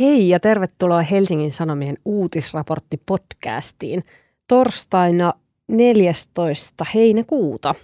[0.00, 4.02] Hei ja tervetuloa Helsingin Sanomien uutisraportti-podcastiin
[4.48, 5.32] torstaina
[5.68, 6.86] 14.
[6.94, 7.74] heinäkuuta.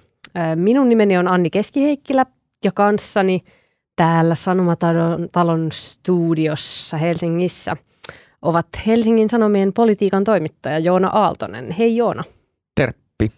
[0.54, 2.26] Minun nimeni on Anni Keskiheikkilä
[2.64, 3.44] ja kanssani
[3.96, 7.76] täällä Sanomatalon talon studiossa Helsingissä
[8.42, 11.70] ovat Helsingin Sanomien politiikan toimittaja Joona Aaltonen.
[11.70, 12.24] Hei Joona.
[12.74, 13.32] Terppi.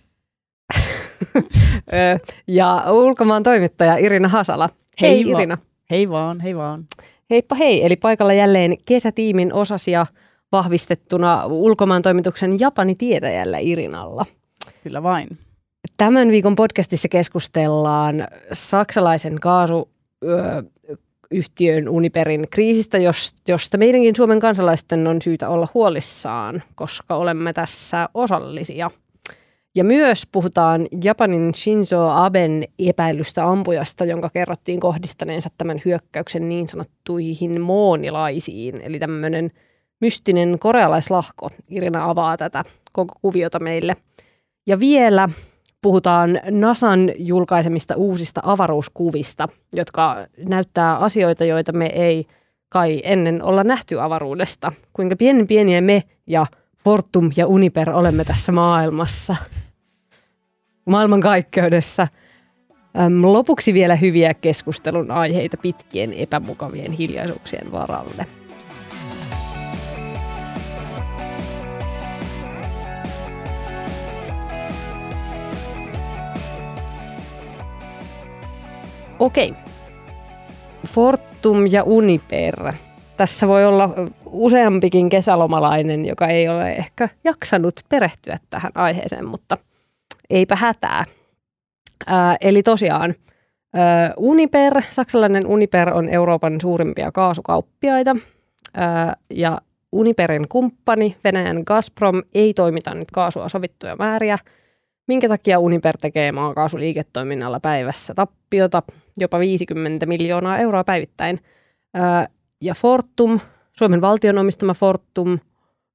[2.48, 4.68] ja ulkomaan toimittaja Irina Hasala.
[5.00, 5.58] Hei, hei Irina.
[5.90, 6.86] Hei vaan, hei vaan.
[7.30, 10.06] Heippa hei, eli paikalla jälleen kesätiimin osasia
[10.53, 14.26] vahvistettuna ulkomaan toimituksen Japani tietäjällä Irinalla.
[14.82, 15.39] Kyllä vain.
[15.96, 19.89] Tämän viikon podcastissa keskustellaan saksalaisen kaasu
[21.31, 22.98] yhtiön Uniperin kriisistä,
[23.48, 28.90] josta meidänkin Suomen kansalaisten on syytä olla huolissaan, koska olemme tässä osallisia–
[29.76, 37.61] ja myös puhutaan Japanin Shinzo Aben epäilystä ampujasta, jonka kerrottiin kohdistaneensa tämän hyökkäyksen niin sanottuihin
[37.61, 39.50] moonilaisiin, eli tämmöinen
[40.00, 41.50] mystinen korealaislahko.
[41.70, 43.97] Irina avaa tätä koko kuviota meille.
[44.67, 45.28] Ja vielä
[45.83, 52.27] puhutaan NASAn julkaisemista uusista avaruuskuvista, jotka näyttää asioita, joita me ei
[52.69, 54.73] kai ennen olla nähty avaruudesta.
[54.92, 56.47] Kuinka pieni pieniä me ja
[56.84, 59.36] Fortum ja Uniper olemme tässä maailmassa
[60.87, 62.09] maailmankaikkeudessa.
[63.23, 68.27] Lopuksi vielä hyviä keskustelun aiheita pitkien epämukavien hiljaisuuksien varalle.
[79.19, 79.55] Okei.
[80.87, 82.73] Fortum ja Uniper.
[83.17, 83.91] Tässä voi olla
[84.27, 89.57] useampikin kesälomalainen, joka ei ole ehkä jaksanut perehtyä tähän aiheeseen, mutta–
[90.31, 91.05] eipä hätää.
[92.07, 93.15] Ää, eli tosiaan
[93.75, 98.17] ää, Uniper, saksalainen Uniper on Euroopan suurimpia kaasukauppiaita
[98.75, 99.61] ää, ja
[99.93, 104.39] Uniperin kumppani Venäjän Gazprom ei toimita nyt kaasua sovittuja määriä,
[105.09, 108.83] minkä takia Uniper tekee maakaasuliiketoiminnalla päivässä tappiota
[109.19, 111.41] jopa 50 miljoonaa euroa päivittäin.
[112.61, 113.41] Ja Fortum,
[113.73, 115.39] Suomen valtion omistama Fortum,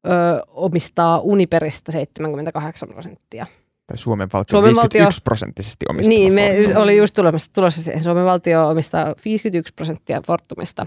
[0.07, 0.11] ö,
[0.47, 3.45] omistaa Uniperista 78 prosenttia
[3.91, 6.81] tai Suomen valtio Suomen 51 valtio, prosenttisesti omistama Niin, me Fortum.
[6.81, 8.03] oli just tulossa, tulossa siihen.
[8.03, 10.85] Suomen valtio omistaa 51 prosenttia Fortumista.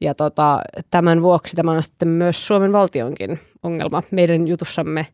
[0.00, 0.60] Ja tota,
[0.90, 4.02] tämän vuoksi tämä on sitten myös Suomen valtionkin ongelma.
[4.10, 5.06] Meidän jutussamme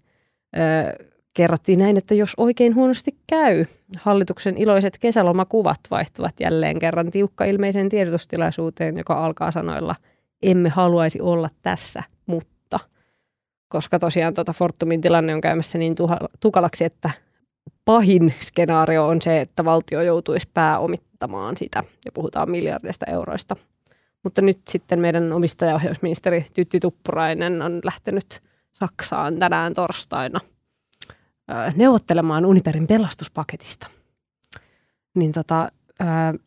[0.57, 1.05] ö,
[1.35, 3.65] kerrottiin näin, että jos oikein huonosti käy,
[3.97, 9.95] hallituksen iloiset kesälomakuvat vaihtuvat jälleen kerran tiukka ilmeiseen tiedotustilaisuuteen, joka alkaa sanoilla,
[10.43, 12.54] emme haluaisi olla tässä, mutta
[13.75, 17.11] koska tosiaan tuota Fortumin tilanne on käymässä niin tuha- tukalaksi, että
[17.85, 23.57] pahin skenaario on se, että valtio joutuisi pääomittamaan sitä ja puhutaan miljardista euroista.
[24.23, 28.43] Mutta nyt sitten meidän omistajaohjausministeri Tytti Tuppurainen on lähtenyt
[28.73, 30.41] Saksaan tänään torstaina
[31.77, 33.87] neuvottelemaan Uniperin pelastuspaketista.
[35.15, 35.69] Niin tota,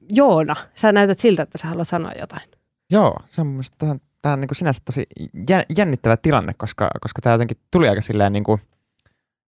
[0.10, 2.50] Joona, sä näytät siltä, että sä haluat sanoa jotain.
[2.92, 5.08] Joo, se on mielestäni tämä on niin kuin sinänsä tosi
[5.78, 8.62] jännittävä tilanne, koska, koska tämä jotenkin tuli aika silleen niin kuin,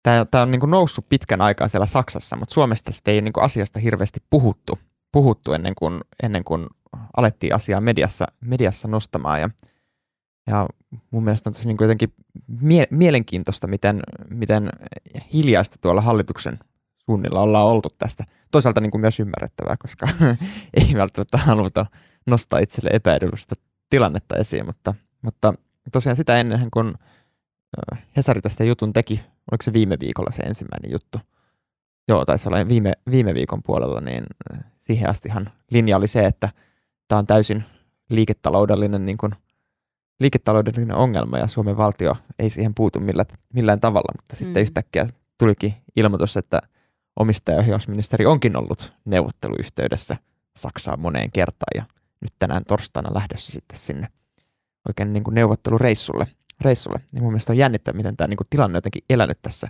[0.04, 3.34] tämä, tämä on niin kuin noussut pitkän aikaa siellä Saksassa, mutta Suomesta sitten ei niin
[3.34, 4.80] kuin asiasta hirveästi puhuttu,
[5.12, 6.68] puhuttu ennen, kuin, ennen kuin
[7.18, 9.50] alettiin asiaa mediassa, mediassa nostamaan ja,
[10.48, 10.68] ja
[11.12, 12.14] mun mielestä on tosi niin kuin jotenkin
[12.62, 14.70] mie- mielenkiintoista, miten, miten
[15.34, 16.60] hiljaista tuolla hallituksen
[17.06, 18.24] suunnilla ollaan oltu tästä.
[18.52, 20.08] Toisaalta niin kuin myös ymmärrettävää, koska
[20.74, 21.86] ei välttämättä haluta
[22.30, 23.56] nostaa itselle epäedullista
[23.94, 25.54] tilannetta esiin, mutta, mutta
[25.92, 26.94] tosiaan sitä ennen kun
[28.18, 29.22] Hesari tästä jutun teki,
[29.52, 31.18] oliko se viime viikolla se ensimmäinen juttu,
[32.08, 34.24] joo, taisi olla viime, viime viikon puolella, niin
[34.80, 36.50] siihen astihan linja oli se, että
[37.08, 37.64] tämä on täysin
[38.10, 39.36] liiketaloudellinen, niin kuin,
[40.20, 44.64] liiketaloudellinen ongelma ja Suomen valtio ei siihen puutu millään, millään tavalla, mutta sitten mm.
[44.64, 46.62] yhtäkkiä tulikin ilmoitus, että
[47.20, 50.18] omistajaohjausministeri onkin ollut neuvotteluyhteydessä
[50.56, 51.84] Saksaan moneen kertaan ja
[52.24, 54.08] nyt tänään torstaina lähdössä sitten sinne
[54.88, 56.28] oikein niin kuin neuvottelureissulle.
[56.62, 57.02] Reissulle.
[57.12, 59.68] Niin mun mielestä on jännittävää, miten tämä niin kuin tilanne on jotenkin elänyt tässä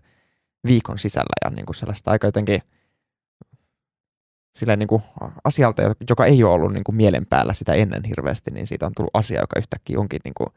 [0.67, 2.61] viikon sisällä ja niin kuin sellaista aika jotenkin
[4.55, 5.03] sillä niin kuin
[5.43, 8.91] asialta, joka ei ole ollut niin kuin mielen päällä sitä ennen hirveästi, niin siitä on
[8.95, 10.49] tullut asia, joka yhtäkkiä onkin niin kuin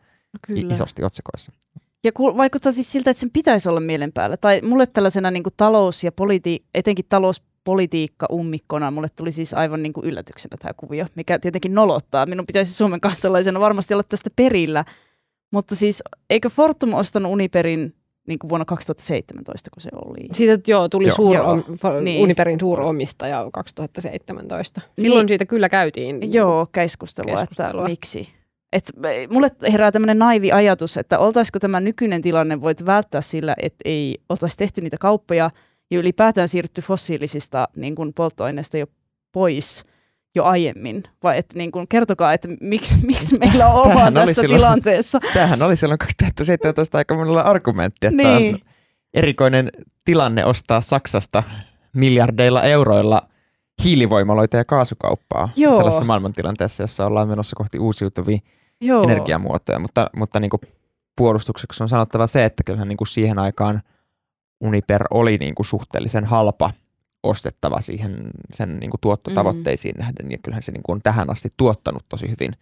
[0.46, 0.74] Kyllä.
[0.74, 1.52] isosti otsikoissa.
[2.04, 4.36] Ja vaikuttaa siis siltä, että sen pitäisi olla mielen päällä.
[4.36, 8.90] Tai mulle tällaisena niin kuin talous- ja politi- etenkin talous politiikka ummikkona.
[8.90, 12.26] Mulle tuli siis aivan niin kuin yllätyksenä tämä kuvio, mikä tietenkin nolottaa.
[12.26, 14.84] Minun pitäisi Suomen kansalaisena varmasti olla tästä perillä.
[15.50, 17.94] Mutta siis eikö Fortum ostanut Uniperin
[18.26, 20.28] niin kuin vuonna 2017, kun se oli.
[20.32, 21.14] Siitä joo, tuli joo.
[21.16, 21.56] Suur, joo.
[22.00, 22.22] niin.
[22.22, 24.80] Uniperin suuromistaja 2017.
[24.98, 25.28] Silloin niin.
[25.28, 27.70] siitä kyllä käytiin Joo, keskustelua, keskustelua.
[27.70, 28.28] että miksi.
[28.72, 28.90] Et
[29.30, 34.18] mulle herää tämmöinen naivi ajatus, että oltaisiko tämä nykyinen tilanne voitu välttää sillä, että ei
[34.28, 35.50] oltaisi tehty niitä kauppoja
[35.90, 38.86] ja ylipäätään siirrytty fossiilisista niin kuin polttoaineista jo
[39.32, 39.84] pois
[40.34, 41.02] jo aiemmin?
[41.22, 45.20] Vai että niin kuin, kertokaa, että miksi, miksi meillä on ollaan tässä silloin, tilanteessa?
[45.34, 48.54] Tämähän oli silloin 2017 aika monella argumentti, että niin.
[48.54, 48.60] on
[49.14, 49.68] erikoinen
[50.04, 51.42] tilanne ostaa Saksasta
[51.94, 53.22] miljardeilla euroilla–
[53.84, 55.72] hiilivoimaloita ja kaasukauppaa Joo.
[55.72, 58.38] sellaisessa maailmantilanteessa, jossa ollaan menossa kohti uusiutuvia
[58.80, 59.02] Joo.
[59.02, 60.60] energiamuotoja, mutta, mutta niin kuin
[61.16, 63.82] puolustukseksi on sanottava se, että kyllähän niin kuin siihen aikaan
[64.60, 66.70] Uniper oli niin kuin suhteellisen halpa
[67.22, 69.98] ostettava siihen sen niin kuin tuottotavoitteisiin mm.
[69.98, 72.52] nähden, ja kyllähän se niin kuin on tähän asti tuottanut tosi hyvin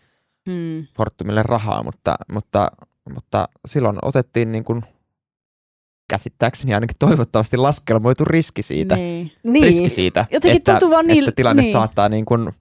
[0.46, 0.87] mm.
[0.96, 2.70] Fortumille rahaa, mutta, mutta,
[3.14, 4.82] mutta silloin otettiin niin kuin
[6.08, 9.32] käsittääkseni ainakin toivottavasti laskelmoitu riski siitä, niin.
[9.44, 9.91] riski niin.
[9.91, 11.73] siitä Jotenkin että, tuntuu vaan niin, että tilanne niin.
[11.73, 12.52] saattaa niin kuin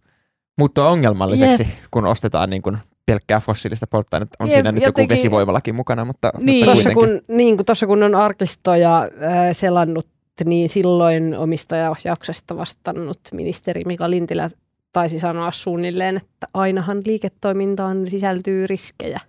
[0.57, 1.71] muuttua ongelmalliseksi, Jep.
[1.91, 4.35] kun ostetaan niin kuin pelkkää fossiilista polttoainetta.
[4.39, 6.57] On Jep, siinä nyt jotenkin, joku vesivoimallakin mukana, mutta, niin.
[6.57, 9.09] mutta tuossa kun, niin, kun, tossa kun on arkistoja äh,
[9.51, 10.07] selannut,
[10.45, 14.49] niin silloin omistajaohjauksesta vastannut ministeri Mika Lintilä
[14.91, 19.19] taisi sanoa suunnilleen, että ainahan liiketoimintaan sisältyy riskejä.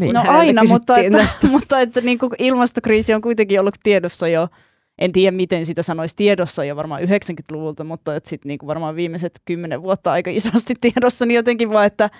[0.00, 4.48] Niin, no aina, mutta että, mutta että niin kuin ilmastokriisi on kuitenkin ollut tiedossa jo,
[4.98, 8.96] en tiedä miten sitä sanoisi tiedossa jo varmaan 90-luvulta, mutta että sitten niin kuin varmaan
[8.96, 12.10] viimeiset kymmenen vuotta aika isosti tiedossa, niin jotenkin vaan, että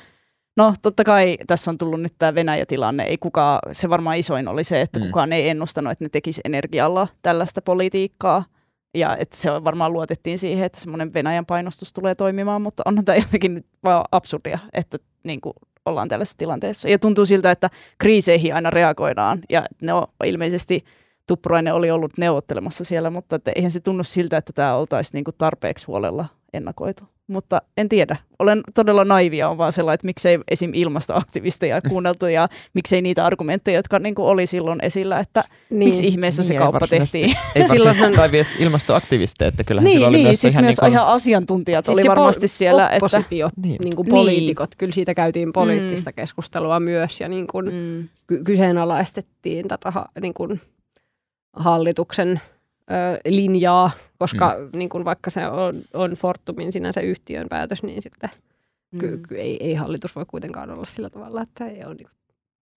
[0.56, 4.64] no totta kai tässä on tullut nyt tämä Venäjä-tilanne, ei kukaan, se varmaan isoin oli
[4.64, 5.06] se, että mm.
[5.06, 8.44] kukaan ei ennustanut, että ne tekisi energialla tällaista politiikkaa,
[8.94, 13.16] ja että se varmaan luotettiin siihen, että semmoinen Venäjän painostus tulee toimimaan, mutta onhan tämä
[13.16, 15.52] jotenkin nyt vaan absurdia, että niin kuin
[15.87, 16.88] ollaan tällaisessa tilanteessa.
[16.88, 20.84] Ja tuntuu siltä, että kriiseihin aina reagoidaan ja ne on ilmeisesti
[21.26, 25.32] Tuppurainen oli ollut neuvottelemassa siellä, mutta että eihän se tunnu siltä, että tämä oltaisiin niinku
[25.32, 27.04] tarpeeksi huolella ennakoitu.
[27.26, 28.16] Mutta en tiedä.
[28.38, 30.70] Olen todella naivia, on vaan sellainen, että miksei esim.
[30.75, 35.78] ilmastoaktivisteja kuunneltu ja miksei niitä argumentteja, jotka niin kuin oli silloin esillä, että niin.
[35.78, 37.37] miksi ihmeessä niin, se kauppa tehtiin.
[37.54, 40.81] Ei varsinaisesti tai edes ilmastoaktivisteja, että kyllähän niin, oli niin, myös siis ihan, myös niin
[40.81, 40.93] kuin...
[40.93, 42.90] ihan asiantuntijat siis oli varmasti po- siellä.
[42.93, 43.60] Oppositio, että...
[43.60, 43.78] niin.
[43.84, 44.78] niin kuin poliitikot, niin.
[44.78, 46.14] kyllä siitä käytiin poliittista mm.
[46.14, 48.08] keskustelua myös ja niin kuin mm.
[48.26, 50.60] ky- kyseenalaistettiin tätä niin kuin
[51.56, 52.40] hallituksen
[52.92, 54.78] ö, linjaa, koska mm.
[54.78, 58.30] niin kun vaikka se on, on Fortumin sinänsä yhtiön päätös, niin sitten
[58.92, 58.98] mm.
[58.98, 62.16] ky, ky, ei, ei hallitus voi kuitenkaan olla sillä tavalla, että ei ole, niin kuin,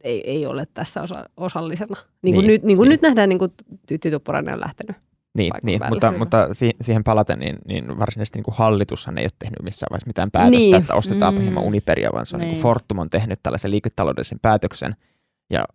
[0.04, 1.96] ei, ei ole tässä osa, osallisena.
[2.22, 2.94] Niin kuin, niin, nyt, niin kuin niin.
[2.94, 3.54] nyt nähdään, niin kuin
[3.88, 4.96] Tytti Tuppurainen on lähtenyt.
[5.38, 6.48] Niin, niin mutta, mutta
[6.82, 10.58] siihen palaten, niin, niin varsinaisesti niin kuin hallitushan ei ole tehnyt missään vaiheessa mitään päätöstä,
[10.58, 10.76] niin.
[10.76, 11.42] että ostetaan mm.
[11.42, 12.52] hieman Uniperia, vaan se on niin.
[12.52, 14.96] Niin Fortum on tehnyt tällaisen liiketaloudellisen päätöksen–
[15.50, 15.66] ja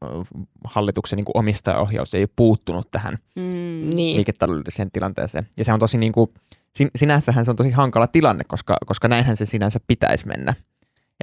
[0.64, 4.16] hallituksen niin kuin omistajaohjaus ei ole puuttunut tähän mm, niin.
[4.16, 5.46] liiketaloudelliseen tilanteeseen.
[5.58, 6.30] Ja se on tosi niin kuin,
[6.96, 10.54] sinänsähän se on tosi hankala tilanne, koska, koska näinhän se sinänsä pitäisi mennä.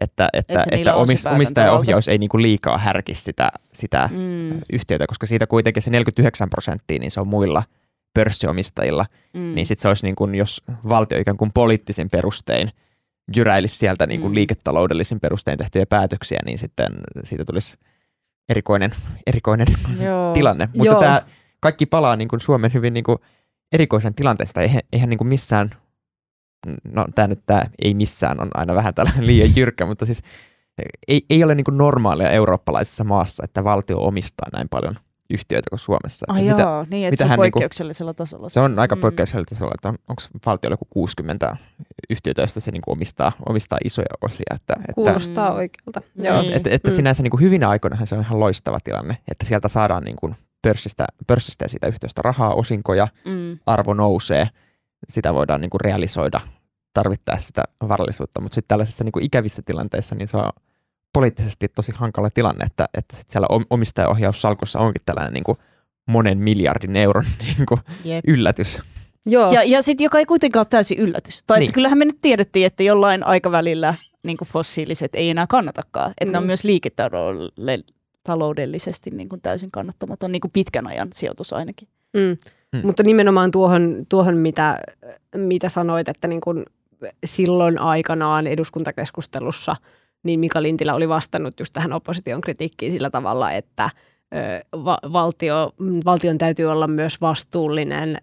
[0.02, 4.62] Että, että, että, että omis, omistajaohjaus ei niin kuin liikaa härkisi sitä, sitä mm.
[4.74, 7.64] yhtiötä, koska siitä kuitenkin se 49 prosenttia, niin se on muilla
[8.14, 9.06] pörssiomistajilla.
[9.34, 9.56] Mm.
[9.56, 12.72] Niin sitten se olisi niin kuin, jos valtio ikään kuin poliittisin perustein
[13.36, 14.36] jyräilisi sieltä niin kuin mm.
[14.36, 17.78] liiketaloudellisin perustein tehtyjä päätöksiä, niin sitten siitä tulisi
[18.50, 18.92] erikoinen,
[19.28, 19.68] erikoinen
[20.34, 20.70] tilanne.
[20.76, 21.00] Mutta Joo.
[21.00, 21.22] tämä
[21.60, 23.18] kaikki palaa niin kuin Suomen hyvin niin kuin
[23.74, 24.62] erikoisen tilanteesta.
[24.62, 25.70] Eihän, eihän niin kuin missään,
[26.92, 30.22] no tämä nyt tämä ei missään on aina vähän tällainen liian jyrkkä, mutta siis
[31.08, 34.96] ei, ei ole niin kuin normaalia eurooppalaisessa maassa, että valtio omistaa näin paljon
[35.30, 36.26] yhtiöitä kuin Suomessa.
[36.30, 38.50] Ai mitä, joo, niin, että se on niinku- poikkeuksellisella niinku, tasolla.
[38.50, 39.02] Se on aika mm.
[39.02, 41.58] poikkeuksellisella tasolla, että on, onko valtiolla joku 60
[42.10, 44.56] yhtiöitä, joista se niinku omistaa, omistaa isoja osia.
[44.56, 46.02] Että, Kuulostaa että, oikealta.
[46.16, 46.42] Joo.
[46.42, 46.54] Niin.
[46.54, 46.96] Että, että mm.
[46.96, 51.66] sinänsä niinku hyvinä aikoina se on ihan loistava tilanne, että sieltä saadaan niinku pörssistä, pörssistä
[51.66, 53.60] ja siitä yhtiöstä rahaa, osinkoja, mm.
[53.66, 54.50] arvo nousee,
[55.10, 56.42] sitä voidaan niinku realisoida
[56.94, 60.50] tarvittaessa sitä varallisuutta, mutta sitten tällaisissa niinku ikävissä tilanteissa niin se on
[61.14, 65.58] poliittisesti tosi hankala tilanne, että, että sit siellä omistajaohjaussalkussa onkin tällainen niin kuin
[66.08, 68.26] monen miljardin euron niin kuin yep.
[68.28, 68.82] yllätys.
[69.26, 69.52] Joo.
[69.52, 71.44] Ja, ja sitten joka ei kuitenkaan ole täysin yllätys.
[71.48, 71.74] Tai niin.
[71.74, 76.12] kyllähän me nyt tiedettiin, että jollain aikavälillä niin kuin fossiiliset ei enää kannatakaan.
[76.12, 76.32] Että mm.
[76.32, 81.88] ne on myös liiketaloudellisesti niin kuin täysin kannattamaton, niin kuin pitkän ajan sijoitus ainakin.
[82.14, 82.38] Mm.
[82.76, 82.82] Mm.
[82.84, 84.80] Mutta nimenomaan tuohon, tuohon mitä,
[85.36, 86.66] mitä sanoit, että niin kuin
[87.26, 89.76] silloin aikanaan eduskuntakeskustelussa–
[90.28, 93.90] niin Mika Lintilä oli vastannut just tähän opposition kritiikkiin sillä tavalla, että
[94.74, 95.74] va- valtio,
[96.06, 98.22] valtion täytyy olla myös vastuullinen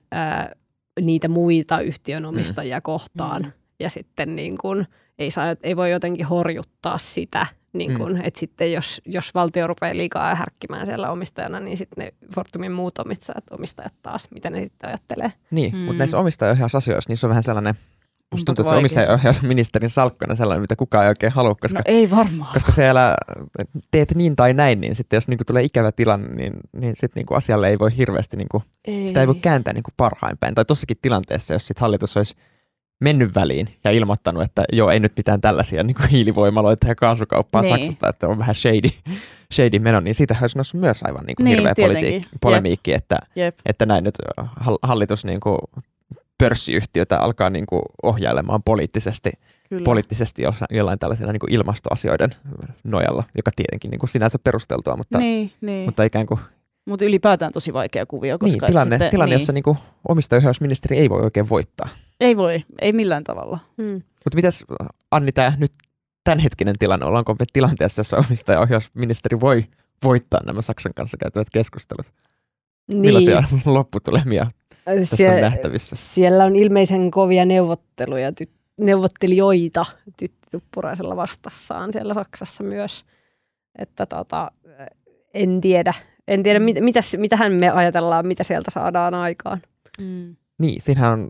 [1.01, 2.83] niitä muita yhtiönomistajia mm.
[2.83, 3.43] kohtaan.
[3.43, 3.53] Mm.
[3.81, 4.87] Ja sitten niin kun,
[5.19, 8.21] ei, saa, ei voi jotenkin horjuttaa sitä, niin kun, mm.
[8.25, 12.99] että sitten jos, jos valtio rupeaa liikaa härkkimään siellä omistajana, niin sitten ne Fortumin muut
[12.99, 15.33] omistajat, omistajat taas, mitä ne sitten ajattelee.
[15.51, 15.79] Niin, mm.
[15.79, 17.75] mutta näissä omistajaohjausasioissa niissä on vähän sellainen
[18.35, 22.11] Musta tuntuu, että se omistajaohjausministerin salkkuna sellainen, mitä kukaan ei oikein halua, koska, No ei
[22.11, 22.53] varmaan.
[22.53, 23.17] koska siellä
[23.91, 27.35] teet niin tai näin, niin sitten jos niinku tulee ikävä tilanne, niin, niin sitten niinku
[27.35, 29.07] asialle ei voi hirveästi, niinku, Ei.
[29.07, 30.55] sitä ei voi kääntää niinku parhain päin.
[30.55, 32.35] Tai tossakin tilanteessa, jos sit hallitus olisi
[33.05, 37.63] mennyt väliin ja ilmoittanut, että joo, ei nyt mitään tällaisia niin kuin hiilivoimaloita ja kaasukauppaa
[37.63, 37.75] Niin.
[37.79, 38.91] Saksasta, että on vähän shady,
[39.55, 42.23] shady meno, niin siitä olisi noussut myös aivan niin kuin Niin, hirveä tietenkin.
[42.23, 43.59] politi- polemiikki, että, Jep.
[43.67, 44.15] että näin nyt
[44.61, 45.59] hall- hallitus niin kuin
[46.39, 49.31] pörssiyhtiötä alkaa niin kuin ohjailemaan poliittisesti,
[49.69, 49.85] Kyllä.
[49.85, 52.31] poliittisesti jollain, jollain tällaisilla niin kuin ilmastoasioiden
[52.85, 55.85] nojalla, joka tietenkin niin kuin sinänsä perusteltua, mutta, niin, niin.
[55.85, 56.41] mutta ikään kuin
[56.87, 60.99] Mutta ylipäätään tosi vaikea kuvio, koska niin, tilanne, sitten, tilanne niin, jossa niin kuin omistajaohjausministeri
[60.99, 61.89] ei voi oikein voittaa.
[62.21, 63.59] Ei voi, ei millään tavalla.
[63.77, 63.95] Mm.
[63.95, 64.65] Mutta mitäs
[65.11, 65.73] Anni, tämä nyt
[66.25, 69.65] tämänhetkinen tilanne, ollaanko me tilanteessa, jossa omistajaohjausministeri voi
[70.05, 72.07] voittaa nämä Saksan kanssa käytävät keskustelut?
[72.93, 73.63] Millaisia Niin.
[73.75, 74.47] lopputulemia
[74.85, 75.97] tässä Sie- on nähtävissä?
[75.97, 78.51] Siellä on ilmeisen kovia neuvotteluja, ty-
[78.81, 79.85] neuvottelijoita
[80.17, 83.05] Tytti Tuppuraisella vastassaan siellä Saksassa myös.
[83.79, 84.51] Että tota,
[85.35, 85.95] en tiedä,
[86.29, 89.61] en tiedä mit, mitäs, mitähän me ajatellaan, mitä sieltä saadaan aikaan.
[90.01, 90.37] Mm.
[90.59, 91.29] Niin, siinähän on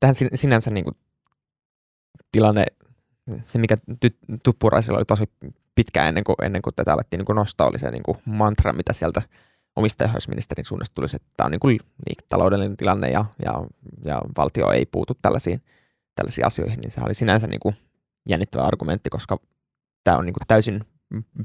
[0.00, 0.96] tähän sin- sinänsä niin kuin
[2.32, 2.64] tilanne,
[3.42, 5.24] se mikä ty- Tuppuraisilla oli tosi
[5.74, 8.72] pitkään ennen kuin, ennen kuin tätä alettiin niin kuin nostaa, oli se niin kuin mantra,
[8.72, 9.22] mitä sieltä
[9.76, 11.78] omistajaohjausministerin suunnasta tulisi, että tämä on niin kuin
[12.28, 13.64] taloudellinen tilanne ja, ja,
[14.04, 15.62] ja valtio ei puutu tällaisiin,
[16.14, 17.76] tällaisiin asioihin, niin se oli sinänsä niin kuin
[18.28, 19.38] jännittävä argumentti, koska
[20.04, 20.80] tämä on niin kuin täysin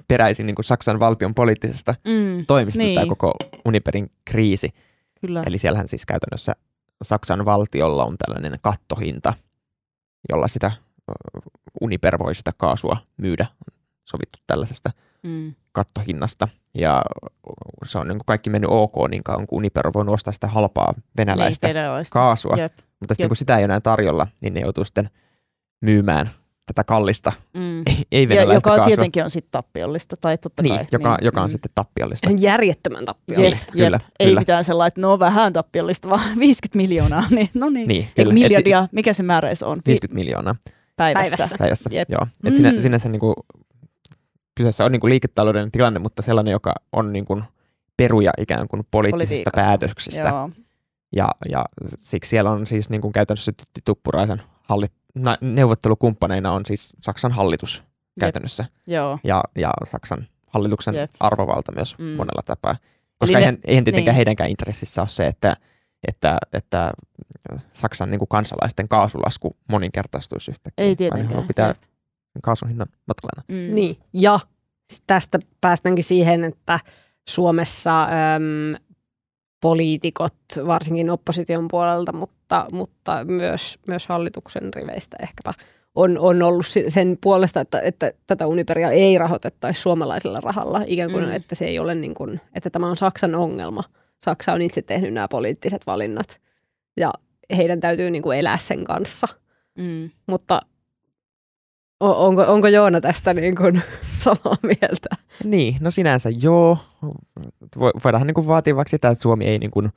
[0.08, 2.46] peräisin niin kuin Saksan valtion poliittisesta Mm.
[2.46, 2.96] toimista niin.
[2.96, 3.10] tämä Niin.
[3.10, 3.34] koko
[3.66, 4.70] Uniperin kriisi.
[5.22, 5.44] Kyllä.
[5.46, 6.54] Eli siellähän siis käytännössä
[7.04, 9.34] Saksan valtiolla on tällainen kattohinta,
[10.30, 10.72] jolla sitä
[11.82, 13.46] Uniper voi sitä kaasua myydä.
[13.52, 14.92] On sovittu tällaisesta
[15.24, 15.54] Mm.
[15.72, 16.48] kattohinnasta.
[16.78, 17.02] Ja
[17.86, 20.48] se on niin kuin kaikki mennyt ok niin kauan, kun Uniper on voinut ostaa sitä
[20.48, 21.76] halpaa venäläistä Niin,
[22.12, 22.56] kaasua.
[22.58, 22.72] Jep.
[23.00, 23.30] Mutta sitten Jep.
[23.30, 25.10] kun sitä ei enää tarjolla, niin ne joutuu sitten
[25.82, 26.30] myymään
[26.66, 27.84] tätä kallista, Mm.
[28.12, 28.86] ei Ja, venäläistä joka kaasua.
[28.86, 30.86] tietenkin on sitten tappiollista, tai totta niin, kai.
[30.92, 31.52] joka, niin, joka on mm.
[31.52, 32.30] sitten tappiollista.
[32.40, 33.72] Järjettömän Jep, tappiollista.
[33.76, 33.86] jep.
[33.86, 34.40] Kyllä, Ei kyllä.
[34.42, 37.24] mitään sellainen, että no vähän tappiollista, vaan 50 miljoonaa.
[37.30, 37.88] Niin, no niin.
[37.88, 38.30] Niin, kyllä.
[38.30, 39.78] Et miljardia, mikä se määrä on?
[39.78, 40.56] Vi- 50 miljoonaa.
[40.98, 41.36] päivässä.
[41.38, 41.56] Päivässä.
[41.60, 41.90] päivässä.
[41.94, 42.10] Jep.
[42.12, 42.28] Joo.
[42.46, 42.58] Et Mm.
[42.58, 43.34] sinä, sinänsä niin kuin,
[44.56, 47.44] kyseessä on niin kuin liiketaloudellinen tilanne, mutta sellainen, joka on niin kuin
[47.98, 50.30] peruja ikään kuin poliittisista päätöksistä.
[50.30, 50.50] Joo.
[51.16, 51.66] Ja, ja
[51.98, 57.32] siksi siellä on siis niin kuin käytännössä Tytti Tuppuraisen hallit, na, neuvottelukumppaneina on siis Saksan
[57.32, 57.84] hallitus
[58.20, 58.66] käytännössä.
[58.88, 59.20] Joo.
[59.24, 61.12] Ja, ja Saksan hallituksen Jep.
[61.20, 62.06] arvovalta myös Mm.
[62.06, 62.76] monella tapaa.
[63.18, 64.16] Koska ne- eihän, eihän tietenkään niin.
[64.16, 65.56] heidänkään intressissä ole se, että,
[66.08, 66.92] että, että
[67.72, 70.86] Saksan niin kuin kansalaisten kaasulasku moninkertaistuisi yhtäkkiä.
[70.86, 71.48] Ei tietenkään.
[71.48, 71.78] pitää Jep.
[72.44, 73.44] Kaasun hinnan matalana.
[73.48, 73.76] Mm.
[73.76, 74.40] Niin, ja
[75.08, 76.80] tästä päästäänkin siihen, että
[77.30, 78.84] Suomessa äm,
[79.62, 80.36] poliitikot,
[80.68, 85.54] varsinkin opposition puolelta, mutta, mutta myös, myös hallituksen riveistä ehkäpä,
[85.96, 91.26] on, on ollut sen puolesta, että, että tätä Uniperia ei rahoitettaisi suomalaisella rahalla, ikään kuin,
[91.26, 91.32] Mm.
[91.32, 93.84] että se ei ole niin kuin, että tämä on Saksan ongelma.
[94.26, 96.40] Saksa on itse tehnyt nämä poliittiset valinnat
[96.98, 97.14] ja
[97.58, 99.28] heidän täytyy niin kuin elää sen kanssa.
[99.78, 100.10] Mm.
[100.28, 100.62] Mutta
[102.10, 103.82] onko, onko Joona tästä niin kuin
[104.26, 105.10] samaa mieltä?
[105.44, 106.78] Niin, no sinänsä joo.
[107.78, 109.90] Vo- Voidaan niin kuin vaatia vaikka sitä, että Suomi ei niin kuin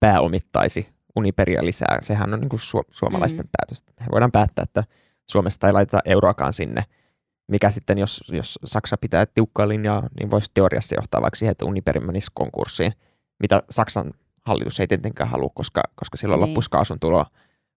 [0.00, 1.98] pääomittaisi Uniperia lisää.
[2.02, 3.50] Sehän on niin kuin su- suomalaisten Mm.
[3.58, 3.84] päätös.
[4.00, 4.84] Me voidaan päättää, että
[5.30, 6.82] Suomesta ei laiteta euroakaan sinne,
[7.50, 11.64] mikä sitten, jos, jos Saksa pitää tiukkaa linjaa, niin voisi teoriassa johtaa vaikka siihen, että
[11.64, 12.92] Uniperin menisi konkurssiin,
[13.40, 14.10] mitä Saksan
[14.46, 16.44] hallitus ei tietenkään halua, koska, koska silloin Niin.
[16.44, 16.50] niin.
[16.50, 17.26] loppuisi kaasun tulo,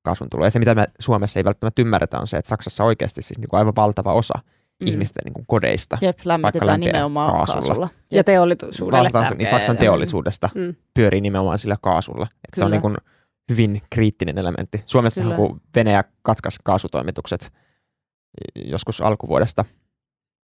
[0.03, 0.45] kaasun tulo.
[0.45, 3.49] Ja se, mitä me Suomessa ei välttämättä ymmärretä, on se, että Saksassa oikeasti siis niin
[3.49, 4.33] kuin aivan valtava osa
[4.81, 4.87] Mm.
[4.87, 7.61] ihmisten niin kuin kodeista Jep, lämmitetään nimenomaan kaasulla.
[7.61, 7.89] kaasulla.
[8.11, 9.37] Ja teollisuudelle tärkeä.
[9.37, 10.75] niin Saksan teollisuudesta Mm.
[10.93, 12.27] pyörii nimenomaan sillä kaasulla.
[12.31, 12.75] Et se on Kyllä.
[12.75, 12.95] niin kuin
[13.49, 14.81] hyvin kriittinen elementti.
[14.85, 15.47] Suomessahan Kyllä.
[15.49, 17.53] kun Venäjä katkaisi kaasutoimitukset
[18.55, 19.65] joskus alkuvuodesta,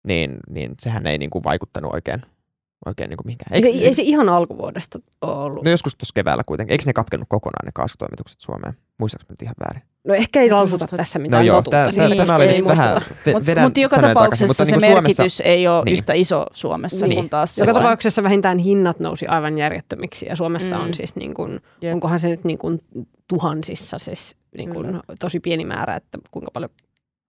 [0.06, 2.22] niin, niin sehän ei niin kuin vaikuttanut oikein,
[2.86, 3.54] oikein niin kuin mihinkään.
[3.54, 5.64] Ei, se, ei se ihan alkuvuodesta ole ollut.
[5.64, 6.72] No joskus tuossa keväällä kuitenkin.
[6.72, 8.74] Eikö ne katkennut kokonaan ne kaasutoimitukset Suomeen?
[8.98, 9.82] Muistaaks nyt ihan väärin?
[10.04, 11.90] No ehkä ei lausuta tässä No mitään joo, totuutta.
[11.96, 13.02] tää, Niin, tämä oli ei nyt vähän
[13.32, 15.94] Mutta vedän mut joka tapauksessa mutta se niin kuin Suomessa, merkitys ei ole Niin.
[15.96, 17.16] yhtä iso Suomessa, Niin.
[17.16, 20.82] kun taas Joka se- tapauksessa vähintään hinnat nousi aivan järjettömiksi ja Suomessa Mm.
[20.84, 21.60] on siis niin kuin,
[21.92, 22.82] onkohan se nyt niin kuin
[23.28, 25.00] tuhansissa siis niin kuin Kyllä.
[25.20, 26.70] tosi pieni määrä, että kuinka paljon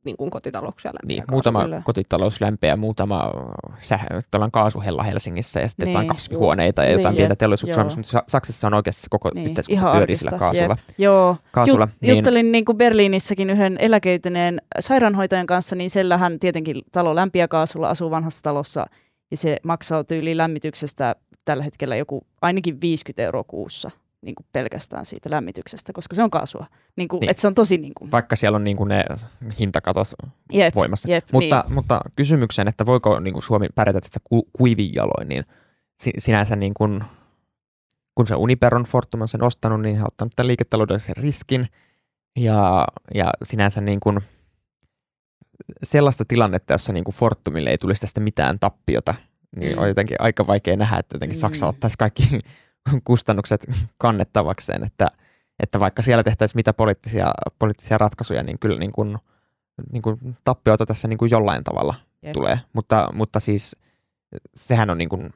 [0.08, 1.82] niin kuin kotitalouksia lämpiää niin, muutama kyllä.
[1.86, 3.32] kotitalous lämpeä, muutama
[3.78, 5.94] säh, tällainen kaasuhella Helsingissä ja sitten Niin.
[5.94, 9.92] jotain kasvihuoneita ja jotain Niin, pientä teollisuutta mutta Sa- Saksassa on oikeasti koko Niin, yhteiskunta
[9.92, 10.78] pyörii sillä kaasulla.
[10.98, 16.76] Joo, kaasulla Jut, niin, juttelin niin kuin Berliinissäkin yhden eläköityneen sairaanhoitajan kanssa, niin sellähän tietenkin
[16.92, 18.86] talo lämpiä kaasulla, asuu vanhassa talossa
[19.32, 23.92] ja se maksaa tyyli lämmityksestä tällä hetkellä joku ainakin 50 euroa kuussa.
[24.22, 26.66] Niin kuin pelkästään siitä lämmityksestä, koska se on kaasua.
[26.96, 27.30] Niin kuin, Niin.
[27.30, 29.04] Että se on tosi niin kuin, Vaikka siellä on niin kuin ne
[29.60, 30.08] hintakatot
[30.54, 31.10] jep, voimassa.
[31.10, 31.74] jep, Mutta, niin.
[31.74, 35.46] mutta kysymykseen, että voiko niin kuin Suomi pärjätä tästä ku, kuivin jaloin, niin
[36.00, 37.04] si, sinänsä niin kuin,
[38.16, 41.68] kun se Uniper on Fortum on sen ostanut, niin he on ottanut tämän liiketaloudellisen riskin
[42.40, 44.20] ja, ja sinänsä niin kuin
[45.84, 49.16] sellaista tilannetta, jossa niin kuin Fortumille ei tulisi tästä mitään tappiota,
[49.56, 49.82] niin Mm.
[49.82, 51.70] on jotenkin aika vaikea nähdä, että jotenkin Saksa Mm.
[51.70, 52.40] ottaisi kaikki
[53.04, 53.66] kustannukset
[53.98, 55.08] kannettavakseen, että,
[55.64, 59.18] että vaikka siellä tehtäisiin mitä poliittisia, poliittisia ratkaisuja, niin kyllä niin kuin,
[59.92, 62.34] niin kuin tappioita tässä niin kuin jollain tavalla Jep.
[62.34, 62.60] tulee.
[62.74, 63.76] Mutta, mutta siis
[64.56, 65.34] sehän on niin kuin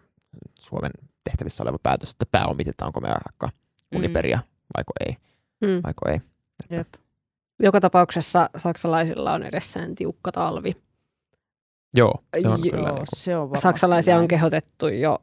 [0.60, 0.92] Suomen
[1.24, 3.98] tehtävissä oleva päätös, että pääomitetaanko me vaikka Mm.
[3.98, 4.40] Uniperia
[4.78, 5.18] vaiko ei.
[5.62, 5.82] Mm.
[5.84, 6.22] Vaiko ei.
[6.70, 6.88] Jep.
[7.60, 10.72] Joka tapauksessa saksalaisilla on edessään tiukka talvi.
[11.94, 12.88] Joo, se on Joo, kyllä.
[12.88, 14.28] Niin kuin, se on Saksalaisia on näin.
[14.28, 15.20] kehotettu jo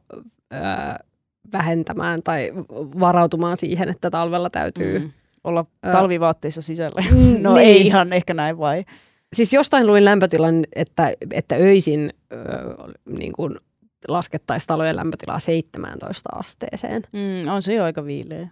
[1.53, 2.51] vähentämään tai
[2.99, 4.99] varautumaan siihen, että talvella täytyy.
[4.99, 5.11] Mm.
[5.43, 7.03] Olla talvivaatteissa sisällä.
[7.11, 7.67] Mm, No niin.
[7.67, 8.85] ei ihan ehkä näin vai?
[9.33, 12.35] Siis jostain luin lämpötilan, että, että öisin ö,
[13.17, 13.55] niin kuin
[14.07, 17.01] laskettaisiin talojen lämpötilaa 17 asteeseen.
[17.11, 18.47] Mm, on se jo aika viileä.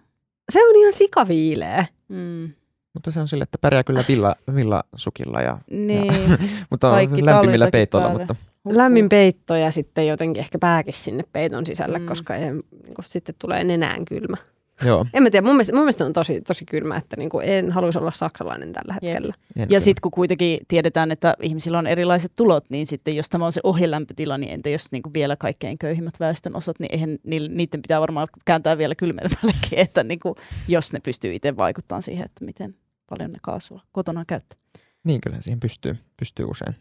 [0.52, 1.86] Se on ihan sikaviileä.
[2.08, 2.50] Mm.
[2.94, 6.12] mutta se on sille, että pärjää kyllä villa, villasukilla, ja, Niin,
[6.70, 8.08] mutta Kaikki lämpimillä peitoilla.
[8.08, 8.24] päälle.
[8.26, 8.47] Mutta.
[8.64, 12.06] Lämmin peitto ja sitten jotenkin ehkä pääkin sinne peiton sisälle, Mm.
[12.06, 12.62] koska ei, niin
[12.94, 14.36] kuin, sitten tulee nenään kylmä.
[14.84, 17.30] joo, En mä tiedä, mun mielestä, mun mielestä se on tosi, tosi kylmä, että niin
[17.30, 19.34] kuin en haluaisi olla saksalainen tällä hetkellä.
[19.56, 23.44] en Ja sitten kun kuitenkin tiedetään, että ihmisillä on erilaiset tulot, niin sitten jos tämä
[23.46, 27.82] on se ohjelämpötila, niin entä jos niinku vielä kaikkein köyhimmät väestön osat, niin eihän, niiden
[27.82, 30.36] pitää varmaan kääntää vielä kylmemmällekin, että niinku,
[30.68, 32.74] jos ne pystyy itse vaikuttamaan siihen, että miten
[33.10, 34.58] paljon ne kaasua kotona käyttää.
[35.04, 36.76] Niin kyllä siihen pystyy, pystyy usein,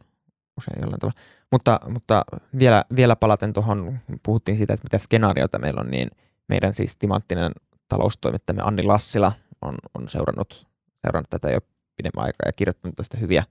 [0.58, 1.20] usein jollain tavalla.
[1.52, 2.24] Mutta, mutta
[2.60, 6.10] vielä, vielä palaten tuohon, puhuttiin siitä, että mitä skenaarioita meillä on, niin
[6.48, 7.52] meidän siis timanttinen
[7.90, 10.68] taloustoimittajamme Anni Lassila on, on seurannut,
[11.06, 11.60] seurannut tätä jo
[11.96, 13.44] pidemmän aikaa ja kirjoittanut tästä hyviä,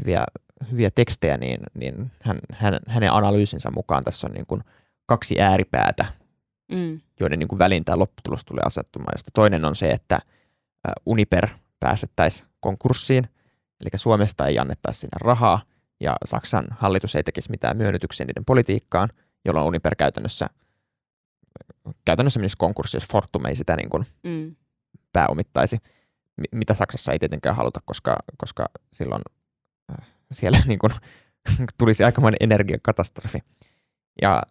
[0.00, 0.24] hyviä,
[0.70, 4.64] hyviä tekstejä, niin, niin hän, hän, hänen analyysinsä mukaan tässä on niin kuin
[5.06, 6.04] kaksi ääripäätä,
[6.70, 7.00] Mm.
[7.20, 10.20] joiden niin kuin väliin tämä lopputulos tulee asettumaan, josta toinen on se, että
[11.06, 11.48] Uniper
[11.80, 13.28] pääsettäisiin konkurssiin,
[13.80, 15.60] eli Suomesta ei annettaisi sinne rahaa,
[16.00, 19.08] ja Saksan hallitus ei tekisi mitään myönnytyksiä niiden politiikkaan,
[19.44, 20.46] jolloin Uniper käytännössä,
[22.04, 24.56] käytännössä menisi konkurssi, jos Fortum ei sitä niin kuin Mm.
[25.12, 25.78] pääomittaisi,
[26.36, 29.22] mi- mitä Saksassa ei tietenkään haluta, koska, koska silloin
[29.92, 30.92] äh, siellä niin kuin,
[31.78, 33.38] tulisi aikamoinen energiakatastrofi.
[34.22, 34.42] Ja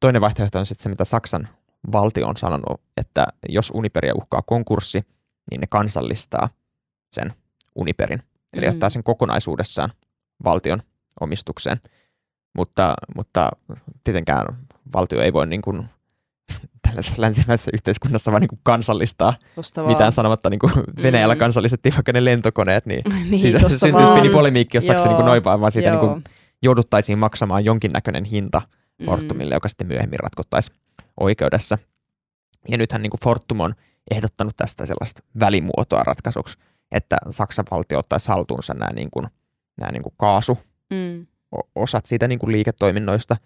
[0.00, 1.48] toinen vaihtoehto on sitten se, mitä Saksan
[1.92, 5.02] valtio on sanonut, että jos Uniperia uhkaa konkurssi,
[5.50, 6.48] niin ne kansallistaa
[7.12, 7.32] sen
[7.74, 8.72] Uniperin, eli Mm.
[8.72, 9.90] ottaa sen kokonaisuudessaan
[10.44, 10.82] valtion
[11.20, 11.76] omistukseen.
[12.56, 13.50] Mutta, mutta
[14.04, 14.46] tietenkään
[14.94, 15.84] valtio ei voi niin kuin,
[16.86, 19.92] tällaisessa länsimäisessä yhteiskunnassa vaan niin kuin kansallistaa Tosta vaan.
[19.92, 21.38] mitään sanomatta niin kuin Venäjällä Mm.
[21.38, 24.12] kansallistettiin vaikka ne lentokoneet, niin, niin, siitä syntyisi vaan.
[24.12, 26.24] pieni polemiikki, jos Saksa niin kuin noin vaan, vaan siitä niin kuin
[26.62, 28.62] jouduttaisiin maksamaan jonkinnäköinen hinta
[28.98, 29.06] Mm.
[29.06, 30.76] Fortumille, joka sitten myöhemmin ratkottaisiin
[31.20, 31.78] oikeudessa.
[32.68, 33.74] Ja nythän niin kuin Fortum on
[34.10, 36.58] ehdottanut tästä sellaista välimuotoa ratkaisuksi,
[36.92, 39.26] että Saksan valtio ottaisi haltuunsa nämä, niin kuin,
[39.80, 40.58] nämä niin kuin kaasu,
[40.90, 41.26] Mm.
[41.74, 43.36] osat siitä niin kuin liiketoiminnoista,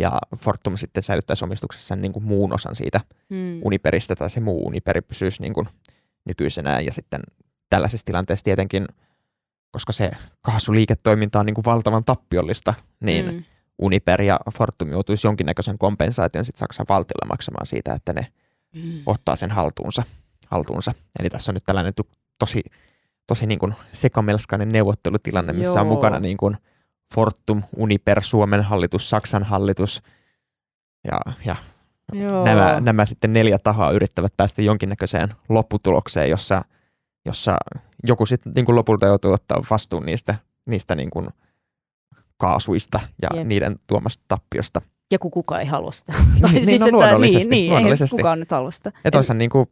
[0.00, 3.60] ja Fortum sitten säilyttäisi omistuksessaan niin kuin muun osan siitä Mm.
[3.64, 5.68] Uniperistä, tai se muu Uniperi pysyisi niin kuin
[6.24, 7.20] nykyisenään, ja sitten
[7.70, 8.86] tällaisessa tilanteessa tietenkin,
[9.72, 13.44] koska se kaasuliiketoiminta on niin kuin valtavan tappiollista, niin Mm.
[13.78, 18.26] Uniper ja Fortum joutuisi jonkinnäköisen kompensaation sitten Saksan valtiolle maksamaan siitä, että ne
[18.74, 19.02] Mm.
[19.06, 20.02] ottaa sen haltuunsa.
[20.50, 20.94] haltuunsa.
[21.20, 21.92] Eli tässä on nyt tällainen
[22.38, 22.62] tosi,
[23.26, 25.94] tosi niin kuin sekamelskainen neuvottelutilanne, missä on Joo.
[25.94, 26.56] mukana niin kuin
[27.14, 30.02] Fortum, Uniper, Suomen hallitus, Saksan hallitus
[31.04, 31.56] ja, ja
[32.12, 32.44] Joo.
[32.44, 36.62] nämä, nämä sitten neljä tahoa yrittävät päästä jonkinnäköiseen lopputulokseen, jossa,
[37.24, 37.56] jossa
[38.06, 40.34] joku sitten niin kuin lopulta joutuu ottaa vastuun niistä,
[40.66, 41.28] niistä niin kuin
[42.36, 43.46] kaasuista ja Jep.
[43.46, 44.80] niiden tuomasta tappiosta.
[45.12, 46.12] Ja kun kukaan ei halua sitä.
[46.52, 48.08] Niin, niin, no luonnollisesti, niin, niin eihän luonnollisesti.
[48.08, 48.92] siis kukaan nyt halua sitä.
[49.04, 49.70] Ja toisaalta niin kuin,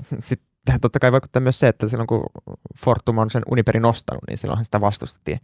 [0.20, 2.24] sit, tähän totta kai vaikuttaa myös se, että silloin kun
[2.78, 5.40] Fortum on sen Uniperin ostanut, niin silloinhan sitä vastustettiin.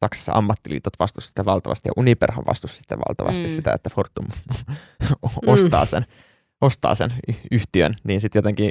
[0.00, 3.48] Saksassa ammattiliitot vastustivat sitä valtavasti ja Uniperhan vastusti sitä valtavasti Mm.
[3.50, 3.54] mm.
[3.54, 4.24] sitä, että Fortum
[5.46, 6.02] ostaa, sen,
[6.60, 7.12] ostaa sen
[7.50, 8.70] yhtiön, niin sitten jotenkin,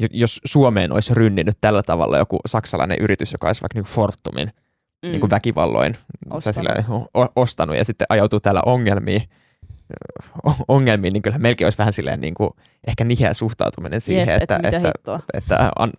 [0.00, 4.48] jo- jos Suomeen olisi rynninyt tällä tavalla joku saksalainen yritys, joka olisi vaikka niin Fortumin
[5.02, 5.08] mm.
[5.10, 5.96] niin kuin väkivalloin
[6.30, 6.54] Ostanut.
[6.54, 6.84] sillä,
[7.16, 9.22] o- ostanut ja sitten ajautuu täällä ongelmiin,
[10.68, 12.50] ongelmiin, niin kyllä melkein olisi vähän silleen niin kuin,
[12.86, 15.90] ehkä niheä suhtautuminen siihen, Jep, että, että, että, että an,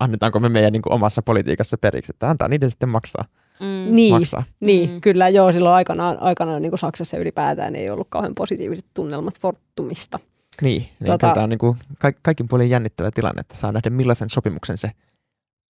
[0.00, 3.24] annetaanko me meidän niin kuin omassa politiikassa periksi, että antaa niiden sitten maksaa.
[3.60, 3.94] Mm.
[3.94, 4.42] Niin, maksaa.
[4.60, 5.00] niin Mm.
[5.00, 10.18] kyllä joo, silloin aikanaan, aikanaan niin kuin Saksassa ylipäätään ei ollut kauhean positiiviset tunnelmat Fortumista.
[10.62, 13.90] Niin, niin Tota- tämä on niin kuin kaik- kaikin puolin jännittävä tilanne, että saa nähdä
[13.90, 14.90] millaisen sopimuksen se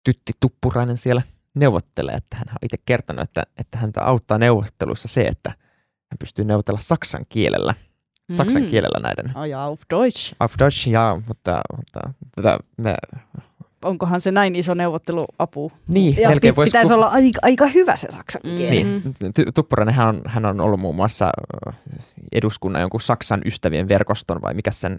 [0.03, 1.21] Tytti Tuppurainen siellä
[1.55, 2.15] neuvottelee.
[2.15, 5.51] Että hän on itse kertonut, että, että häntä auttaa neuvotteluissa se, että
[6.11, 7.73] hän pystyy neuvotella saksan kielellä.
[8.33, 8.69] Saksan Mm.
[8.69, 10.35] kielellä näiden Oh, ja auf Deutsch.
[10.39, 11.99] auf Deutsch, ja, mutta, mutta
[12.35, 12.95] tätä me,
[13.85, 15.71] Onkohan se näin iso neuvotteluapu?
[15.87, 18.55] niin, Ja melkein pit- voisi pitäisi olla aika, aika hyvä se saksan Mm.
[18.55, 18.83] kieli.
[18.83, 19.03] Niin,
[19.53, 21.29] Tuppurainen hän on, hän on ollut muun muassa
[21.67, 21.71] ö,
[22.31, 24.97] eduskunnan jonkun Saksan ystävien verkoston, vai mikä sen ö,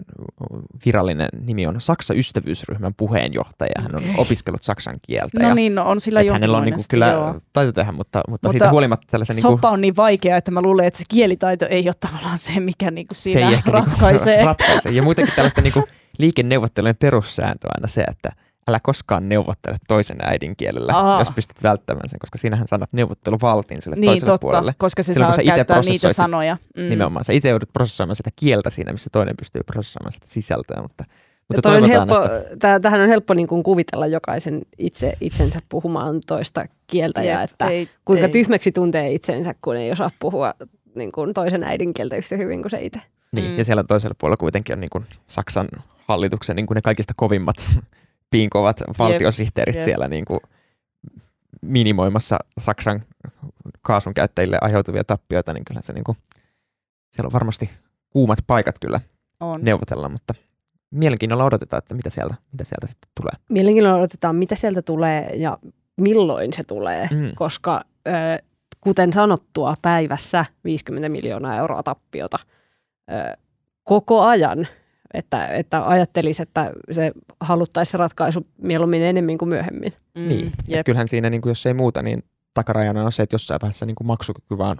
[0.85, 3.71] virallinen nimi on, Saksa-ystävyysryhmän puheenjohtaja.
[3.81, 4.13] Hän on Okei.
[4.17, 5.39] opiskellut saksan kieltä.
[5.43, 7.39] No ja, niin, no on sillä että hänellä on niinku sitten, kyllä joo.
[7.53, 10.61] taito tehdä, mutta, mutta, Mutta siitä huolimatta tällaisen niinku, Soppa on niin vaikea, että mä
[10.61, 14.35] luulen, että se kielitaito ei ole tavallaan se, mikä niinku se siinä ei ehkä ratkaisee.
[14.35, 14.89] Niinku, ratkaise.
[14.89, 15.83] Ja muutenkin tällaista niinku
[16.17, 18.31] liikenneuvottelujen perussääntö on aina se, että
[18.67, 21.19] älä koskaan neuvottele toisen äidinkielellä, Aa.
[21.19, 24.75] jos pystyt välttämään sen, koska siinähän sanat neuvotteluvaltin sille niin, toiselle totta, puolelle.
[24.77, 26.57] koska se Silloin, saa käyttää niitä sanoja.
[26.77, 26.89] Mm.
[26.89, 27.25] Nimenomaan.
[27.25, 31.03] Sä itse joudut prosessoimaan sitä kieltä siinä, missä toinen pystyy prosessoimaan sitä sisältöä, mutta,
[31.53, 36.21] mutta on toivotaan, helppo, että tähän on helppo niin kuin kuvitella jokaisen itse, itsensä puhumaan
[36.27, 38.31] toista kieltä ja Jep, että ei, kuinka ei.
[38.31, 40.53] tyhmäksi tuntee itsensä, kun ei osaa puhua
[40.95, 43.01] niin kuin toisen äidinkieltä yhtä hyvin kuin se itse.
[43.31, 43.57] niin, Mm.
[43.57, 45.67] ja siellä toisella puolella kuitenkin on niin kuin Saksan
[46.07, 47.55] hallituksen niin kuin ne kaikista kovimmat
[48.29, 49.83] piinkovat valtiosihteerit jep.
[49.83, 50.39] siellä niin kuin
[51.61, 53.03] minimoimassa Saksan
[53.81, 56.17] kaasun käyttäjille aiheutuvia tappioita, niin kyllä se niin kuin,
[57.11, 57.69] siellä on varmasti
[58.09, 58.99] kuumat paikat kyllä
[59.39, 59.61] on.
[59.61, 60.33] neuvotella, mutta
[60.91, 63.33] mielenkiinnolla odotetaan, että mitä sieltä, mitä sieltä sitten tulee.
[63.49, 65.57] Mielenkiinnolla odotetaan, mitä sieltä tulee ja
[65.97, 67.31] milloin se tulee, Mm.
[67.35, 68.11] koska ö,
[68.81, 72.37] kuten sanottua, päivässä 50 miljoonaa euroa tappiota
[73.11, 73.37] ö,
[73.83, 74.67] koko ajan.
[75.13, 79.93] Että, että ajattelisi, että se haluttaisi se ratkaisu mieluummin enemmän kuin myöhemmin.
[80.15, 80.85] Mm, Niin, et jep.
[80.85, 83.95] kyllähän siinä, niin kuin, jos ei muuta, niin takarajana on se, että jossain vaiheessa niin
[83.95, 84.77] kuin maksukyky vaan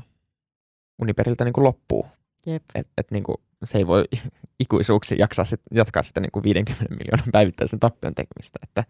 [1.01, 2.07] Uniperiltä niin kuin loppuu.
[2.45, 2.63] Jep.
[2.75, 4.03] Et, et, niin kuin, se ei voi
[4.63, 8.83] ikuisuuksi jaksaa sit, jatkaa sitä niin kuin 50 miljoonan päivittäisen tappion tekemistä, että,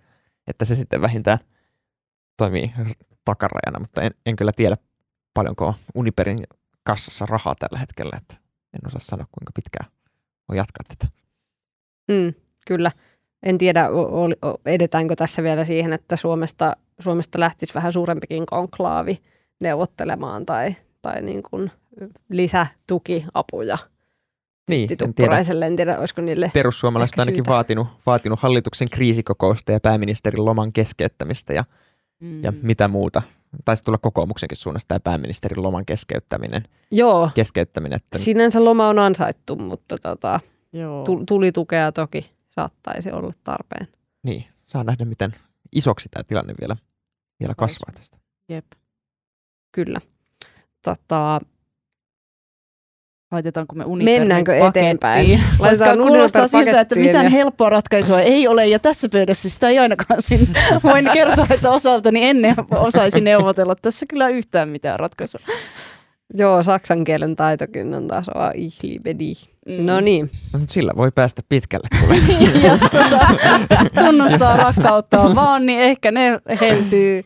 [0.48, 1.38] että se sitten vähintään
[2.38, 2.74] toimii
[3.26, 4.78] takarajana, mutta en, en kyllä tiedä
[5.34, 6.40] paljonko on Uniperin
[6.84, 8.36] kassassa rahaa tällä hetkellä, että
[8.74, 9.92] en osaa sanoa kuinka pitkään
[10.50, 11.14] voi jatkaa tätä.
[12.08, 12.34] Mm,
[12.68, 12.92] kyllä.
[13.44, 13.90] En tiedä,
[14.66, 19.20] edetäänkö tässä vielä siihen, että Suomesta, Suomesta lähtisi vähän suurempikin konklaavi
[19.60, 21.72] neuvottelemaan tai, tai niin kuin
[22.30, 23.78] lisätukiapuja
[24.70, 25.40] Niin, en tiedä.
[25.68, 26.52] En tiedä, olisiko niille...
[26.54, 27.52] Perussuomalaiset ainakin syytä.
[27.52, 31.64] vaatinut, vaatinut hallituksen kriisikokousta ja pääministerin loman keskeyttämistä ja,
[32.20, 32.44] Mm.
[32.44, 33.22] ja mitä muuta.
[33.66, 36.64] Taisi tulla kokoomuksenkin suunnasta tämä pääministerin loman keskeyttäminen.
[36.92, 40.40] Joo, keskeyttäminen että sinänsä loma on ansaittu, mutta tota,
[40.80, 41.04] Joo.
[41.04, 43.88] tu- tulitukea toki saattaisi olla tarpeen.
[44.24, 45.36] niin, saa nähdä, miten
[45.76, 46.78] isoksi tämä tilanne vielä,
[47.40, 48.18] vielä kasvaa tästä.
[48.50, 48.66] Jep.
[49.72, 50.02] Kyllä.
[50.82, 51.40] Tota,
[53.32, 54.84] Laitetaanko me Uniperin Mennäänkö pakettiin?
[54.86, 55.40] eteenpäin?
[55.40, 59.50] Koska Laitetaan kuulostaa Uniper siltä, että mitään ja- helppoa ratkaisua ei ole, ja tässä pöydässä
[59.50, 60.48] sitä ei ainakaan sin.
[60.84, 65.42] Voin kertoa, että osaltani ennen osaisi neuvotella tässä kyllä yhtään mitään ratkaisua.
[66.34, 68.28] Joo, saksan kielen taitokin on taas.
[68.28, 68.34] Mm.
[69.80, 71.88] No niin, No, sillä voi päästä pitkälle.
[72.68, 73.28] Jos tota,
[74.06, 77.24] tunnustaa rakkautta vaan, niin ehkä ne heltyy.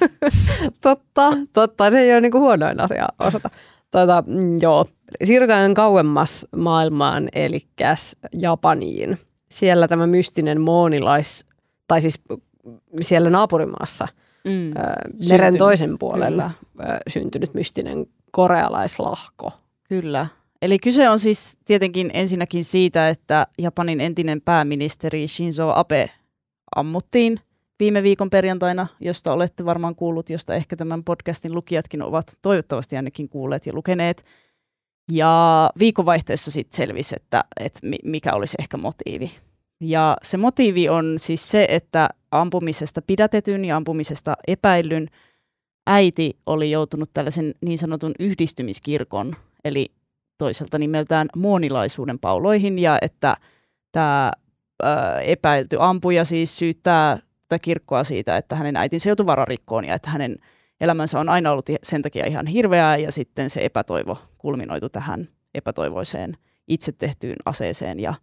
[0.80, 1.90] totta, totta.
[1.90, 3.50] Se ei ole niinku huonoin asia osata.
[3.90, 4.86] Tota, mm, joo.
[5.24, 7.58] Siirrytään kauemmas maailmaan, eli
[8.32, 9.18] Japaniin.
[9.50, 11.46] Siellä tämä mystinen moonilais,
[11.88, 12.20] tai siis
[13.00, 14.08] siellä naapurimaassa,
[14.44, 14.70] Mm.
[14.70, 14.74] ö,
[15.30, 19.50] meren toisen puolella ö, syntynyt mystinen korealaislahko.
[19.88, 20.26] Kyllä.
[20.62, 26.10] Eli kyse on siis tietenkin ensinnäkin siitä, että Japanin entinen pääministeri Shinzo Abe
[26.76, 27.40] ammuttiin
[27.80, 33.28] viime viikon perjantaina, josta olette varmaan kuullut, josta ehkä tämän podcastin lukijatkin ovat toivottavasti ainakin
[33.28, 34.24] kuulleet ja lukeneet.
[35.12, 39.30] Ja viikonvaihteessa sitten selvisi, että, että mi- mikä olisi ehkä motiivi.
[39.80, 45.08] Ja se motiivi on siis se, että ampumisesta pidätetyn ja ampumisesta epäillyn
[45.86, 49.90] äiti oli joutunut tällaisen niin sanotun yhdistymiskirkon, eli
[50.40, 53.36] toiselta nimeltään muonilaisuuden pauloihin, ja että
[53.92, 54.32] tämä
[55.24, 60.36] epäilty ampuja siis syyttää tätä kirkkoa siitä, että hänen äitinsä joutui vararikkoon ja että hänen
[60.80, 66.36] elämänsä on aina ollut sen takia ihan hirveää, ja sitten se epätoivo kulminoitu tähän epätoivoiseen
[66.68, 68.14] itse tehtyyn aseeseen ja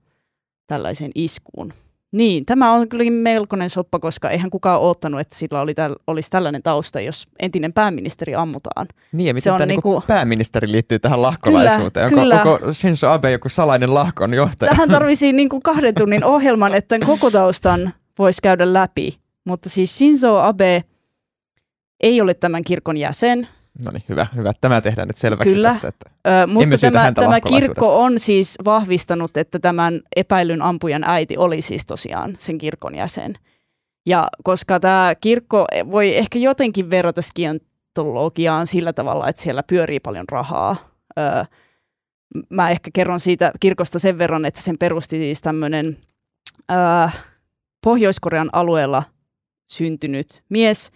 [0.67, 1.73] tällaiseen iskuun.
[2.11, 6.29] Niin, tämä on kyllä melkoinen soppa, koska eihän kukaan odottanut, että sillä oli täl, olisi
[6.29, 8.87] tällainen tausta, jos entinen pääministeri ammutaan.
[9.11, 9.89] Niin, ja Se miten on tämä niinku...
[9.89, 12.09] niinku- pääministeri liittyy tähän lahkolaisuuteen?
[12.09, 12.55] Kyllä, onko, kyllä.
[12.55, 14.69] onko Shinzo Abe joku salainen lahkon johtaja?
[14.69, 19.17] Tähän tarvisi niin kuin kahden tunnin ohjelman, että tämän koko taustan voisi käydä läpi.
[19.45, 20.83] Mutta siis Shinzo Abe
[21.99, 23.47] ei ole tämän kirkon jäsen.
[23.85, 24.51] No niin, hyvä, hyvä.
[24.61, 25.69] Tämä tehdään nyt selväksi Kyllä.
[25.69, 25.87] tässä.
[25.87, 31.61] Että Ö, mutta tämä, tämä kirkko on siis vahvistanut, että tämän epäilyn ampujan äiti oli
[31.61, 33.33] siis tosiaan sen kirkon jäsen.
[34.05, 40.25] Ja koska tämä kirkko voi ehkä jotenkin verrata skiantologiaan sillä tavalla, että siellä pyörii paljon
[40.31, 40.75] rahaa.
[41.19, 41.45] Ö,
[42.49, 45.97] mä ehkä kerron siitä kirkosta sen verran, että sen perusti siis tämmöinen
[46.71, 47.09] ö,
[47.83, 49.03] Pohjois-Korean alueella
[49.69, 50.91] syntynyt mies.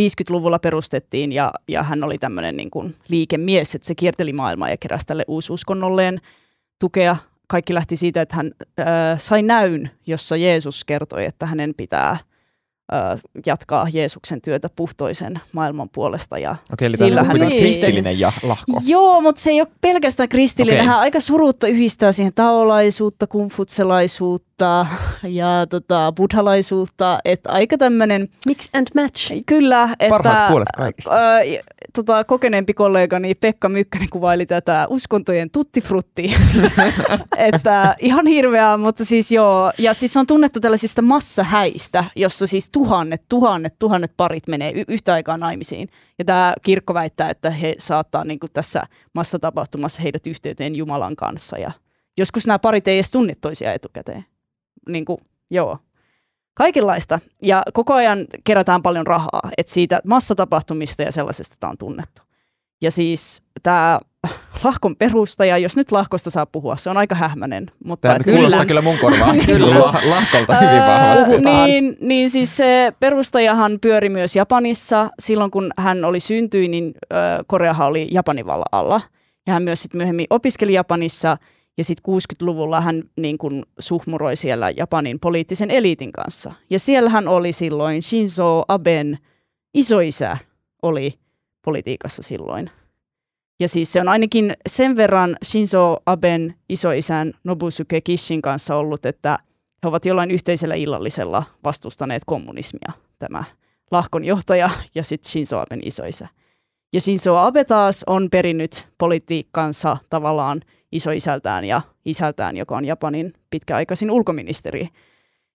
[0.00, 4.76] 50-luvulla perustettiin ja, ja hän oli tämmöinen niin kuin liikemies, että se kierteli maailmaa ja
[4.76, 6.20] keräsi tälle uususkonnolleen
[6.78, 7.16] tukea.
[7.48, 8.50] Kaikki lähti siitä, että hän
[8.80, 8.82] ö,
[9.16, 12.16] sai näyn, jossa Jeesus kertoi, että hänen pitää
[13.46, 16.38] jatkaa Jeesuksen työtä puhtoisen maailman puolesta.
[16.38, 18.80] Ja okei, eli tämä sillä on hän kuitenkin sitten- kristillinen ja lahko.
[18.86, 20.80] Joo, mutta se ei ole pelkästään kristillinen.
[20.80, 20.86] Okei.
[20.88, 24.86] Hän aika surutta yhdistää siihen taolaisuutta, kumfutselaisuutta
[25.22, 27.18] ja tota, buddhalaisuutta.
[27.24, 29.42] Että aika tämmöinen, Mix and match.
[29.46, 31.14] kyllä, että Parhaat puolet kaikista.
[31.14, 31.40] Ää,
[31.92, 36.34] tota, kokeneempi kollegani Pekka Mykkänen kuvaili tätä uskontojen tuttifrutti.
[37.36, 39.72] että ihan hirveää, mutta siis joo.
[39.78, 45.12] Ja siis on tunnettu tällaisista massahäistä, jossa siis tuhannet, tuhannet, tuhannet parit menee y- yhtä
[45.12, 45.88] aikaa naimisiin.
[46.18, 48.82] Ja tämä kirkko väittää, että he saattaa niin kuin tässä
[49.14, 51.58] massatapahtumassa heidät yhteyteen Jumalan kanssa.
[51.58, 51.72] Ja
[52.18, 54.24] joskus nämä parit ei edes tunne toisia etukäteen.
[54.88, 55.18] Niin kuin,
[55.50, 55.78] joo.
[56.54, 57.18] Kaikenlaista.
[57.44, 62.22] Ja koko ajan kerätään paljon rahaa, että siitä massatapahtumista ja sellaisesta tämä on tunnettu.
[62.82, 64.00] Ja siis tämä
[64.64, 67.70] lahkon perustaja, jos nyt lahkosta saa puhua, se on aika hähmäinen.
[67.84, 69.80] Mutta Tämä nyt kuulostaa kyllä mun korvaan Kyllä.
[69.80, 71.40] la- lahkolta hyvin vahvasti.
[71.40, 75.10] Niin, niin siis se perustajahan pyöri myös Japanissa.
[75.18, 76.94] Silloin kun hän oli syntyi, niin
[77.46, 79.00] Koreahan oli Japanin alla.
[79.46, 81.36] Ja hän myös sit myöhemmin opiskeli Japanissa
[81.78, 86.52] ja sitten 60-luvulla hän niin kun suhmuroi siellä Japanin poliittisen eliitin kanssa.
[86.70, 89.18] Ja siellä hän oli silloin Shinzo Aben
[89.74, 90.36] isoisä
[90.82, 91.14] oli
[91.64, 92.70] politiikassa silloin.
[93.60, 99.38] Ja siis se on ainakin sen verran Shinzo Aben isoisän Nobusuke Kishin kanssa ollut, että
[99.82, 103.44] he ovat jollain yhteisellä illallisella vastustaneet kommunismia, tämä
[103.90, 106.28] lahkon johtaja ja sitten Shinzo Aben isoisä.
[106.92, 110.60] Ja Shinzo Abe taas on perinnyt politiikkansa tavallaan
[110.92, 114.88] isoisältään ja isältään, joka on Japanin pitkäaikaisin ulkoministeri.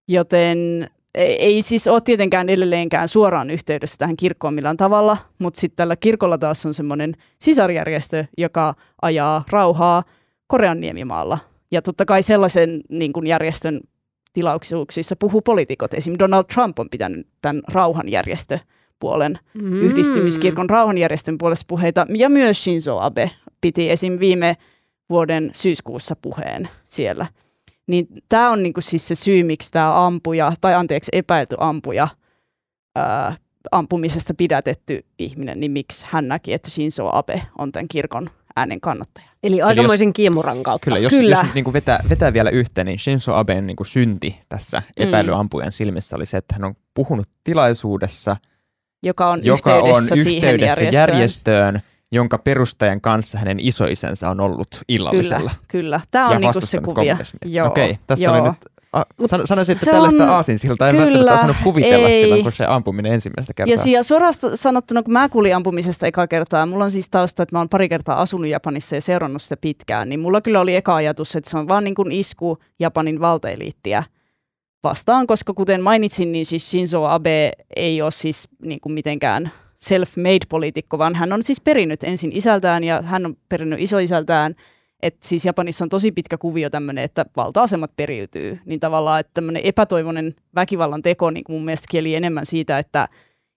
[0.07, 5.95] Joten ei, siis ole tietenkään edelleenkään suoraan yhteydessä tähän kirkkoon millään tavalla, mutta sitten tällä
[5.95, 10.03] kirkolla taas on semmoinen sisarjärjestö, joka ajaa rauhaa
[10.47, 11.37] Korean niemimaalla.
[11.71, 13.79] Ja totta kai sellaisen niin kuin järjestön
[14.33, 15.93] tilauksuuksissa puhuu poliitikot.
[15.93, 16.13] Esim.
[16.19, 17.61] Donald Trump on pitänyt tämän
[19.03, 19.73] rauhanjärjestöpuolen Mm.
[19.73, 23.31] yhdistymiskirkon rauhanjärjestön puolesta puheita, ja myös Shinzo Abe
[23.61, 24.19] piti esim.
[24.19, 24.57] viime
[25.09, 27.25] vuoden syyskuussa puheen siellä.
[27.87, 32.07] Niin tämä on niinku siis se syy, miksi tämä ampuja, tai anteeksi epäilty ampuja,
[32.95, 33.35] ää,
[33.71, 39.27] ampumisesta pidätetty ihminen, niin miksi hän näki, että Shinzo Abe on tämän kirkon äänen kannattaja.
[39.43, 40.85] Eli aikamoisen kiemuran kautta.
[40.85, 41.35] Kyllä, jos, Kyllä.
[41.35, 44.81] jos nyt niin kuin vetää, vetää vielä yhteen, niin Shinzo Aben niin kuin synti tässä
[44.97, 48.35] epäilyampujan silmissä oli se, että hän on puhunut tilaisuudessa,
[49.03, 50.93] Joka on joka on yhteydessä, siihen yhteydessä järjestöön.
[51.15, 51.79] järjestöön,
[52.11, 55.49] jonka perustajan kanssa hänen isoisänsä on ollut illallisella.
[55.49, 56.01] Kyllä, kyllä.
[56.11, 56.93] Tämä on ja niinku se kuvia.
[56.93, 57.65] kommunismia.
[57.65, 58.35] Okei, tässä joo.
[58.35, 58.57] oli nyt
[58.93, 62.21] A, san, sanoisin, että tällaista on- aasinsiltaa en kyllä, välttämättä osannut kuvitella ei.
[62.21, 63.85] silloin, kun se ampuminen ensimmäistä kertaa.
[63.85, 67.55] Ja, ja suoraan sanottuna, kun mä kuulin ampumisesta eka kertaa, mulla on siis tausta, että
[67.55, 70.95] mä oon pari kertaa asunut Japanissa ja seurannut sitä pitkään, niin mulla kyllä oli eka
[70.95, 74.03] ajatus, että se on vaan niin kuin isku Japanin valtaeliittiä
[74.89, 80.45] vastaan, koska kuten mainitsin, niin siis Shinzo Abe ei ole siis niin kuin mitenkään self-made
[80.49, 84.55] poliitikko, vaan hän on siis perinnyt ensin isältään ja hän on perinnyt isoisältään,
[85.01, 89.61] että siis Japanissa on tosi pitkä kuvio tämmöinen, että valta-asemat periytyy, niin tavallaan, että tämmöinen
[89.65, 93.07] epätoivoinen väkivallan teko niin mun mielestä kieli enemmän siitä, että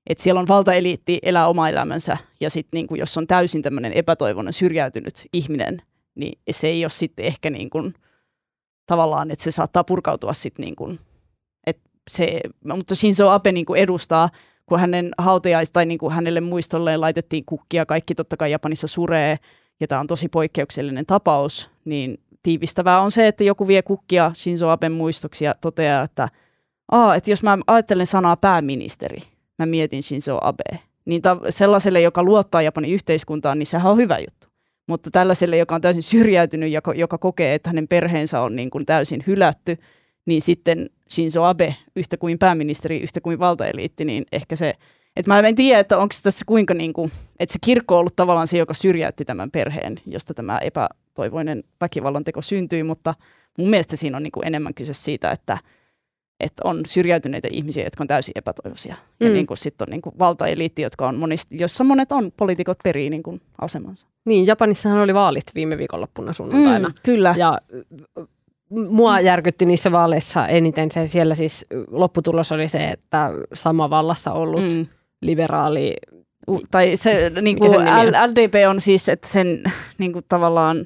[0.06, 2.16] että siellä on valtaeliitti elää oma elämänsä.
[2.40, 5.82] Ja sitten niin jos on täysin tämmöinen epätoivoinen syrjäytynyt ihminen,
[6.14, 7.94] niin se ei ole sitten ehkä niin kuin,
[8.86, 10.98] tavallaan, että se saattaa purkautua sitten niin
[12.10, 14.28] se, mutta Shinzo Abe niin kuin edustaa,
[14.66, 19.38] kun hänen hautajais tai niin kuin hänelle muistolleen laitettiin kukkia, kaikki totta kai Japanissa suree
[19.80, 24.68] ja tämä on tosi poikkeuksellinen tapaus, niin tiivistävää on se, että joku vie kukkia Shinzo
[24.68, 26.28] Aben muistoksi ja toteaa, että,
[26.90, 29.18] Aa, että jos mä ajattelen sanaa pääministeri,
[29.58, 34.18] mä mietin Shinzo Abe, niin ta- sellaiselle, joka luottaa Japanin yhteiskuntaan, niin sehän on hyvä
[34.18, 34.48] juttu.
[34.88, 38.86] Mutta tällaiselle, joka on täysin syrjäytynyt ja joka kokee, että hänen perheensä on niin kuin
[38.86, 39.76] täysin hylätty,
[40.30, 44.74] niin sitten Shinzo Abe, yhtä kuin pääministeri, yhtä kuin valtaeliitti, niin ehkä se,
[45.16, 48.16] että mä en tiedä, että onko tässä kuinka, niin kuin, että se kirkko on ollut
[48.16, 53.14] tavallaan se, joka syrjäytti tämän perheen, josta tämä epätoivoinen väkivallan teko syntyi, mutta
[53.58, 55.58] mun mielestä siinä on niin kuin enemmän kyse siitä, että
[56.40, 58.94] että on syrjäytyneitä ihmisiä, jotka on täysin epätoivoisia.
[59.20, 59.32] Ja Mm.
[59.32, 63.10] niin kuin sitten on niin kuin valtaeliitti, jotka on monista, jossa monet on, poliitikot perii
[63.10, 64.06] niin kuin asemansa.
[64.24, 66.88] Niin, Japanissahan oli vaalit viime viikonloppuna sunnuntaina.
[66.88, 67.34] Mm, kyllä.
[67.38, 67.60] Ja
[68.70, 74.62] mua järkytti niissä vaaleissa eniten se, siellä siis lopputulos oli se, että sama vallassa ollut
[74.74, 74.87] mm.
[75.22, 75.96] Liberaali,
[76.70, 77.70] tai se, niin kuin?
[77.72, 79.62] L- LDP on siis, että sen
[79.98, 80.85] niin kuin tavallaan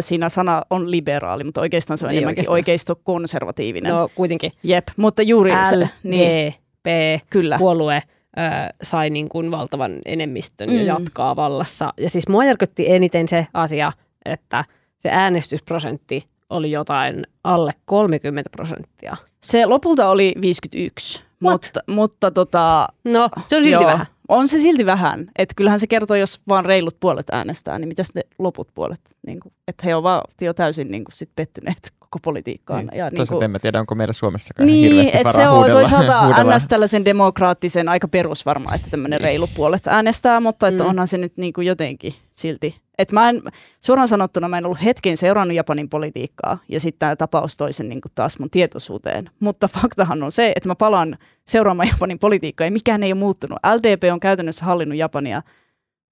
[0.00, 3.92] siinä sana on liberaali, mutta oikeastaan se on Niin, enemmänkin oikeisto-konservatiivinen.
[3.92, 7.58] no kuitenkin Jep, mutta juuri se, niin, LDP kyllä.
[7.58, 8.02] puolue
[8.38, 8.40] ö,
[8.82, 10.76] sai niin kuin valtavan enemmistön mm.
[10.76, 11.92] ja jatkaa vallassa.
[11.98, 13.92] Ja siis mua järkytti eniten se asia,
[14.24, 14.64] että
[14.98, 19.16] se äänestysprosentti oli jotain alle 30 prosenttia.
[19.40, 21.52] Se lopulta oli 51, What?
[21.52, 24.06] mutta, mutta tota, No, se on silti joo, vähän.
[24.28, 25.30] On se silti vähän.
[25.38, 29.00] Että kyllähän se kertoo, jos vaan reilut puolet äänestää, niin mitäs ne loput puolet?
[29.26, 32.86] Niin kuin, että he ovat jo täysin niin kuin, sit pettyneet koko politiikkaan.
[32.86, 32.98] Niin.
[32.98, 36.44] Ja, niin Toisaalta kuin, en mä tiedä, onko meillä Suomessakaan Niin, hirveästi se on toisaalta
[36.56, 36.68] ns.
[36.68, 40.88] tällaisen demokraattisen aika perusvarma, että tämmöinen reilu puolet äänestää, mutta että Mm.
[40.90, 42.76] onhan se nyt niin kuin jotenkin silti.
[42.98, 43.42] Että mä en,
[43.80, 47.88] suoraan sanottuna mä en ollut hetken seurannut Japanin politiikkaa ja sitten tämä tapaus toi sen
[47.88, 49.30] niin kuin taas mun tietoisuuteen.
[49.40, 53.58] Mutta faktahan on se, että mä palaan seuraamaan Japanin politiikkaa ja mikään ei ole muuttunut.
[53.76, 55.42] LDP on käytännössä hallinnut Japania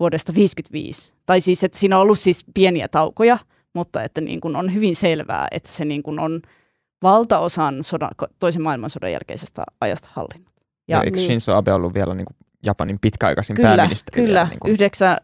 [0.00, 1.12] vuodesta 1955.
[1.26, 3.38] Tai siis, että siinä on ollut siis pieniä taukoja,
[3.74, 6.42] mutta että niin kuin on hyvin selvää, että se niin kuin on
[7.02, 10.52] valtaosan sodan, toisen maailmansodan jälkeisestä ajasta hallinnut.
[10.88, 11.26] Ja, Ja eikö niin.
[11.26, 14.26] Shinzo Abe ollut vielä niin kuin Japanin pitkäaikaisin Kyllä, pääministeri?
[14.26, 14.46] kyllä.
[14.50, 15.16] niin kuin, Yhdeksän,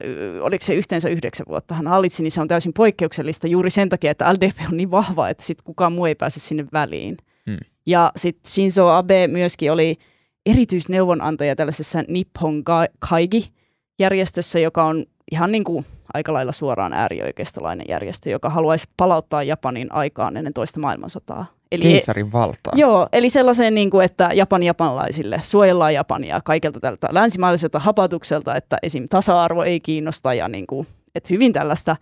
[0.42, 4.10] oliko se yhteensä yhdeksän vuotta hän hallitsi, niin se on täysin poikkeuksellista juuri sen takia,
[4.10, 7.16] että LDP on niin vahva, että sit kukaan muu ei pääse sinne väliin.
[7.50, 7.58] Hmm.
[7.86, 9.98] Ja sitten Shinzo Abe myöskin oli
[10.46, 12.62] erityisneuvonantaja tällaisessa Nippon
[12.98, 19.92] Kaigi-järjestössä, joka on ihan niin kuin aika lailla suoraan äärioikeistolainen järjestö, joka haluaisi palauttaa Japanin
[19.92, 21.46] aikaan ennen toista maailmansotaa.
[21.72, 22.72] Eli keisarin valtaa.
[22.76, 28.76] Joo, eli sellaiseen, niin kuin, että Japan japanlaisille suojellaan Japania kaikelta tältä länsimaiselta hapatukselta, että
[28.82, 29.06] esim.
[29.10, 31.96] tasa-arvo ei kiinnosta ja niin kuin, että hyvin tällaista,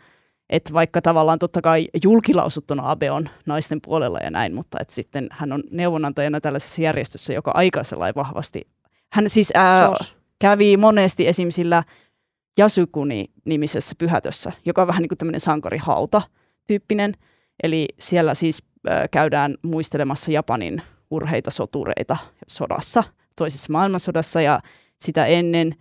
[0.51, 5.29] että vaikka tavallaan totta kai julkilausuttuna Abe on naisten puolella ja näin, mutta että sitten
[5.31, 7.83] hän on neuvonantajana tällaisessa järjestössä, joka aika
[8.17, 8.69] vahvasti,
[9.13, 10.17] hän siis ää, Sos.
[10.39, 11.51] kävi monesti esim.
[11.51, 11.83] sillä
[12.59, 16.23] Yasukuni-nimisessä pyhätössä, joka on vähän niin kuin tämmöinen sankarihauta
[16.67, 17.15] tyyppinen.
[17.63, 23.05] Eli siellä siis äh, käydään muistelemassa Japanin urheita sotureita sodassa,
[23.37, 24.61] toisessa maailmansodassa ja
[24.99, 25.75] sitä ennen.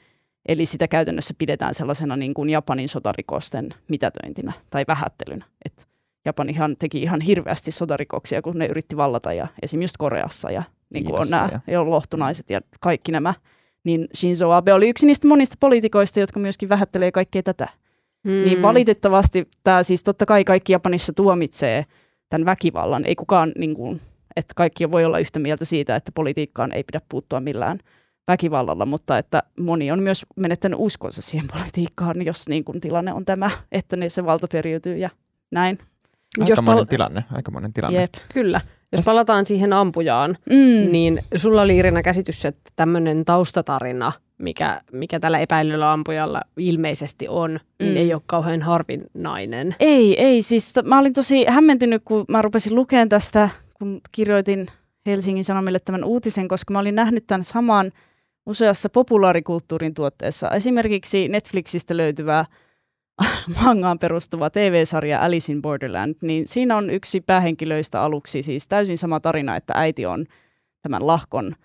[0.47, 5.45] Eli sitä käytännössä pidetään sellaisena niin kuin Japanin sotarikosten mitätöintinä tai vähättelynä.
[5.65, 5.87] Et
[6.25, 9.81] Japanihan teki ihan hirveästi sotarikoksia, kun ne yritti vallata ja esim.
[9.81, 13.33] just Koreassa ja niin kuin on nämä ja lohtunaiset ja kaikki nämä.
[13.83, 17.67] Niin Shinzo Abe oli yksi niistä monista poliitikoista, jotka myöskin vähättelee kaikkea tätä.
[18.23, 18.31] Mm.
[18.31, 21.85] Niin valitettavasti tämä siis totta kai kaikki Japanissa tuomitsee
[22.29, 23.05] tämän väkivallan.
[23.05, 24.01] Ei kukaan, niin kuin,
[24.35, 27.79] että kaikki voi olla yhtä mieltä siitä, että politiikkaan ei pidä puuttua millään
[28.27, 33.25] väkivallalla, mutta että moni on myös menettänyt uskonsa siihen politiikkaan, jos niin kuin tilanne on
[33.25, 35.09] tämä, että ne se valta periytyy ja
[35.51, 35.79] näin.
[36.37, 38.01] Jos Aikamoinen pal- tilanne, aikamoinen tilanne.
[38.01, 38.13] Jep.
[38.33, 38.61] Kyllä.
[38.97, 40.91] Jos palataan siihen ampujaan, Mm.
[40.91, 47.59] niin sulla oli Irina käsitys, että tämmöinen taustatarina, mikä, mikä tällä epäilyllä ampujalla ilmeisesti on,
[47.79, 47.97] niin Mm.
[47.97, 49.75] ei ole kauhean harvinainen.
[49.79, 50.41] Ei, ei.
[50.41, 54.67] Siis mä olin tosi hämmentynyt, kun mä rupesin lukemaan tästä, kun kirjoitin
[55.05, 57.91] Helsingin Sanomille tämän uutisen, koska mä olin nähnyt tämän saman
[58.45, 60.49] useassa populaarikulttuurin tuotteessa.
[60.51, 62.45] Esimerkiksi Netflixistä löytyvää
[63.63, 69.19] mangaan perustuva TV-sarja Alice in Borderland, niin siinä on yksi päähenkilöistä aluksi siis täysin sama
[69.19, 70.25] tarina, että äiti on
[70.81, 71.55] tämän lahkon,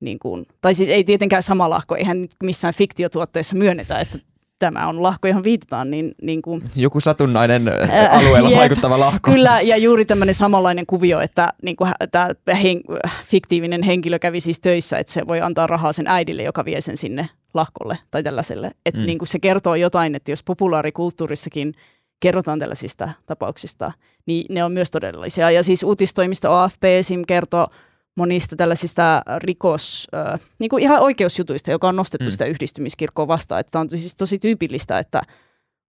[0.00, 4.18] niin kuin, tai siis ei tietenkään sama lahko, eihän nyt missään fiktiotuotteessa myönnetä, että
[4.58, 8.58] tämä on lahko, johon viitataan, niin, niin kuin, Joku satunnainen Ää, äh, alueella jep.
[8.58, 9.30] vaikuttava lahko.
[9.30, 12.30] Kyllä, ja juuri tämmöinen samanlainen kuvio, että niin kuin tämä
[12.62, 12.80] hen,
[13.24, 16.96] fiktiivinen henkilö kävi siis töissä, että se voi antaa rahaa sen äidille, joka vie sen
[16.96, 18.70] sinne lahkolle tai tällaiselle.
[18.86, 19.06] Että Mm.
[19.06, 21.74] niin kuin se kertoo jotain, että jos populaarikulttuurissakin
[22.20, 23.92] kerrotaan tällaisista tapauksista,
[24.26, 25.50] niin ne on myös todellisia.
[25.50, 27.22] Ja siis uutistoimista AFP esim.
[27.28, 27.68] kertoo
[28.16, 32.30] monista tällaisista rikos, äh, niin kuin ihan oikeusjutuista, joka on nostettu Mm.
[32.30, 33.60] sitä yhdistymiskirkkoa vastaan.
[33.60, 35.22] Että on siis tosi tyypillistä, että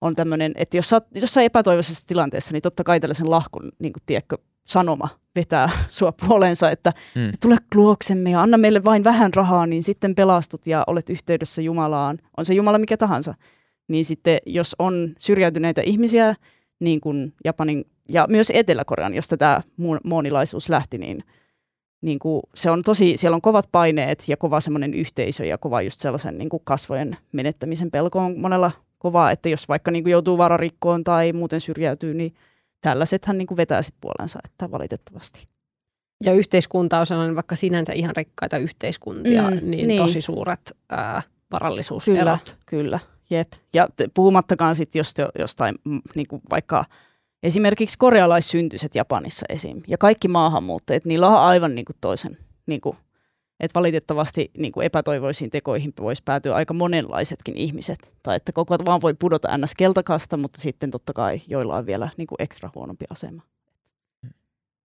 [0.01, 3.93] on tämmöinen, että jos sä oot jossain epätoivoisessa tilanteessa, niin totta kai tällaisen lahkon, niin
[3.93, 7.32] kuin, tiedätkö, sanoma vetää sua puoleensa, että Mm.
[7.41, 12.20] tule luoksemme ja anna meille vain vähän rahaa, niin sitten pelastut ja olet yhteydessä Jumalaan.
[12.38, 13.34] On se Jumala mikä tahansa.
[13.88, 16.36] Niin sitten jos on syrjäytyneitä ihmisiä,
[16.80, 19.61] niin kuin Japanin ja myös Etelä-Korean, josta tämä
[20.03, 21.24] moonilaisuus lähti, niin,
[22.01, 25.82] niin kuin se on tosi, siellä on kovat paineet ja kova semmoinen yhteisö ja kova
[25.82, 30.11] just sellaisen niin kuin kasvojen menettämisen pelko on monella kovaa, että jos vaikka niin kuin
[30.11, 32.34] joutuu vararikkoon tai muuten syrjäytyy, niin
[32.82, 35.47] tällaisethan niin kuin vetää sit puolensa, että valitettavasti.
[36.25, 39.97] Ja yhteiskunta on sellainen vaikka sinänsä ihan rikkaita yhteiskuntia, Mm, niin, niin.
[40.01, 42.57] tosi suuret ää, Kyllä, varallisuuserot.
[42.65, 42.99] kyllä,
[43.30, 43.47] jep.
[43.73, 45.75] Ja t- puhumattakaan sitten jos, jostain
[46.15, 46.86] niin kuin vaikka
[47.43, 49.82] esimerkiksi korealaissyntyset Japanissa esim.
[49.88, 52.97] Ja kaikki maahanmuuttajat, niillä on aivan niin kuin toisen, niin kuin,
[53.60, 58.14] että valitettavasti niin kuin epätoivoisiin tekoihin voisi päätyä aika monenlaisetkin ihmiset.
[58.24, 59.76] Tai että koko vaan voi pudota ns.
[59.76, 63.41] keltakasta, mutta sitten totta kai joilla on vielä niin kuin ekstra huonompi asema.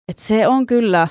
[0.09, 1.09] Et se on kyllä,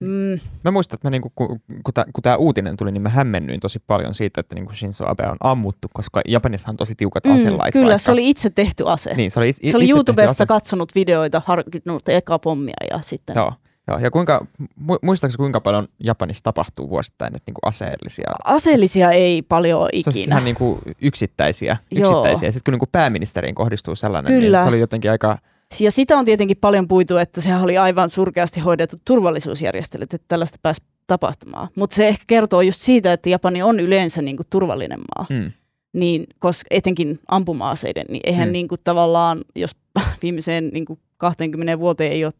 [0.00, 3.78] mm, Mä muistan, että mä niinku, kun, kun, tämä uutinen tuli, niin mä hämmennyin tosi
[3.86, 7.50] paljon siitä, että niinku Shinzo Abe on ammuttu, koska Japanissa on tosi tiukat aselait.
[7.50, 7.98] mm, kyllä, vaikka.
[7.98, 9.14] se oli itse tehty ase.
[9.14, 13.36] Niin, se oli, it, Se oli itse YouTubesta katsonut videoita, harkinnut eka pommia ja sitten...
[13.36, 13.52] Joo,
[13.88, 13.98] joo.
[13.98, 18.30] Ja kuinka, mu- muistaakseni kuinka paljon Japanissa tapahtuu vuosittain nyt niinku aseellisia?
[18.44, 20.34] Aseellisia ei paljon ole Se on siis ikinä.
[20.34, 22.00] ihan niinku yksittäisiä, Joo.
[22.00, 22.48] yksittäisiä.
[22.48, 24.58] Ja sitten kun niinku pääministeriin kohdistuu sellainen, Kyllä.
[24.58, 25.38] niin se oli jotenkin aika...
[25.80, 30.58] Ja sitä on tietenkin paljon puitu, että sehän oli aivan surkeasti hoidettu turvallisuusjärjestelyt, että tällaista
[30.62, 31.68] pääsi tapahtumaan.
[31.76, 35.26] Mutta se ehkä kertoo just siitä, että Japani on yleensä niin kuin turvallinen maa.
[35.30, 35.52] Mm.
[35.92, 38.52] Niin, koska etenkin ampuma-aseiden, niin eihän Mm.
[38.52, 39.70] niin kuin tavallaan, jos
[40.22, 42.32] viimeiseen niin kuin 20 vuoteen ei ole,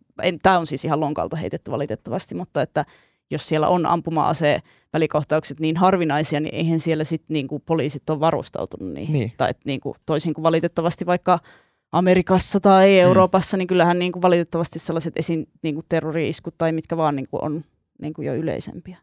[0.43, 2.85] tämä on siis ihan lonkalta heitetty valitettavasti, mutta että
[3.31, 4.61] jos siellä on ampuma-ase
[4.93, 9.12] välikohtaukset niin harvinaisia, niin eihän siellä sitten niin kuin poliisit ole varustautunut niihin.
[9.12, 9.33] Niin.
[9.37, 11.39] Tai että niin kuin, toisin kuin valitettavasti vaikka
[11.93, 16.97] Amerikassa tai Euroopassa, niin kyllähän niin kuin valitettavasti sellaiset esiin niin kuin terrori-iskut tai mitkä
[16.97, 17.64] vaan niin kuin on
[18.03, 18.99] niin kuin jo yleisempiä.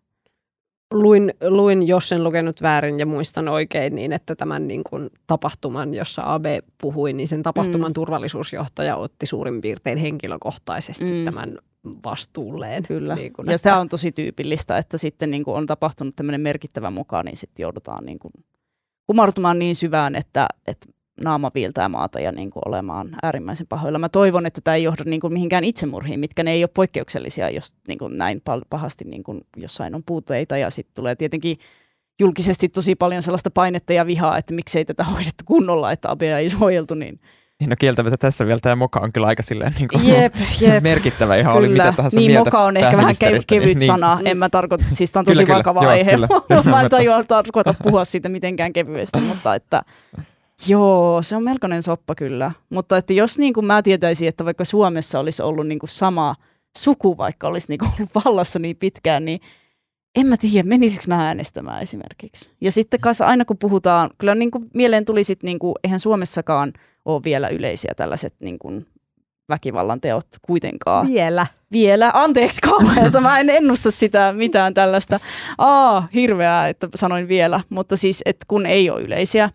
[0.94, 5.94] Luin, luin, jos en lukenut väärin ja muistan oikein, niin että tämän niin kuin tapahtuman,
[5.94, 7.94] jossa Abe puhui, niin sen tapahtuman Mm.
[7.94, 11.26] turvallisuusjohtaja otti suurin piirtein henkilökohtaisesti mm.
[11.26, 11.58] tämän
[12.06, 12.84] vastuulleen.
[12.84, 13.16] Kyllä.
[13.16, 16.42] Niin kuin, ja että- tämä on tosi tyypillistä, että sitten niin kuin on tapahtunut tämmöinen
[16.42, 18.32] merkittävä mukaan, niin sitten joudutaan niin kuin
[19.08, 20.88] kumartumaan niin syvään, että, että
[21.24, 24.00] naama viiltää maata ja niin kuin olemaan äärimmäisen pahoilla.
[24.00, 27.50] Mä toivon, että tämä ei johda niin kuin mihinkään itsemurhiin, mitkä ne ei ole poikkeuksellisia,
[27.50, 30.58] jos niin kuin näin pahasti niin kuin jossain on puutteita.
[30.58, 31.58] Ja sitten tulee tietenkin
[32.20, 36.50] julkisesti tosi paljon sellaista painetta ja vihaa, että miksei tätä hoidettu kunnolla, että Abea ei
[36.50, 36.96] suojeltu.
[36.96, 37.20] Niin
[37.60, 40.84] Niin no kieltämättä tässä vielä tämä moka on kyllä aika silleen niin kuin jep, jep.
[40.84, 44.20] merkittävä ihan oli mitä tahansa niin mieltä moka on ehkä vähän kev- kevyt niin, sana.
[44.26, 45.58] En mä tarkoita, siis tämä on Kyllä, tosi kyllä.
[45.58, 46.12] vakava Joo, aihe.
[46.12, 46.28] kyllä.
[46.72, 49.82] mä en tajua tarkoita puhua siitä mitenkään kevyesti, mutta että
[50.68, 52.52] joo, se on melkoinen soppa kyllä.
[52.70, 56.36] Mutta että jos niin kuin mä tietäisin, että vaikka Suomessa olisi ollut niin kuin sama
[56.78, 59.40] suku, vaikka olisi niin kuin ollut vallassa niin pitkään, niin
[60.16, 62.52] en mä tiedä, menisikö mä äänestämään esimerkiksi.
[62.62, 66.00] Ja sitten kanssa aina kun puhutaan, kyllä niin kuin mieleen tuli sitten, niin kuin, eihän
[66.00, 66.74] Suomessakaan
[67.06, 68.86] ole vielä yleisiä tällaiset niin kuin
[69.50, 71.48] väkivallan teot kuitenkaan Vielä.
[71.72, 72.12] vielä.
[72.14, 75.20] Anteeksi kauhealta, mä en ennusta sitä mitään tällaista.
[75.58, 77.62] Aa, hirveää, että sanoin vielä.
[77.70, 79.50] Mutta siis, että kun ei ole yleisiä,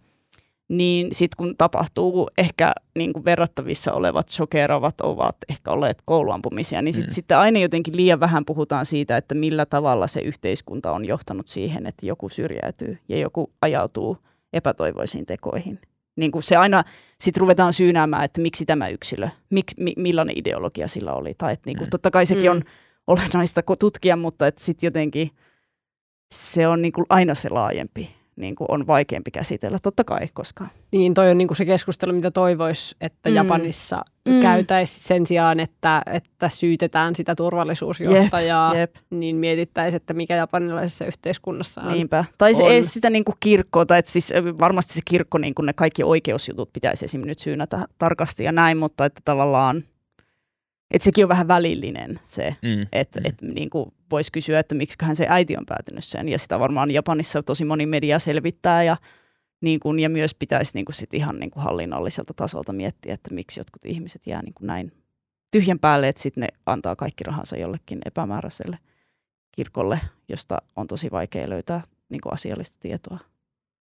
[0.70, 6.94] niin sitten kun tapahtuu ehkä niin kuin verrattavissa olevat shokeravat ovat ehkä olleet kouluampumisia, niin
[6.94, 7.10] sit, Mm.
[7.10, 11.86] sitten aina jotenkin liian vähän puhutaan siitä, että millä tavalla se yhteiskunta on johtanut siihen,
[11.86, 14.16] että joku syrjäytyy ja joku ajautuu
[14.52, 15.78] epätoivoisiin tekoihin.
[16.16, 16.84] Niin kuin se aina
[17.20, 21.34] sitten ruvetaan syynäämään, että miksi tämä yksilö, miksi, mi, millainen ideologia sillä oli.
[21.38, 21.90] Tai että niin kuin, Mm.
[21.90, 22.56] totta kai sekin Mm.
[22.56, 22.62] on
[23.06, 25.30] olennaista tutkia, mutta että sitten jotenkin
[26.34, 30.66] se on niin kuin aina se laajempi, niin kuin on vaikeampi käsitellä, totta kai, koska
[30.92, 33.34] Niin toi on niinku se keskustelu, mitä toivoisi, että Mm.
[33.36, 34.40] Japanissa Mm.
[34.40, 41.80] käytäisiin sen sijaan, että, että syytetään sitä turvallisuusjohtajaa, jep, niin mietittäisiin, että mikä japanilaisessa yhteiskunnassa
[41.80, 41.92] on.
[41.92, 42.24] niinpä.
[42.38, 42.70] Tai se on.
[42.70, 46.02] ei sitä niin kuin kirkkoa, tai että siis varmasti se kirkko, niin kuin ne kaikki
[46.04, 49.84] oikeusjutut pitäisi esimerkiksi nyt syynätä tarkasti ja näin, mutta että tavallaan,
[50.90, 52.86] että sekin on vähän välillinen se, Mm.
[52.92, 53.26] Että Mm.
[53.26, 53.70] et, niin
[54.10, 56.28] voisi kysyä, että miksiköhän se äiti on päätynyt sen.
[56.28, 58.96] Ja sitä varmaan Japanissa tosi moni media selvittää ja,
[59.60, 63.34] niin kuin, ja myös pitäisi niin kuin sit ihan niin kuin hallinnolliselta tasolta miettiä, että
[63.34, 64.92] miksi jotkut ihmiset jää niin kuin näin
[65.50, 68.78] tyhjän päälle, että sitten ne antaa kaikki rahansa jollekin epämääräiselle
[69.52, 73.18] kirkolle, josta on tosi vaikea löytää niin kuin asiallista tietoa.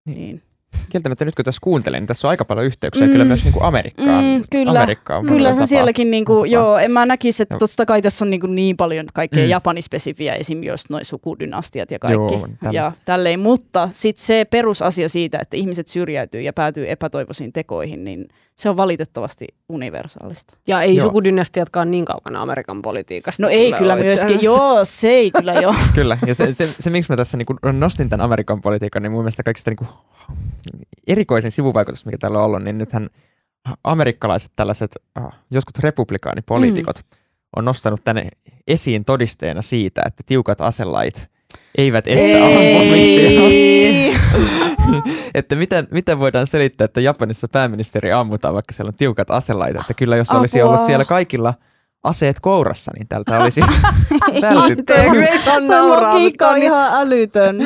[0.06, 0.20] Niin.
[0.20, 0.55] Niin.
[0.90, 3.12] Kieltämättä nyt kun tässä kuuntelen, niin tässä on aika paljon yhteyksiä Mm.
[3.12, 4.24] kyllä myös niin kuin Amerikkaan.
[4.24, 4.72] Mm, kyllä.
[4.72, 8.30] Amerikkaan Kyllä se sielläkin, niin kuin, joo, en mä näkisi, että totta kai tässä on
[8.30, 9.50] niin, kuin niin paljon kaikkea Mm.
[9.50, 10.64] japanispesifiä, esim.
[10.64, 12.36] just noin sukudynastiat ja kaikki.
[12.36, 18.04] Joo, ja tälleen, mutta sitten se perusasia siitä, että ihmiset syrjäytyy ja päätyy epätoivoisiin tekoihin,
[18.04, 20.58] niin se on valitettavasti universaalista.
[20.68, 21.06] Ja ei Joo.
[21.06, 23.44] sukudynastiatkaan niin kaukana Amerikan politiikasta.
[23.44, 25.76] No ei kyllä itse myöskin, joo, se ei kyllä joo.
[25.96, 29.12] Kyllä, ja se, se, se, miksi mä tässä niin kuin nostin tämän Amerikan politiikan, niin
[29.12, 29.88] mun mielestä kaikista niin kuin
[31.08, 33.10] erikoisin sivuvaikutus, mikä täällä on ollut, niin nythän
[33.84, 37.18] amerikkalaiset tällaiset, ah, jotkut republikaanipoliitikot mm.
[37.56, 38.30] on nostanut tänne
[38.68, 41.30] esiin todisteena siitä, että tiukat aselait
[41.78, 43.42] eivät estä ampumisia.
[45.36, 49.94] Että miten, miten voidaan selittää, että Japanissa pääministeri ammutaan, vaikka siellä on tiukat aselait, että
[49.94, 50.74] kyllä jos olisi Apua.
[50.74, 51.54] ollut siellä kaikilla
[52.04, 53.62] aseet kourassa, niin tältä olisi
[54.42, 54.94] vältytty.
[54.94, 57.58] Grace on logiikka on niin- ihan älytön,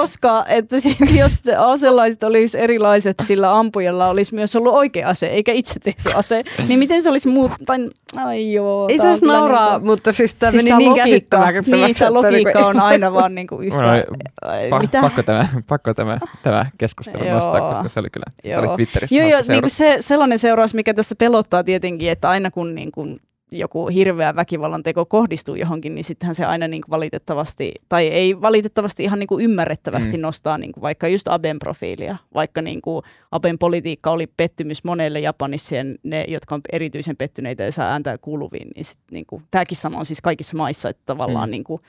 [0.00, 5.52] koska että sit, jos aselaiset olisi erilaiset, sillä ampujalla olisi myös ollut oikea ase, eikä
[5.52, 7.52] itse tehty ase, niin miten se olisi muut...
[7.66, 10.94] Tai, ai joo, Ei se on olisi nauraa, niinku- mutta siis tämä siis meni niin
[10.94, 11.70] käsittämättömäksi.
[11.70, 13.78] niin, tämä että logiikka niinku- on aina vaan niinku yhtä...
[13.78, 14.02] Mulla oli
[14.42, 15.00] Ai, Pa- mitä?
[15.00, 17.34] pakko tämä, pakko tämä, tämä keskustelu Joo.
[17.34, 18.60] nostaa, koska se oli kyllä, Joo.
[18.60, 22.50] oli Twitterissä Joo, joo niin kuin se, sellainen seuraus, mikä tässä pelottaa tietenkin, että aina
[22.50, 23.16] kun niin kuin
[23.52, 28.40] joku hirveä väkivallan teko kohdistuu johonkin, niin sittenhän se aina niin kuin valitettavasti, tai ei
[28.40, 30.20] valitettavasti ihan niin kuin ymmärrettävästi Mm.
[30.20, 35.20] nostaa niin kuin vaikka just Aben profiilia, vaikka niin kuin Aben politiikka oli pettymys monelle
[35.20, 39.42] Japanissa ja ne, jotka on erityisen pettyneitä ja saa ääntää kuuluviin, niin, sit niin kuin,
[39.50, 41.50] tämäkin sama on siis kaikissa maissa, että tavallaan Mm.
[41.50, 41.80] niin kuin,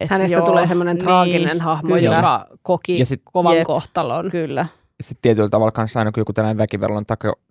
[0.00, 2.16] että Hänestä joo, tulee semmoinen niin, traaginen hahmo, kyllä.
[2.16, 3.64] joka koki Ja sit- kovan Jep.
[3.64, 4.30] kohtalon.
[4.30, 4.66] Kyllä,
[5.02, 7.04] sitten tietyllä tavalla kanssa aina kun joku tällainen väkivallan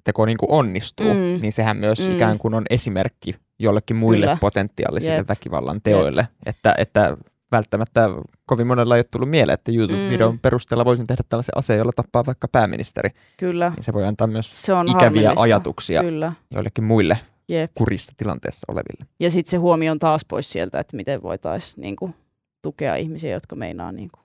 [0.04, 1.42] teko, niin kuin onnistuu, Mm.
[1.42, 2.16] niin sehän myös Mm.
[2.16, 4.38] ikään kuin on esimerkki jollekin muille Kyllä.
[4.42, 5.30] potentiaalisille Jep.
[5.30, 7.18] väkivallan teoille, että, että
[7.52, 8.10] välttämättä
[8.46, 10.40] kovin monella ei ole tullut mieleen, että YouTube-videon Mm.
[10.40, 13.70] perusteella voisin tehdä tällaisen aseen, jolla tappaa vaikka pääministeri, kyllä.
[13.76, 17.20] niin se voi antaa myös Se on ikäviä ajatuksia Kyllä, joillekin muille
[17.50, 17.72] jep.
[17.76, 19.06] kurissa tilanteessa oleville.
[19.20, 22.16] Ja sitten se huomio on taas pois sieltä, että miten voitaisiin niinku,
[22.62, 24.20] tukea ihmisiä, jotka meinaa niinku,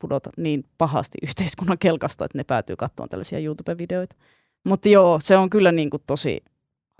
[0.00, 4.16] pudota niin pahasti yhteiskunnan kelkasta, että ne päätyy katsomaan tällaisia YouTube-videoita.
[4.64, 6.44] Mutta joo, se on kyllä niinku, tosi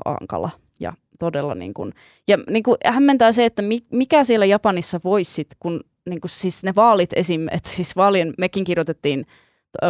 [0.05, 1.93] hankala ja todella niin kuin,
[2.29, 6.31] ja niin kuin hämmentää se, että mi, mikä siellä Japanissa voisi sit, kun niin kuin
[6.31, 9.27] siis ne vaalit esim, että siis vaalien, mekin kirjoitettiin,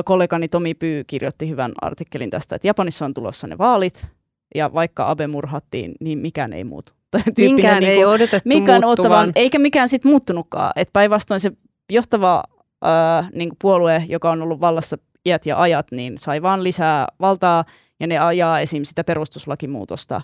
[0.05, 4.07] kollegani Tomi Pyy kirjoitti hyvän artikkelin tästä, että Japanissa on tulossa ne vaalit,
[4.55, 6.93] ja vaikka Abe murhattiin, niin mikään ei muutu.
[7.25, 9.11] Tyyppinen Minkään niin ei kuin- odotettu minkään muuttuvan.
[9.11, 10.73] ottavan, eikä mikään sitten muuttunutkaan.
[10.77, 11.53] Että päinvastoin se
[11.93, 12.45] johtava
[12.83, 17.65] ää, niin puolue, joka on ollut vallassa iät ja ajat, niin sai vaan lisää valtaa
[18.01, 18.85] ja ne ajaa esim.
[18.85, 20.23] sitä perustuslakimuutosta,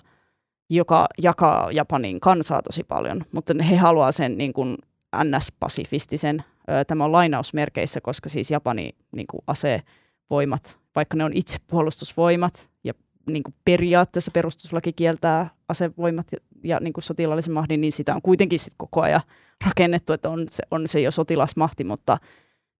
[0.69, 4.77] joka jakaa Japanin kansaa tosi paljon, mutta he haluaa sen niin kuin
[5.15, 6.43] NS-pasifistisen,
[6.87, 12.93] tämä on lainausmerkeissä, koska siis Japani niin kuin asevoimat, vaikka ne on itsepuolustusvoimat ja
[13.27, 18.21] niin kuin periaatteessa perustuslaki kieltää asevoimat ja, ja niin kuin sotilaallisen mahdin, niin sitä on
[18.21, 19.21] kuitenkin sit koko ajan
[19.65, 22.17] rakennettu, että on se, on se jo sotilasmahti, mutta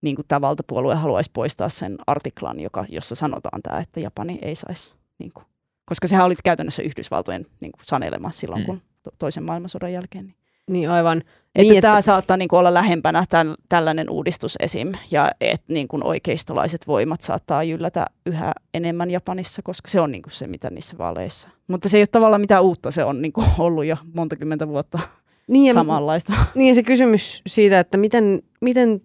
[0.02, 4.56] niin kuin tämä valtapuolue haluaisi poistaa sen artiklan, joka, jossa sanotaan tämä, että Japani ei
[4.56, 5.46] saisi, niin kuin,
[5.86, 8.66] koska sehän oli käytännössä Yhdysvaltojen niin kuin sanelema silloin, Mm.
[8.66, 10.26] kun to, toisen maailmansodan jälkeen.
[10.26, 10.36] Niin.
[10.72, 11.18] Niin aivan.
[11.56, 14.92] Että Niin, tämä että- saattaa niin kuin olla lähempänä tämän, tällainen uudistus esim.
[15.12, 20.22] Ja että niin kuin oikeistolaiset voimat saattaa jyllätä yhä enemmän Japanissa, koska se on niin
[20.22, 21.50] kuin se, mitä niissä vaaleissa.
[21.68, 24.68] Mutta se ei ole tavallaan mitään uutta, se on niin kuin ollut jo monta kymmentä
[24.68, 25.00] vuotta
[25.48, 26.34] Niin, ja, samanlaista.
[26.56, 29.02] niin ja se kysymys siitä, että miten, miten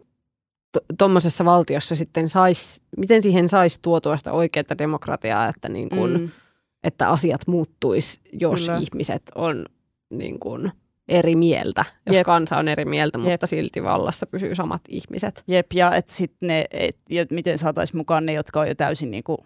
[0.98, 6.28] tuommoisessa valtiossa sitten sais, miten siihen saisi tuotua sitä oikeaa demokratiaa, että, niin kun, Mm.
[6.84, 8.78] että asiat muuttuisi, jos Kyllä.
[8.78, 9.66] ihmiset on
[10.10, 10.70] niin kun,
[11.08, 12.24] eri mieltä, jos Jep.
[12.24, 13.30] kansa on eri mieltä, Jep.
[13.30, 15.44] mutta silti vallassa pysyy samat ihmiset.
[15.48, 19.10] Jep, ja et sit ne, et, ja miten saataisiin mukaan ne, jotka on jo täysin
[19.10, 19.38] niin kuin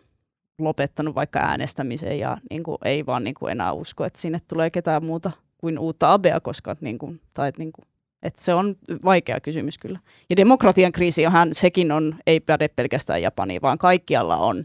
[0.59, 4.70] lopettanut vaikka äänestämisen ja niin kuin, ei vaan niin kuin enää usko, että sinne tulee
[4.70, 7.89] ketään muuta kuin uutta abea, koska niin kuin, tai et, niin kuin,
[8.23, 9.99] et se on vaikea kysymys kyllä.
[10.31, 14.64] Ja demokratian kriisi onhan, sekin on, ei päde pelkästään Japaniin, vaan kaikkialla on,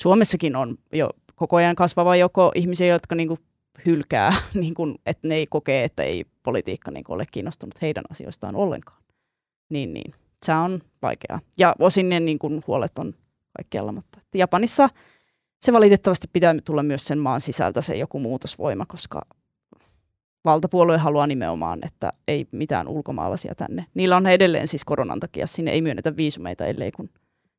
[0.00, 3.40] Suomessakin on jo koko ajan kasvava joko ihmisiä, jotka niin kuin
[3.86, 8.04] hylkää, niin kuin, että ne ei kokee, että ei politiikka niin kuin ole kiinnostunut heidän
[8.10, 9.02] asioistaan ollenkaan.
[9.70, 11.40] Niin, niin se on vaikeaa.
[11.58, 13.14] Ja osin ne niin kuin, huolet on
[13.56, 14.88] kaikkialla, mutta Japanissa
[15.60, 19.22] se valitettavasti pitää tulla myös sen maan sisältä se joku muutosvoima, koska
[20.46, 23.86] valtapuolue haluaa nimenomaan, että ei mitään ulkomaalaisia tänne.
[23.94, 27.10] Niillä on edelleen siis koronan takia, sinne ei myönnetä viisumeita, ellei kun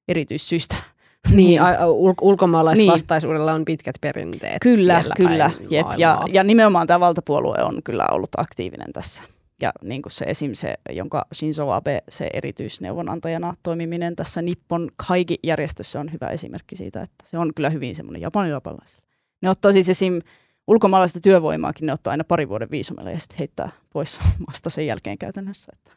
[0.08, 0.76] erityissyistä.
[1.32, 4.58] Niin, ul- ulkomaalaisvastaisuudella on pitkät perinteet.
[4.62, 5.52] Kyllä, kyllä.
[5.70, 5.88] Jep.
[5.98, 9.24] Ja, ja nimenomaan tämä valtapuolue on kyllä ollut aktiivinen tässä.
[9.62, 10.54] Ja niin kuin se esim.
[10.54, 17.26] se, jonka Shinzo Abe, se erityisneuvonantajana toimiminen tässä Nippon Kaigi-järjestössä on hyvä esimerkki siitä, että
[17.26, 19.08] se on kyllä hyvin semmoinen japanilaiselle.
[19.42, 20.22] Ne ottaa siis esim.
[20.68, 25.18] Ulkomaalaista työvoimaakin, ne ottaa aina pari vuoden viisumilla ja sitten heittää pois maasta sen jälkeen
[25.18, 25.72] käytännössä.
[25.76, 25.91] Että.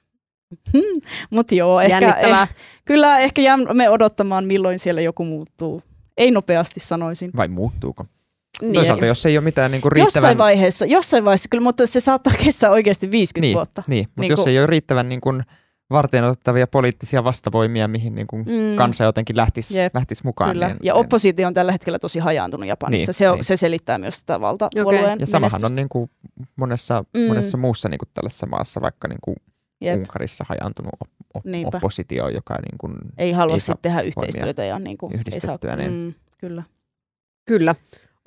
[1.31, 2.49] Mutta joo, ehkä, eh,
[2.85, 5.83] kyllä ehkä jäämme odottamaan, milloin siellä joku muuttuu.
[6.17, 7.31] Ei nopeasti sanoisin.
[7.37, 8.07] Vai muuttuuko?
[8.61, 8.73] Niin.
[8.73, 10.15] Toisaalta, jos ei ole mitään niin kuin riittävän...
[10.17, 13.83] Jossain vaiheessa, jossain vaiheessa kyllä, mutta se saattaa kestää oikeasti 50 niin, vuotta.
[13.87, 15.43] Niin, mutta Niin jos kun- ei ole riittävän niin kuin
[15.91, 18.77] varten otettavia poliittisia vastavoimia, mihin niin kuin Mm.
[18.77, 20.53] kansa jotenkin lähtisi, Jep, lähtisi mukaan.
[20.53, 20.67] Kyllä.
[20.69, 23.07] Niin, ja niin- oppositio on tällä hetkellä tosi hajaantunut Japanissa.
[23.11, 23.45] Niin, se, on, niin.
[23.45, 25.17] se selittää myös sitä valtapuolueen Okei.
[25.21, 25.81] Ja samahan on menestystä.
[25.81, 26.11] niin kuin
[26.57, 27.21] monessa, Mm.
[27.27, 29.37] monessa muussa niin kuin tällaisessa maassa, vaikka niin kuin
[29.81, 29.99] Jep.
[29.99, 34.65] Unkarissa hajaantunut op- op- oppositio, joka niin kuin, Ei halua ei tehdä yhteistyötä.
[34.65, 36.63] Ja niin kuin, ei saa, yhdistettyä, niin- mm, kyllä.
[37.47, 37.75] Kyllä.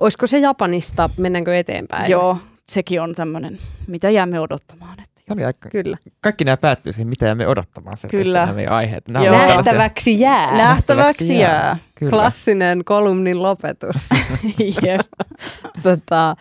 [0.00, 2.10] Olisiko se Japanista, mennäänkö eteenpäin?
[2.10, 2.38] Joo,
[2.68, 4.98] sekin on tämmöinen, mitä jäämme odottamaan.
[5.00, 5.96] Että Se oli aika, Kyllä.
[6.20, 8.40] kaikki nämä päättyy siihen, mitä jäämme odottamaan selkeästi Kyllä.
[8.40, 9.04] nämä meidän aiheet.
[9.08, 10.56] Nämä Nähtäväksi jää.
[10.56, 11.76] nähtäväksi jää.
[11.94, 12.10] Kyllä.
[12.10, 13.96] Klassinen kolumnin lopetus.
[15.82, 16.36] Tota,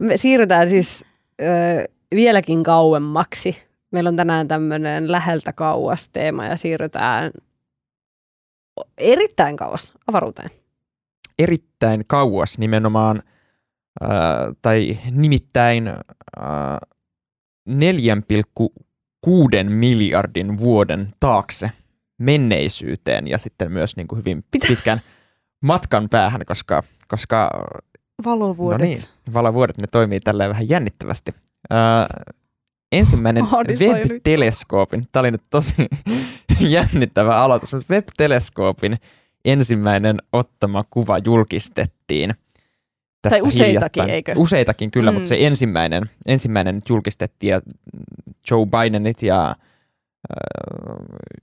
[0.00, 1.04] me siirrytään siis
[1.42, 1.44] ö,
[2.14, 3.56] vieläkin kauemmaksi.
[3.92, 7.30] Meillä on tänään tämmöinen läheltä kauas teema ja siirrytään
[8.98, 10.50] erittäin kauas avaruuteen.
[11.38, 13.22] erittäin kauas nimenomaan,
[14.04, 14.10] äh,
[14.62, 15.96] tai nimittäin äh,
[17.70, 21.70] 4,6 miljardin vuoden taakse
[22.18, 25.00] menneisyyteen ja sitten myös niin kuin hyvin pitkän
[25.64, 27.50] matkan päähän, koska, koska
[28.24, 28.80] Valovuodet.
[28.80, 29.02] no niin,
[29.34, 31.34] valovuodet ne toimii tälleen vähän jännittävästi.
[31.72, 32.06] Äh,
[32.92, 33.44] ensimmäinen.
[33.44, 35.74] Webb-teleskoopin, tämä oli nyt tosi
[36.60, 38.96] jännittävä aloitus, mutta Webb-teleskoopin
[39.44, 42.34] ensimmäinen ottama kuva julkistettiin.
[43.30, 44.10] Tai useitakin, hiljattain.
[44.10, 44.32] eikö?
[44.36, 45.14] Useitakin kyllä, Mm.
[45.14, 47.60] mutta se ensimmäinen, ensimmäinen nyt julkistettiin ja
[48.50, 49.56] Joe Bidenit ja äh,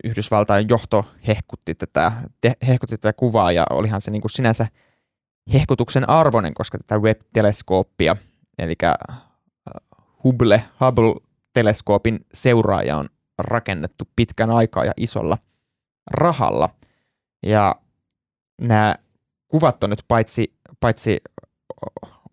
[0.03, 2.11] Yhdysvaltain johto hehkutti tätä,
[2.41, 4.67] te, hehkutti tätä kuvaa ja olihan se niin kuin sinänsä
[5.53, 8.15] hehkutuksen arvoinen, koska tätä Webb-teleskooppia,
[8.59, 8.93] eli äh,
[10.23, 15.37] Hubble, Hubble-teleskoopin seuraaja on rakennettu pitkän aikaa ja isolla
[16.11, 16.69] rahalla.
[17.45, 17.75] Ja
[18.61, 18.95] nämä
[19.47, 21.21] kuvat on nyt paitsi, paitsi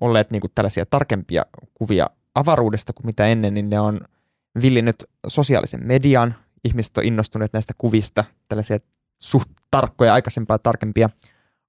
[0.00, 4.00] olleet niin kuin tällaisia tarkempia kuvia avaruudesta kuin mitä ennen, niin ne on
[4.62, 6.34] villinnyt sosiaalisen median.
[6.64, 8.78] Ihmiset on innostuneet näistä kuvista, tällaisia
[9.22, 11.10] suht tarkkoja, aikaisempaa tarkempia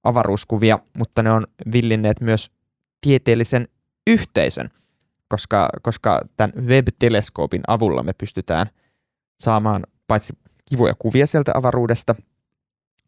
[0.04, 2.50] avaruuskuvia, mutta ne on villinneet myös
[3.00, 3.68] tieteellisen
[4.06, 4.68] yhteisön,
[5.28, 8.66] koska, koska tämän Webb-teleskoopin avulla me pystytään
[9.40, 10.32] saamaan paitsi
[10.70, 12.14] kivoja kuvia sieltä avaruudesta,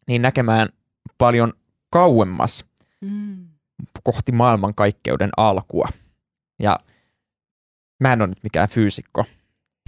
[0.07, 0.69] niin näkemään
[1.17, 1.53] paljon
[1.89, 2.65] kauemmas
[3.03, 3.47] Mm.
[4.03, 5.87] Kohti maailmankaikkeuden alkua.
[6.59, 6.79] Ja
[8.01, 9.25] mä en ole nyt mikään fyysikko,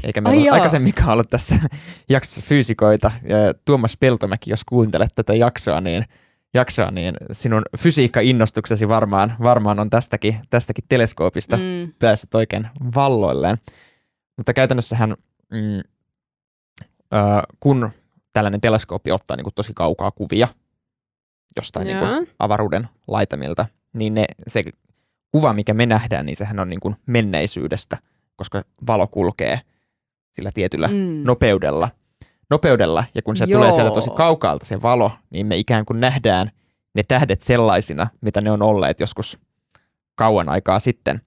[0.04, 1.56] eikä meillä Ai ole aikaisemminkaan ollut tässä
[2.10, 3.12] jaksossa fyysikoita.
[3.24, 6.06] Ja Tuomas Peltomäki, jos kuuntelet tätä jaksoa, niin,
[6.54, 11.94] jaksoa, niin sinun fysiikka-innostuksesi varmaan, varmaan on tästäkin, tästäkin teleskoopista Mm.
[12.00, 13.58] päässyt oikein valloilleen.
[14.38, 15.14] Mutta käytännössähän,
[15.52, 15.84] mm, ö,
[17.60, 17.90] kun
[18.34, 20.48] tällainen teleskooppi ottaa niin kuin tosi kaukaa kuvia
[21.56, 23.66] jostain niin kuin avaruuden laitamilta,
[23.96, 24.64] niin ne, se
[25.32, 27.98] kuva, mikä me nähdään, niin sehän on niin kuin menneisyydestä,
[28.36, 29.62] koska valo kulkee
[30.32, 31.22] sillä tietyllä Mm.
[31.24, 31.90] nopeudella.
[32.50, 33.04] nopeudella.
[33.16, 33.60] Ja kun se Joo.
[33.60, 36.52] tulee sieltä tosi kaukaalta se valo, niin me ikään kuin nähdään
[36.96, 39.40] ne tähdet sellaisina, mitä ne on olleet joskus
[40.16, 41.22] kauan aikaa sitten.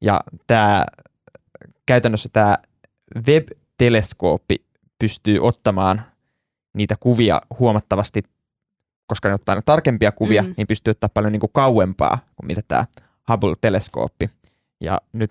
[0.00, 0.86] Ja tämä,
[1.86, 2.58] käytännössä tämä
[3.28, 4.56] Webb-teleskooppi
[4.98, 6.02] pystyy ottamaan
[6.76, 8.22] niitä kuvia huomattavasti,
[9.06, 10.54] koska ne ottaa ne tarkempia kuvia, Mm.
[10.56, 12.84] niin pystyy ottaa paljon niin kuin kauempaa kuin mitä tämä
[13.30, 14.30] Hubble-teleskooppi.
[14.80, 15.30] Ja nyt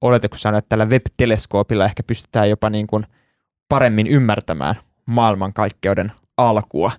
[0.00, 3.06] oletuksena on, että tällä Webb-teleskoopilla ehkä pystytään jopa niin kuin
[3.68, 4.74] paremmin ymmärtämään
[5.06, 6.90] maailmankaikkeuden alkua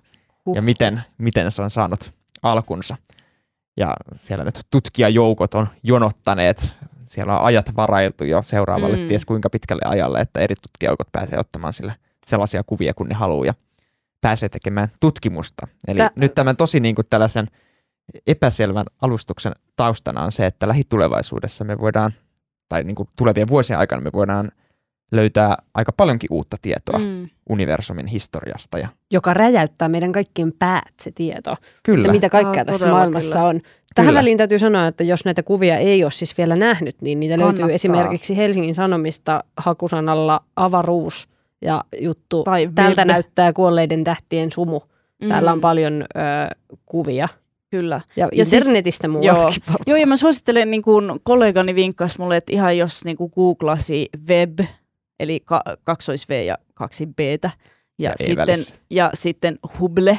[0.46, 0.56] Huh.
[0.56, 2.12] ja miten, miten se on saanut
[2.42, 2.96] alkunsa.
[3.76, 6.72] Ja siellä nyt tutkijajoukot on jonottaneet,
[7.06, 9.08] siellä on ajat varailtu jo seuraavalle Mm.
[9.08, 11.94] ties kuinka pitkälle ajalle, että eri tutkijajoukot pääsee ottamaan sillä
[12.26, 13.54] sellaisia kuvia, kun ne haluaa ja
[14.24, 15.66] pääsee tekemään tutkimusta.
[15.88, 17.46] Eli Tä- nyt tämän tosi niin kuin tällaisen
[18.26, 22.10] epäselvän alustuksen taustana on se, että lähitulevaisuudessa me voidaan,
[22.68, 24.50] tai niin kuin tulevien vuosien aikana me voidaan
[25.12, 27.28] löytää aika paljonkin uutta tietoa mm.
[27.48, 28.78] Universumin historiasta.
[28.78, 33.38] Ja joka räjäyttää meidän kaikkien päät se tieto, kyllä, että mitä kaikkea Aa, tässä maailmassa
[33.38, 33.48] kyllä.
[33.48, 33.60] on.
[33.94, 34.18] Tähän Kyllä.
[34.18, 37.62] väliin täytyy sanoa, että jos näitä kuvia ei ole siis vielä nähnyt, niin niitä Kannattaa.
[37.62, 41.28] löytyy esimerkiksi Helsingin Sanomista hakusanalla avaruus
[41.62, 42.42] ja juttu.
[42.44, 43.08] Tai Tältä Webb.
[43.10, 44.80] näyttää kuolleiden tähtien sumu.
[45.28, 45.60] Täällä on Mm.
[45.60, 47.28] paljon ö, kuvia.
[47.70, 48.00] Kyllä.
[48.16, 49.62] Ja, Ja siis- internetistä muualtakin.
[49.68, 49.76] Joo.
[49.86, 54.08] Joo, ja mä suosittelen, niin kuin kollegani vinkkasi mulle, että ihan jos niin kuin googlasi
[54.28, 54.58] web,
[55.20, 57.50] eli ka- kaksois V ja kaksi B, ja,
[57.98, 58.74] Ja sitten, välissä.
[58.90, 60.18] ja sitten Hubble,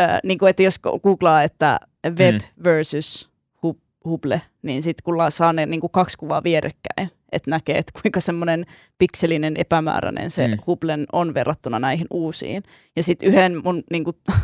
[0.00, 1.80] äh, niin kuin, että jos googlaa, että
[2.18, 2.40] web Mm.
[2.64, 3.30] versus
[3.66, 8.00] hu- Hubble, niin sitten kun saa ne niin kuin kaksi kuvaa vierekkäin, että näkee, että
[8.02, 8.66] kuinka semmoinen
[8.98, 10.58] pikselinen epämääräinen se Mm.
[10.66, 12.62] Hubblen on verrattuna näihin uusiin.
[12.96, 14.16] Ja sitten yhden mun niin kuin,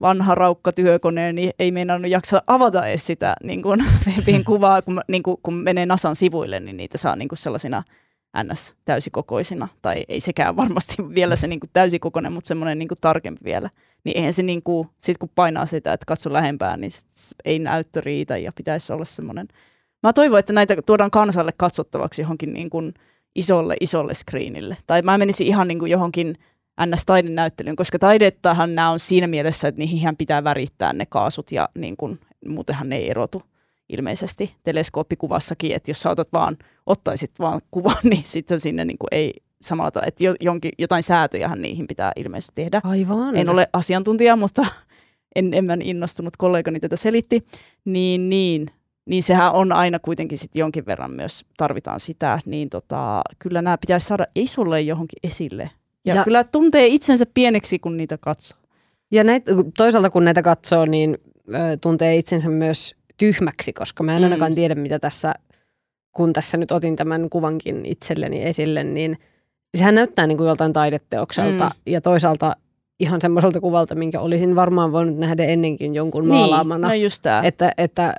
[0.00, 3.80] vanha raukka työkoneen, niin ei meinannut jaksa avata edes sitä niin kuin,
[4.16, 7.82] webin kuvaa, kun, niin kuin, kun menee Nasan sivuille, niin niitä saa niin kuin sellaisina
[8.44, 8.76] ns.
[8.84, 13.44] täysikokoisina, tai ei sekään varmasti vielä se niin kuin täysikokoinen, mutta semmoinen niin kuin tarkempi
[13.44, 13.70] vielä.
[14.04, 17.08] Niin eihän se niin kuin, sit kun painaa sitä, että katso lähempään, niin sit
[17.44, 19.48] ei näyttö riitä ja pitäisi olla semmoinen.
[20.02, 22.94] Mä toivon, että näitä tuodaan kansalle katsottavaksi johonkin niin kuin
[23.34, 24.76] isolle, isolle screenille.
[24.86, 26.38] Tai mä menisin ihan niin kuin johonkin
[26.86, 31.96] NS-taidenäyttelyyn, koska taidettahan nämä on siinä mielessä, että niihin pitää värittää ne kaasut ja niin
[31.96, 33.42] kuin, muutenhan ne ei erotu.
[33.88, 39.08] ilmeisesti teleskooppikuvassakin, että jos sä otat vaan, ottaisit vaan kuvan, niin sitten sinne niin kuin
[39.12, 39.32] ei
[39.62, 42.80] samalla että jo, jonkin, jotain säätöjähän niihin pitää ilmeisesti tehdä.
[42.84, 43.36] Aivan.
[43.36, 44.62] En ole asiantuntija, mutta
[45.36, 47.44] en, enemmän innostunut kollegani tätä selitti.
[47.84, 48.70] Niin, niin,
[49.10, 53.78] niin sehän on aina kuitenkin sit jonkin verran myös tarvitaan sitä, niin tota, kyllä nämä
[53.78, 55.70] pitäisi saada isolle johonkin esille.
[56.04, 58.58] Ja, ja kyllä tuntee itsensä pieneksi, kun niitä katsoo.
[59.10, 59.44] Ja näit,
[59.76, 64.24] toisaalta kun näitä katsoo, niin ö, tuntee itsensä myös tyhmäksi, koska mä en mm.
[64.24, 65.34] ainakaan tiedä, mitä tässä,
[66.12, 69.18] kun tässä nyt otin tämän kuvankin itselleni esille, niin
[69.76, 71.92] sehän näyttää niin kuin joltain taideteokselta mm.
[71.92, 72.56] ja toisaalta
[73.00, 76.88] ihan semmoiselta kuvalta, minkä olisin varmaan voinut nähdä ennenkin jonkun niin, maalaamana.
[76.88, 77.42] No just tää.
[77.44, 78.14] Että, että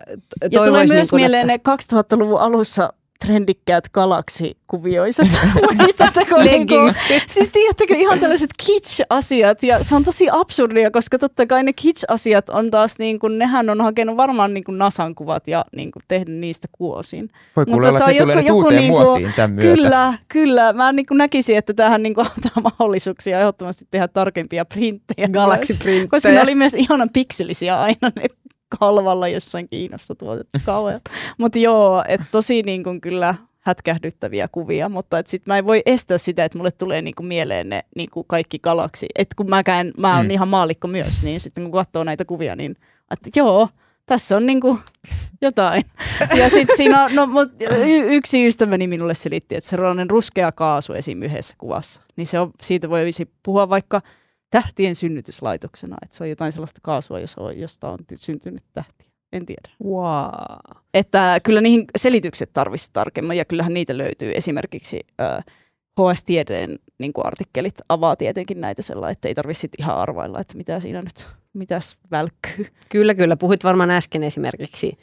[0.51, 1.95] ja tulee myös niin kuin, mieleen että...
[1.95, 2.93] ne 2000-luvun alussa
[3.25, 5.27] trendikkäät galaksikuvioiset.
[5.79, 6.37] Muistatteko?
[6.37, 6.75] niinku,
[7.27, 12.49] siis tiedättekö ihan tällaiset kitsch-asiat ja se on tosi absurdia, koska totta kai ne kitsch-asiat
[12.49, 16.03] on taas niin kuin, nehän on hakenut varmaan niin kuin Nasan kuvat ja niin kuin
[16.07, 17.29] tehnyt niistä kuosin.
[17.55, 19.75] Voi kuulla, että ne tulee joku, uuteen niin kuin, tämän myötä.
[19.75, 20.73] Kyllä, kyllä.
[20.73, 25.27] Mä niin kuin näkisin, että tähän niin kuin antaa mahdollisuuksia ehdottomasti tehdä tarkempia printtejä.
[25.27, 26.07] Galaksiprinttejä.
[26.07, 28.25] Koska ne oli myös ihanan pikselisiä aina ne
[28.79, 31.01] kalvalla jossain Kiinassa tuotettu kauhean.
[31.37, 35.81] Mutta joo, että tosi niin kuin kyllä hätkähdyttäviä kuvia, mutta et sit mä en voi
[35.85, 39.07] estää sitä, että mulle tulee niinku mieleen ne niinku kaikki galaksi.
[39.15, 40.31] Et kun mäkään, mä oon mm.
[40.31, 42.75] ihan maalikko myös, niin sitten kun katsoo näitä kuvia, niin
[43.11, 43.67] että joo,
[44.05, 44.79] tässä on niinku
[45.41, 45.85] jotain.
[46.35, 50.93] Ja sitten siinä on, no, mut y- yksi ystäväni minulle selitti, että sellainen ruskea kaasu
[50.93, 51.21] esim.
[51.21, 53.09] yhdessä kuvassa, niin se on, siitä voi
[53.43, 54.01] puhua vaikka
[54.51, 57.19] tähtien synnytyslaitoksena, että se on jotain sellaista kaasua,
[57.55, 59.11] josta on syntynyt tähtiä.
[59.31, 59.69] En tiedä.
[59.83, 60.29] Wow.
[60.93, 64.31] Että kyllä niihin selitykset tarvitsisi tarkemmin ja kyllähän niitä löytyy.
[64.35, 65.45] Esimerkiksi äh,
[65.99, 70.79] HS Tiedeen niin artikkelit avaa tietenkin näitä sellainen, että ei tarvitse ihan arvailla, että mitä
[70.79, 72.65] siinä nyt, mitäs välkkyy.
[72.89, 73.37] Kyllä, kyllä.
[73.37, 74.97] Puhuit varmaan äsken esimerkiksi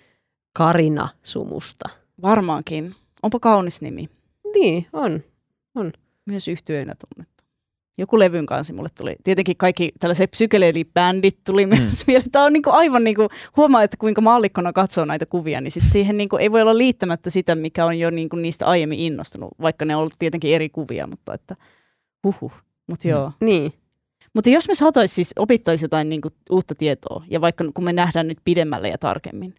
[0.52, 1.88] Karina Sumusta.
[2.22, 2.94] Varmaankin.
[3.22, 4.08] Onpa kaunis nimi.
[4.54, 5.22] Niin, on.
[5.74, 5.92] on.
[6.26, 7.37] Myös yhtyeenä tunnettu
[7.98, 9.16] joku levyn kanssa mulle tuli.
[9.24, 11.78] Tietenkin kaikki tällaiset psykedeelibändit tuli mm.
[11.78, 12.30] myös mieleen.
[12.30, 16.16] Tämä on niinku aivan niinku, huomaa, että kuinka mallikkona katsoo näitä kuvia, niin sit siihen
[16.16, 19.96] niinku ei voi olla liittämättä sitä, mikä on jo niinku niistä aiemmin innostunut, vaikka ne
[19.96, 21.56] on ollut tietenkin eri kuvia, mutta että
[22.24, 22.52] huhu.
[22.86, 23.10] Mut mm.
[23.10, 23.32] joo.
[23.40, 23.72] Niin.
[24.34, 28.28] Mutta jos me saataisiin siis opittaisi jotain niinku uutta tietoa, ja vaikka kun me nähdään
[28.28, 29.54] nyt pidemmälle ja tarkemmin,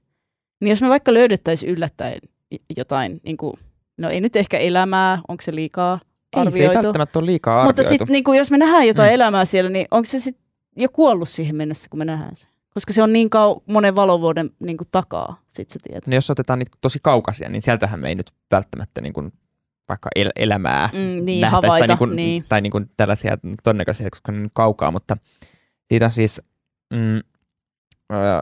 [0.62, 2.20] niin jos me vaikka löydettäisiin yllättäen
[2.78, 3.60] jotain, niinku,
[3.98, 6.00] no ei nyt ehkä elämää, onko se liikaa,
[6.36, 6.58] arvioitu.
[6.58, 7.82] Ei se ei välttämättä ole liikaa arvioitu.
[7.82, 9.16] Mutta sitten niin jos me nähdään jotain mm.
[9.16, 10.46] elämää siellä, niin onko se sitten
[10.78, 12.48] jo kuollut siihen mennessä, kun me nähdään se?
[12.74, 16.12] Koska se on niin kau- monen valovuoden niin kuin takaa, sit se tietää.
[16.12, 19.32] No jos otetaan niitä tosi kaukaisia, niin sieltähän me ei nyt välttämättä niin kuin
[19.90, 22.46] vaikka el- elämää mm, niin, havaita, tai, niin kuin, niin.
[22.50, 25.18] tai niin kuin tällaisia todennäköisiä, koska ne on niin kaukaa, mutta
[25.88, 26.42] siitä siis
[26.94, 28.42] mm, äh,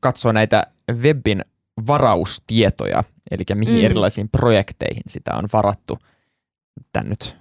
[0.00, 1.42] katsoo näitä webin
[1.86, 3.84] varaustietoja, eli mihin mm.
[3.84, 5.98] erilaisiin projekteihin sitä on varattu–
[6.92, 7.36] tämän nyt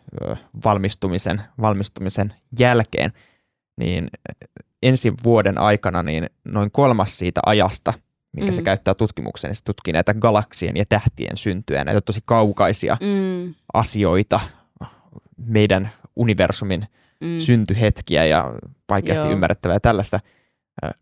[0.66, 3.12] valmistumisen, valmistumisen jälkeen,
[3.78, 4.08] niin
[4.84, 7.94] ensi vuoden aikana niin noin kolmas siitä ajasta,
[8.36, 8.54] mikä mm.
[8.54, 13.54] se käyttää tutkimukseen, niin se tutkii näitä galaksien ja tähtien syntyä, näitä tosi kaukaisia mm.
[13.74, 14.40] asioita,
[15.48, 16.88] meidän universumin
[17.22, 17.40] mm.
[17.40, 18.54] syntyhetkiä ja
[18.90, 19.34] vaikeasti Joo.
[19.34, 20.20] ymmärrettävää tällaista.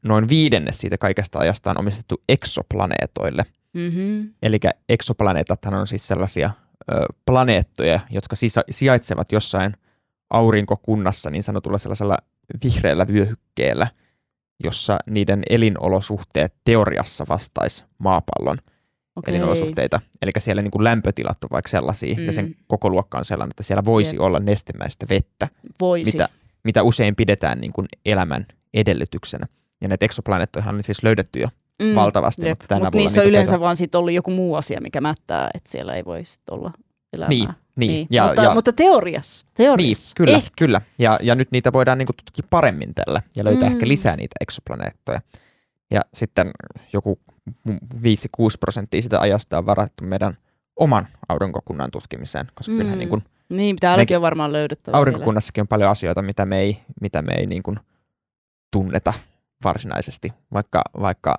[0.04, 3.46] Noin viidenne siitä kaikesta ajasta on omistettu eksoplaneetoille.
[3.74, 4.34] Mm-hmm.
[4.44, 4.60] Eli
[4.90, 6.52] eksoplaneetathan on siis sellaisia
[7.26, 8.36] planeettoja, jotka
[8.70, 9.74] sijaitsevat jossain
[10.30, 12.18] aurinkokunnassa niin sanotulla sellaisella
[12.64, 13.88] vihreällä vyöhykkeellä,
[14.64, 18.58] jossa niiden elinolosuhteet teoriassa vastaisi maapallon
[19.16, 19.34] okay.
[19.34, 20.02] elinolosuhteita.
[20.22, 22.26] Eli siellä niin kuin lämpötilat on vaikka sellaisia, mm.
[22.26, 22.56] ja sen mm.
[22.68, 24.22] koko luokka on sellainen, että siellä voisi Jep.
[24.22, 25.48] olla nestemäistä vettä,
[25.80, 26.12] voisi.
[26.12, 26.30] Mitä,
[26.64, 29.46] mitä usein pidetään niin kuin elämän edellytyksenä.
[29.82, 31.48] Ja näitä eksoplaneettoja on siis löydetty jo
[31.82, 32.48] mm, valtavasti.
[32.48, 32.58] Jep.
[32.60, 35.96] Mutta Mut niissä on yleensä vaan sit ollut joku muu asia, mikä mättää, että siellä
[35.96, 36.72] ei voi olla
[37.14, 37.30] elämää.
[37.30, 37.92] Niin, niin.
[37.92, 38.08] niin.
[38.10, 40.50] Ja, mutta, ja, mutta teoriassa, teoriassa niin, kyllä, ehkä.
[40.58, 40.82] kyllä.
[41.00, 43.76] Ja, ja nyt niitä voidaan niinku tutkia paremmin tällä ja löytää mm.
[43.76, 45.22] ehkä lisää niitä eksoplaneettoja.
[45.92, 46.52] Ja sitten
[46.94, 47.20] joku
[47.68, 47.70] 5-6
[48.60, 50.38] prosenttia sitä ajasta on varattu meidän
[50.76, 52.78] oman aurinkokunnan tutkimiseen, koska mm.
[52.78, 54.98] kyllähän niin kuin, niin, täälläkin on varmaan löydettävä.
[54.98, 55.64] Aurinkokunnassakin vielä.
[55.64, 57.80] on paljon asioita, mitä me ei, mitä me ei niin kuin
[58.72, 59.14] tunneta
[59.64, 61.38] varsinaisesti, vaikka, vaikka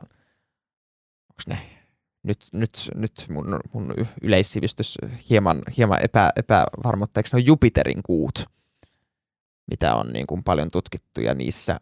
[1.32, 1.70] onko ne,
[2.22, 4.98] nyt, nyt, nyt mun, mun yleissivistys
[5.30, 8.44] hieman, hieman epä, epävarma, eikö ne on Jupiterin kuut,
[9.66, 11.80] mitä on niin kuin paljon tutkittu ja niissä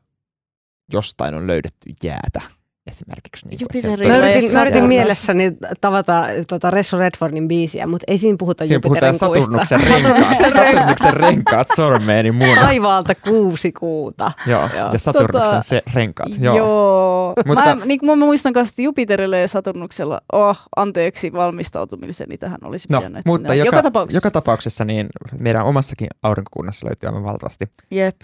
[0.92, 2.59] jostain on löydetty jäätä.
[2.90, 3.48] Esimerkiksi.
[3.48, 8.36] Niin Jupiterin Mä yritin, mä yritin mielessäni tavata tota Resso Redfordin biisiä, mutta ei siinä
[8.38, 9.64] puhuta Siinä puhutaan Jupiterin kuista.
[9.64, 12.60] Saturnuksen renkaat, Saturnuksen renkaat sormeeni muuna.
[12.60, 14.32] Taivaalta kuusi kuuta.
[14.46, 14.92] Joo, Joo.
[14.92, 16.28] ja Saturnuksen Tota, se renkaat.
[16.40, 16.56] Joo.
[16.56, 17.32] Joo.
[17.46, 22.58] Mutta- Mä, niin kuin mä muistan kanssa, että Jupiterille ja Saturnuksella, oh, anteeksi valmistautumiseni tähän
[22.64, 23.22] olisi No, pitänyt.
[23.26, 24.16] mutta joka, joka tapauksessa.
[24.16, 25.06] joka tapauksessa niin
[25.38, 28.16] meidän omassakin aurinkokunnassa löytyy aivan valtavasti Jep.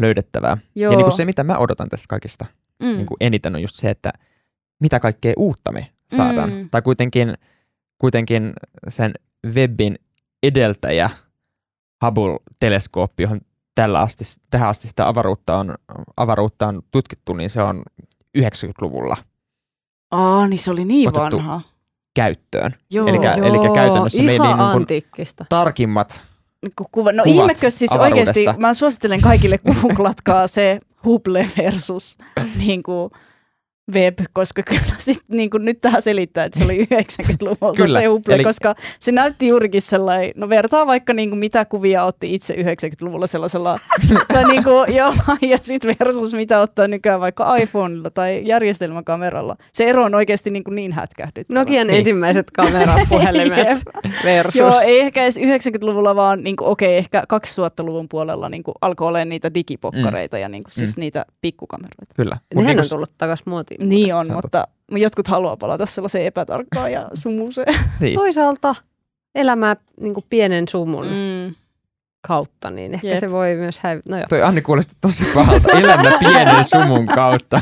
[0.00, 0.56] löydettävää.
[0.74, 0.92] Joo.
[0.92, 2.46] Ja niin kuin se, mitä mä odotan tästä kaikista
[2.82, 2.88] mm.
[2.96, 4.12] niin kuin eniten, on just se, että
[4.80, 6.50] mitä kaikkea uutta me saadaan.
[6.52, 6.68] Mm.
[6.70, 7.34] Tai kuitenkin,
[7.98, 8.52] kuitenkin
[8.88, 9.12] sen
[9.46, 9.96] Webbin
[10.42, 11.10] edeltäjä
[12.04, 13.40] Hubble-teleskooppi, johon
[13.74, 15.74] tällä asti, tähän asti sitä avaruutta on,
[16.16, 17.82] avaruutta on tutkittu, niin se on
[18.38, 19.16] 90-luvulla
[20.10, 21.60] Aa, niin se oli niin Otettu vanha.
[22.14, 22.74] käyttöön.
[22.90, 23.06] Joo.
[23.06, 25.46] Elikkä- elikkä käytännössä ihan meidän niin kuin- antiikkista.
[25.48, 26.22] Tarkimmat
[26.62, 27.12] Niin kuva.
[27.12, 28.30] No ihmekö siis avaruudesta.
[28.30, 32.18] oikeasti, mä suosittelen kaikille googlatkaa se Hubble versus
[32.58, 33.10] niin kuin
[33.94, 38.06] web, koska kyllä sit, niin kuin nyt tähän selittää, että se oli 90-luvulta Kyllä, se
[38.06, 42.34] Hubble, eli- koska se näytti juurikin sellainen, no vertaa vaikka niin kuin mitä kuvia otti
[42.34, 43.78] itse 90-luvulla sellaisella,
[44.32, 49.56] tai niin kuin jollain, ja sitten versus mitä ottaa nykyään vaikka iPhoneilla tai järjestelmäkameralla.
[49.72, 51.58] Se ero on oikeasti niin, kuin niin hätkähdyttävä.
[51.60, 51.98] Nokian Niin.
[51.98, 53.78] ensimmäiset kamerapuhelimet
[54.24, 54.54] versus.
[54.60, 59.08] Joo, ei ehkä edes 90-luvulla, vaan niin kuin, okei, ehkä 2000-luvun puolella niin kuin, alkoi
[59.08, 61.00] olla niitä digipokkareita ja niin kuin, siis Mm.
[61.00, 62.14] niitä pikkukameroita.
[62.16, 62.36] Kyllä.
[62.54, 63.71] Nehän niinku on tullut takaisin muotiin.
[63.80, 67.74] Niin on, se on mutta jotkut haluaa palata sellaiseen epätarkkaan ja sumuseen.
[68.00, 68.14] Niin.
[68.14, 68.74] Toisaalta
[69.34, 71.54] elämää niin kuin pienen sumun mm.
[72.26, 73.18] Kautta, niin ehkä Jep.
[73.18, 74.10] se voi myös häivitä.
[74.10, 74.26] No joo.
[74.28, 75.78] Toi Anni kuulosti tosi pahalta.
[75.78, 77.60] Elämä pienen sumun kautta.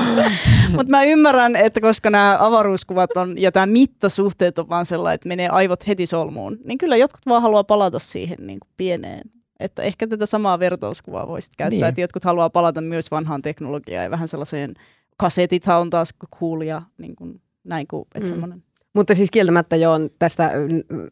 [0.76, 5.28] Mutta mä ymmärrän, että koska nämä avaruuskuvat on ja tämä mittasuhteet on vaan sellainen, että
[5.28, 9.30] menee aivot heti solmuun, niin kyllä jotkut vaan haluaa palata siihen niin kuin pieneen.
[9.60, 11.80] Että ehkä tätä samaa vertauskuvaa voisit käyttää, Niin.
[11.80, 11.88] niin.
[11.88, 14.74] että jotkut haluaa palata myös vanhaan teknologiaan ja vähän sellaiseen,
[15.16, 18.24] kasetithan on taas cool ja niin kuin, näin kuin, että Mm.
[18.24, 18.28] mm.
[18.28, 18.62] semmoinen.
[18.94, 20.52] Mutta siis kieltämättä jo on tästä,
[20.90, 21.08] mm,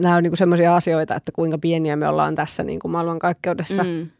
[0.00, 4.10] nämä on niin semmoisia asioita, että kuinka pieniä me ollaan tässä niin kuin maailmankaikkeudessa, mm.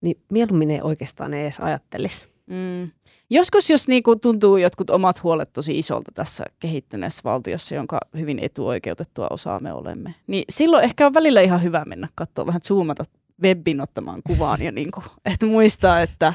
[0.00, 2.26] Niin mieluummin ei oikeastaan edes ajattelisi.
[2.46, 2.90] Mm.
[3.30, 9.26] Joskus, jos niinku tuntuu jotkut omat huolet tosi isolta tässä kehittyneessä valtiossa, jonka hyvin etuoikeutettua
[9.30, 13.04] osaa me olemme, niin silloin ehkä on välillä ihan hyvä mennä katsoa, vähän zoomata
[13.42, 16.34] webbin ottamaan kuvaan ja niinku, että muistaa, että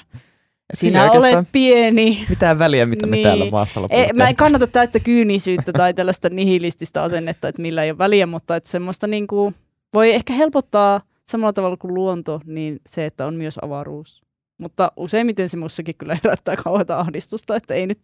[0.74, 2.26] sillä sinä olet pieni.
[2.30, 3.24] Mitään väliä, mitä me Niin.
[3.24, 7.84] täällä maassa lopulta Ei, mä en kannata täyttä kyynisyyttä tai tällaista nihilististä asennetta, että millä
[7.84, 9.54] ei ole väliä, mutta että semmoista niinku,
[9.94, 14.22] voi ehkä helpottaa samalla tavalla kuin luonto, niin se, että on myös avaruus.
[14.62, 18.00] Mutta useimmiten se mussakin kyllä herättää kauheata ahdistusta, että ei nyt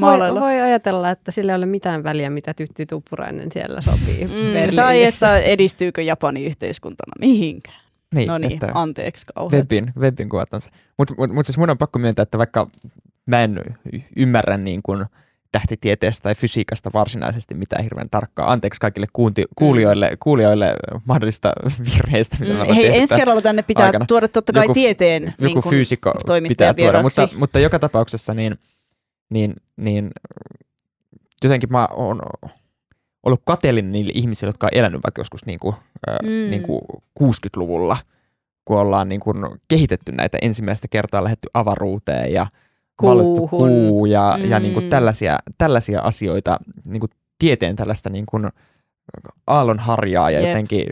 [0.00, 4.76] voi, voi ajatella, että sillä ei ole mitään väliä, mitä Tytti Tuppurainen siellä sopii Mm,
[4.76, 7.83] tai että edistyykö Japani yhteiskuntana mihinkään.
[8.14, 9.62] Niin, no niin, anteeksi kauhean.
[9.62, 10.70] webin, webin kuvat on se.
[10.98, 12.66] Mutta mut, mut siis mun on pakko myöntää, että vaikka
[13.26, 13.60] mä en
[14.16, 15.04] ymmärrä niin kuin
[15.52, 18.52] tähtitieteestä tai fysiikasta varsinaisesti mitään hirveän tarkkaa.
[18.52, 20.74] Anteeksi kaikille kuunti, kuulijoille, kuulijoille
[21.04, 21.52] mahdollista
[21.94, 24.06] virheistä, mitä mä Mm, hei, ensi kerralla tänne pitää aikana.
[24.06, 26.12] tuoda totta kai Joku- tieteen joku niin fyysikko
[26.48, 28.52] pitää tuoda, mutta, mutta joka tapauksessa niin,
[29.30, 30.10] niin, niin
[31.44, 32.20] jotenkin mä oon
[33.24, 35.76] ollut kateellinen niille ihmisille, jotka on elänyt vaikka joskus niin kuin,
[36.22, 36.28] mm.
[36.28, 36.80] Niin kuin
[37.20, 37.96] 60-luvulla,
[38.64, 39.36] kun ollaan niin kuin
[39.68, 42.46] kehitetty näitä ensimmäistä kertaa lähetty avaruuteen ja
[42.96, 43.48] Kuuhun.
[43.48, 44.50] kuu ja, mm.
[44.50, 48.48] ja niin kuin tällaisia, tällaisia asioita, niin kuin tieteen tällaista niin kuin
[49.46, 50.48] aallonharjaa ja Jep.
[50.48, 50.86] jotenkin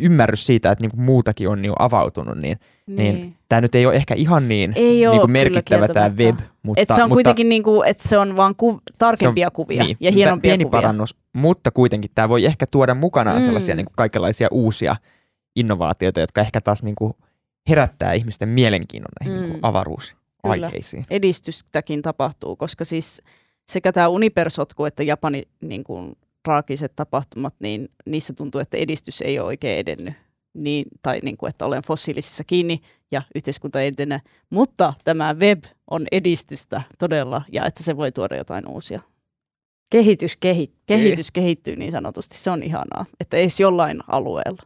[0.00, 3.86] ymmärrys siitä, että niin kuin muutakin on niin kuin avautunut, niin niin tämä nyt ei
[3.86, 7.14] ole ehkä ihan niin, Ei niin kyllä merkittävä tämä web, mutta, Et se on mutta
[7.14, 10.80] kuitenkin niinku, että se on vaan ku, tarkempia kuvia niin, ja hienompia pieni kuvia.
[10.80, 13.44] parannus, mutta kuitenkin tämä voi ehkä tuoda mukanaan Mm.
[13.46, 14.96] sellaisia niin kuin kaikenlaisia uusia
[15.56, 17.12] innovaatioita, jotka ehkä taas niin kuin
[17.68, 19.42] herättää ihmisten mielenkiinnon näihin Mm.
[19.42, 21.04] niin kuin avaruusaiheisiin.
[21.10, 23.22] Edistystäkin tapahtuu, koska siis
[23.68, 26.16] sekä tämä Uniper-sotku että Japanin niin kuin,
[26.46, 30.14] traagiset tapahtumat, niin niissä tuntuu, että edistys ei ole oikein edennyt.
[30.54, 32.80] Niin, tai niin kuin, että olen fossiilisissa kiinni
[33.10, 34.22] ja yhteiskunta ei edene.
[34.50, 39.00] Mutta tämä web on edistystä todella ja että se voi tuoda jotain uusia.
[39.90, 40.82] Kehitys kehittyy.
[40.86, 42.36] Kehitys kehittyy niin sanotusti.
[42.36, 44.62] Se on ihanaa, että edes jollain alueella.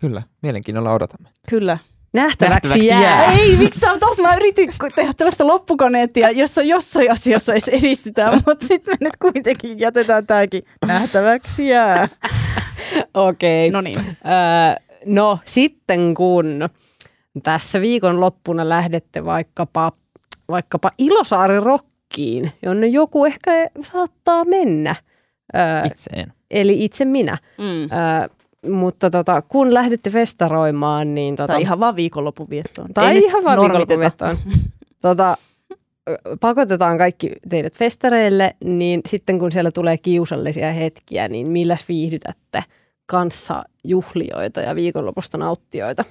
[0.00, 1.28] Kyllä, mielenkiinnolla odotamme.
[1.50, 1.78] Kyllä.
[2.12, 3.02] Nähtäväksi, Nähtäväksi jää.
[3.02, 3.32] jää.
[3.32, 8.66] Ei, miksi tää, taas mä yritin tehdä tällaista loppukaneettia, jossa jossain asiassa edes edistytään, mutta
[8.66, 12.08] sitten me nyt kuitenkin jätetään tämäkin nähtäväksi jää.
[13.14, 13.70] Okei.
[13.70, 13.98] No niin.
[13.98, 16.68] Öö, no sitten kun
[17.42, 19.92] tässä viikon loppuna lähdette vaikkapa,
[20.48, 23.50] vaikkapa Ilosaari Rockiin, jonne joku ehkä
[23.82, 24.96] saattaa mennä,
[25.56, 26.32] öö, Itseen.
[26.50, 27.36] eli itse minä.
[27.58, 27.82] Mm.
[27.82, 28.28] Öö,
[28.68, 32.94] mutta tota, kun lähdette festaroimaan, niin tota, Tai ihan vaan viikonlopun viettoon.
[32.94, 34.00] tai Ei ihan vaan normiteta.
[34.00, 34.36] viikonloppuvettaan.
[35.02, 35.36] tota,
[36.40, 42.64] pakotetaan kaikki teidät festareille, niin sitten kun siellä tulee kiusallisia hetkiä, niin milläs viihdytätte
[43.06, 46.04] kanssa juhlioita ja viikonlopusta nauttioita?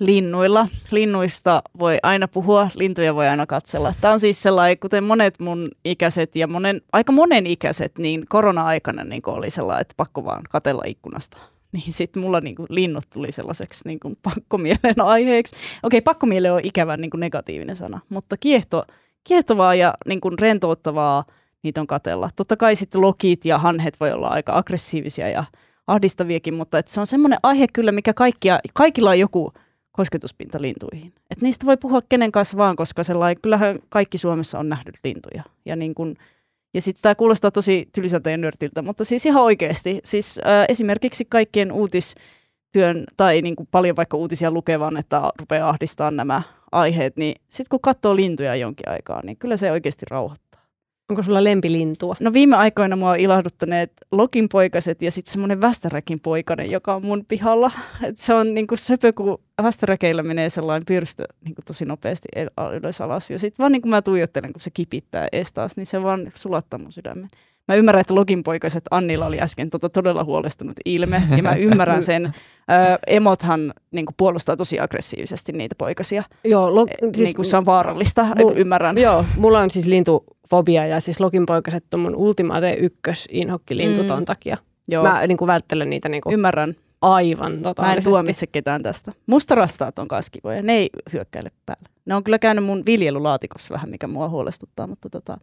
[0.00, 0.68] linnuilla.
[0.90, 3.94] Linnuista voi aina puhua, lintuja voi aina katsella.
[4.00, 9.04] Tämä on siis sellainen, kuten monet mun ikäiset ja monen, aika monen ikäiset, niin korona-aikana
[9.04, 11.38] niin oli sellainen, että pakko vaan katella ikkunasta.
[11.72, 15.56] Niin sitten mulla niin kuin, linnut tuli sellaiseksi niin kuin, pakkomielen aiheeksi.
[15.82, 18.84] Okei, pakkomiele on ikävän niin kuin, negatiivinen sana, mutta kiehto,
[19.24, 21.24] kiehtovaa ja niin kuin, rentouttavaa
[21.62, 22.30] niitä on katella.
[22.36, 25.44] Totta kai sitten lokit ja hanhet voi olla aika aggressiivisia ja
[25.86, 29.52] ahdistaviakin, mutta että se on semmoinen aihe kyllä, mikä kaikkia, kaikilla on joku
[29.92, 31.12] kosketuspinta lintuihin.
[31.30, 35.42] Et niistä voi puhua kenen kanssa vaan, koska sellainen, kyllähän kaikki Suomessa on nähnyt lintuja.
[35.64, 36.16] Ja, niin kun,
[36.74, 40.00] ja sitten tämä kuulostaa tosi tylsältä ja nörtiltä, mutta siis ihan oikeasti.
[40.04, 46.16] Siis äh, esimerkiksi kaikkien uutistyön tai niin kuin paljon vaikka uutisia lukevan, että rupeaa ahdistamaan
[46.16, 46.42] nämä
[46.72, 50.47] aiheet, niin sitten kun katsoo lintuja jonkin aikaa, niin kyllä se oikeasti rauhoittaa.
[51.08, 52.16] Onko sulla lempilintua?
[52.20, 57.04] No viime aikoina mua on ilahduttaneet Lokin poikaset ja sitten semmoinen Västäräkin poikainen, joka on
[57.04, 57.70] mun pihalla.
[58.08, 62.28] Et se on niinku söpö, kun Västäräkeillä menee sellainen pyrstö niinku tosi nopeasti
[62.76, 63.30] ylös alas.
[63.30, 66.32] Ja sitten vaan niin kuin mä tuijottelen, kun se kipittää ees taas, niin se vaan
[66.34, 67.30] sulattaa mun sydämen.
[67.68, 72.02] Mä ymmärrän, että Login poikaset Annilla oli äsken tota todella huolestunut ilme, ja mä ymmärrän
[72.02, 72.24] sen.
[72.70, 76.22] Ö, emothan niin kuin, puolustaa tosi aggressiivisesti niitä poikasia.
[76.44, 78.98] Joo, lo- siis, niin kuin se on vaarallista, mu- ymmärrän.
[78.98, 79.86] Joo, mulla on siis
[80.52, 84.06] lintufobia, ja siis Login poikaset on mun ultimate ykkös inhokki-lintu mm.
[84.06, 84.56] ton takia.
[84.88, 85.04] Joo.
[85.04, 86.74] Mä niin kuin, välttelen niitä niin kuin, Ymmärrän.
[87.00, 88.10] aivan totaalisesti.
[88.10, 89.12] Mä en tuomitse ketään tästä.
[89.26, 91.88] Mustarastaat on kanssa kivoja, ne ei hyökkäile päälle.
[92.06, 95.38] Ne on kyllä käynyt mun viljelulaatikossa vähän, mikä mua huolestuttaa, mutta tota,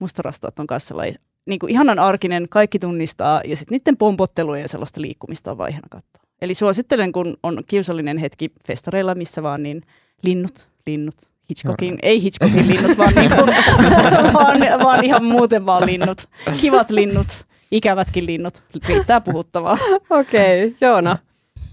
[0.00, 4.68] mustarastaat on kanssa sellainen niin kuin ihanan arkinen, kaikki tunnistaa ja sitten niiden pompotteluja ja
[4.68, 6.22] sellaista liikkumista on vaan ihana katsoa.
[6.42, 9.82] Eli suosittelen, kun on kiusallinen hetki festareilla, missä vaan, niin
[10.22, 11.14] linnut, linnut,
[11.52, 13.46] Hitchcockin, ei Hitchcockin linnut, vaan, niin kuin,
[14.34, 16.28] vaan, vaan ihan muuten vaan linnut.
[16.60, 19.78] Kivat linnut, ikävätkin linnut, riittää puhuttavaa.
[20.10, 21.16] Okei, okay, Joona.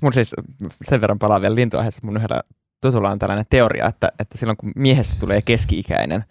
[0.02, 0.36] Mun siis
[0.84, 2.42] sen verran palaa vielä lintuaiheessa, mun yhdellä
[2.82, 6.24] tutulla on tällainen teoria, että, että silloin kun miehestä tulee keski-ikäinen,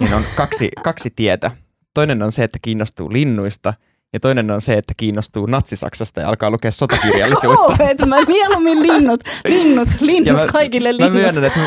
[0.00, 1.50] niin on kaksi, kaksi tietä
[1.94, 3.74] toinen on se, että kiinnostuu linnuista,
[4.12, 7.66] ja toinen on se, että kiinnostuu natsisaksasta ja alkaa lukea sotakirjallisuutta.
[7.66, 11.12] Kauheet, mä mieluummin linnut, linnut, linnut mä, kaikille linnut.
[11.12, 11.60] Mä myönnän, että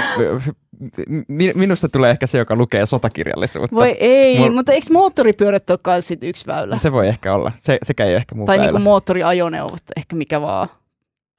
[1.55, 3.75] minusta tulee ehkä se, joka lukee sotakirjallisuutta.
[3.75, 4.51] Voi ei, Mul...
[4.51, 6.77] mutta eikö moottoripyörät ole myös yksi väylä?
[6.77, 10.69] Se voi ehkä olla, se, sekä ei ehkä muu Tai niinku moottoriajoneuvot, ehkä mikä vaan.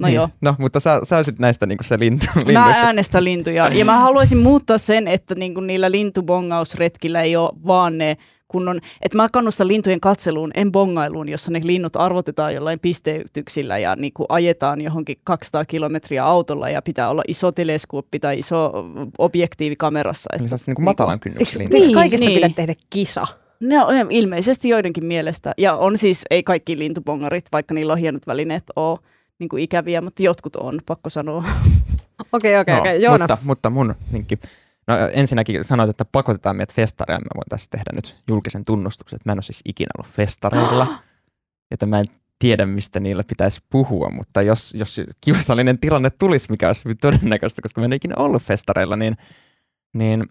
[0.01, 0.15] No niin.
[0.15, 0.29] joo.
[0.41, 2.61] No, mutta sä, sä olisit näistä niinku se lintu, lintuista.
[2.61, 3.69] Mä äänestän lintuja.
[3.69, 8.17] Ja mä haluaisin muuttaa sen, että niinku niillä lintubongausretkillä ei ole vaan ne
[8.49, 13.97] kunnon, että mä kannustan lintujen katseluun, en bongailuun, jossa ne linnut arvotetaan jollain pisteytyksillä ja
[13.97, 18.73] niin kuin ajetaan johonkin 200 kilometriä autolla ja pitää olla iso teleskooppi tai iso
[19.19, 20.31] objektiivi kamerassa.
[20.33, 21.77] Eli niin kuin matalan kynnyksen lintu.
[21.77, 22.35] Niin, kaikesta niin.
[22.35, 23.27] pitää tehdä kisa?
[23.61, 25.55] Ne on ilmeisesti joidenkin mielestä.
[25.59, 28.99] Ja on siis, ei kaikki lintubongarit, vaikka niillä on hienot välineet, ole
[29.39, 31.45] niin kuin ikäviä, mutta jotkut on, pakko sanoa.
[32.33, 33.03] Okei, okei, okei.
[33.03, 33.19] Joona.
[33.19, 34.39] Mutta, mutta mun vinkki
[34.89, 37.25] No ensinnäkin sanoit, että pakotetaan meidät festareille.
[37.25, 40.87] Mä voin tässä tehdä nyt julkisen tunnustuksen, että mä en ole siis ikinä ollut festareilla.
[41.71, 42.07] että mä en
[42.39, 47.81] tiedä, mistä niillä pitäisi puhua, mutta jos, jos kiusallinen tilanne tulisi, mikä olisi todennäköistä, koska
[47.81, 49.17] mä en ikinä ollut festareilla, niin,
[49.95, 50.25] niin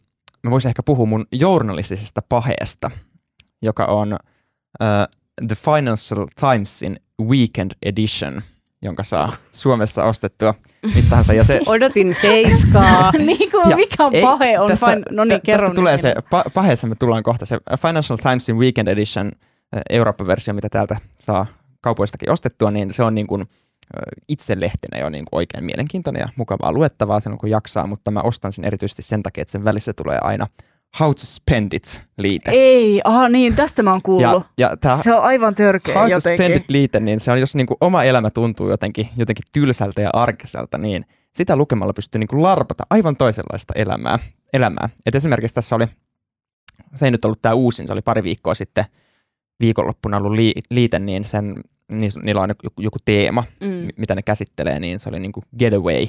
[0.43, 2.91] mä voisin ehkä puhua mun journalistisesta paheesta,
[3.61, 8.41] joka on uh, The Financial Timesin Weekend Edition–
[8.85, 10.53] jonka saa Suomessa ostettua
[10.95, 11.61] mistähän Ja se...
[11.67, 13.11] Odotin seiskaa.
[13.17, 14.67] niin kuin ja mikä on ei, pahe on.
[14.67, 18.57] Tästä, fin- no niin, tästä tulee se, pa- paheessa me tullaan kohta, se Financial Timesin
[18.57, 19.31] Weekend Edition
[19.89, 21.45] Eurooppa-versio, mitä täältä saa
[21.81, 23.45] kaupoistakin ostettua, niin se on niin kuin
[24.27, 28.21] itse lehtenä jo niin kuin oikein mielenkiintoinen ja mukavaa luettavaa silloin kun jaksaa, mutta mä
[28.21, 30.47] ostan sen erityisesti sen takia, että sen välissä tulee aina
[30.99, 32.51] How to Spend It-liite.
[32.51, 34.43] Ei, aha niin, tästä mä oon kuullut.
[34.57, 36.37] Ja, ja tää, se on aivan törkeä How jotenkin.
[36.37, 40.09] to Spend It-liite, niin se on, jos niinku oma elämä tuntuu jotenkin, jotenkin tylsältä ja
[40.13, 44.19] arkiselta, niin sitä lukemalla pystyy niinku larpata aivan toisenlaista elämää.
[44.53, 44.89] elämää.
[45.05, 45.87] Et esimerkiksi tässä oli,
[46.95, 48.85] se ei nyt ollut tämä uusin, se oli pari viikkoa sitten
[49.59, 51.55] viikonloppuna ollut li, liite, niin sen,
[51.91, 53.87] niin, niillä on joku, joku teema, mm.
[53.97, 56.07] mitä ne käsittelee, niin se oli niinku getaway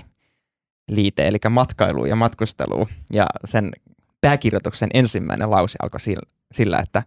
[0.88, 2.88] liite, eli matkailu ja matkustelu.
[3.12, 3.70] Ja sen
[4.28, 6.00] pääkirjoituksen ensimmäinen lause alkoi
[6.52, 7.02] sillä, että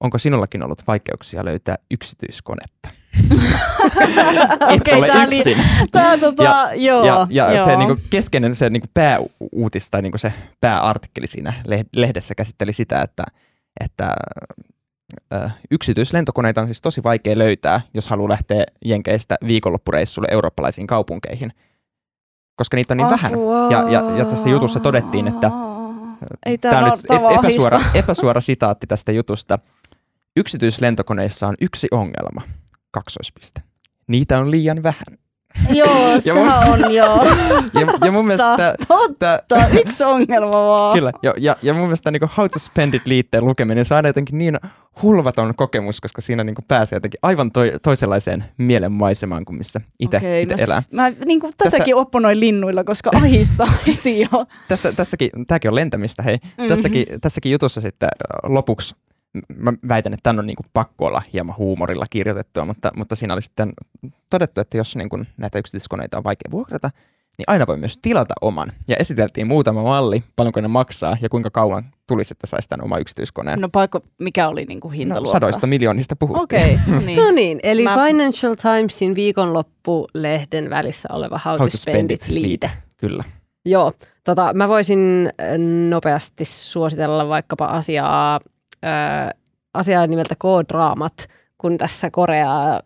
[0.00, 2.88] onko sinullakin ollut vaikeuksia löytää yksityiskonetta?
[4.70, 5.58] Et okay, ole tää yksin.
[5.58, 7.66] Li- tää, tota, ja, joo, ja, ja joo.
[7.66, 11.52] se niinku keskeinen se niinku pääuutis tai niinku se pääartikkeli siinä
[11.96, 13.24] lehdessä käsitteli sitä, että,
[13.84, 14.14] että
[15.32, 21.50] ö, yksityislentokoneita on siis tosi vaikea löytää, jos haluaa lähteä Jenkeistä viikonloppureissulle eurooppalaisiin kaupunkeihin,
[22.56, 23.16] koska niitä on niin Apua.
[23.16, 23.32] vähän.
[23.70, 25.50] Ja, ja, ja tässä jutussa todettiin, että
[26.46, 29.58] Ei Tämä tämä on nyt epäsuora, epäsuora sitaatti tästä jutusta.
[30.36, 32.42] Yksityislentokoneissa on yksi ongelma.
[32.90, 33.62] Kaksoispiste.
[34.08, 35.18] Niitä on liian vähän.
[35.70, 37.24] Joo, sehän on joo.
[37.80, 38.74] Ja, ja mun mielestä tää,
[39.18, 40.94] tää, Tämä on yksi ongelma vaan.
[40.94, 43.96] Kyllä, ja, ja, ja mun mielestä niin How to Spend It liitteen lukeminen, se on
[43.96, 44.58] aina jotenkin niin
[45.02, 50.46] hulvaton kokemus, koska siinä niin pääsee jotenkin aivan toi, toisenlaiseen mielenmaisemaan kuin missä itse okay,
[50.46, 50.80] mä, elää.
[50.90, 54.46] mä niin kuin tätäkin opponoin linnuilla, koska ahistaa heti jo.
[54.68, 56.36] Tässä, tässäkin, tämäkin on lentämistä, hei.
[56.36, 56.46] Mhm.
[56.46, 56.68] Mm-hmm.
[56.68, 58.08] Tässäkin, tässäkin jutussa sitten
[58.42, 58.94] lopuksi,
[59.58, 63.34] mä väitän, että tämän on niin kuin pakko olla hieman huumorilla kirjoitettua, mutta, mutta siinä
[63.34, 63.72] oli sitten
[64.30, 66.90] todettu, että jos niin kuin näitä yksityiskoneita on vaikea vuokrata,
[67.38, 68.72] niin aina voi myös tilata oman.
[68.88, 72.98] Ja esiteltiin muutama malli, paljonko ne maksaa ja kuinka kauan tulisi, että saisi tämän oma
[72.98, 73.60] yksityiskoneen.
[73.60, 75.32] No paikko, mikä oli niin kuin No, hintaluokka?
[75.32, 76.42] sadoista miljoonista puhuttiin.
[76.42, 77.16] Okei, okay, niin.
[77.16, 78.04] No niin, eli Mä-.
[78.06, 82.70] Financial Timesin viikonloppulehden välissä oleva How, to Spend It liite.
[82.96, 83.24] Kyllä.
[83.66, 83.92] Joo,
[84.24, 88.40] tota, mä voisin äh, nopeasti suositella vaikkapa asiaa,
[88.84, 89.30] äh,
[89.74, 91.26] asiaa nimeltä K-draamat,
[91.58, 92.80] kun tässä Korea,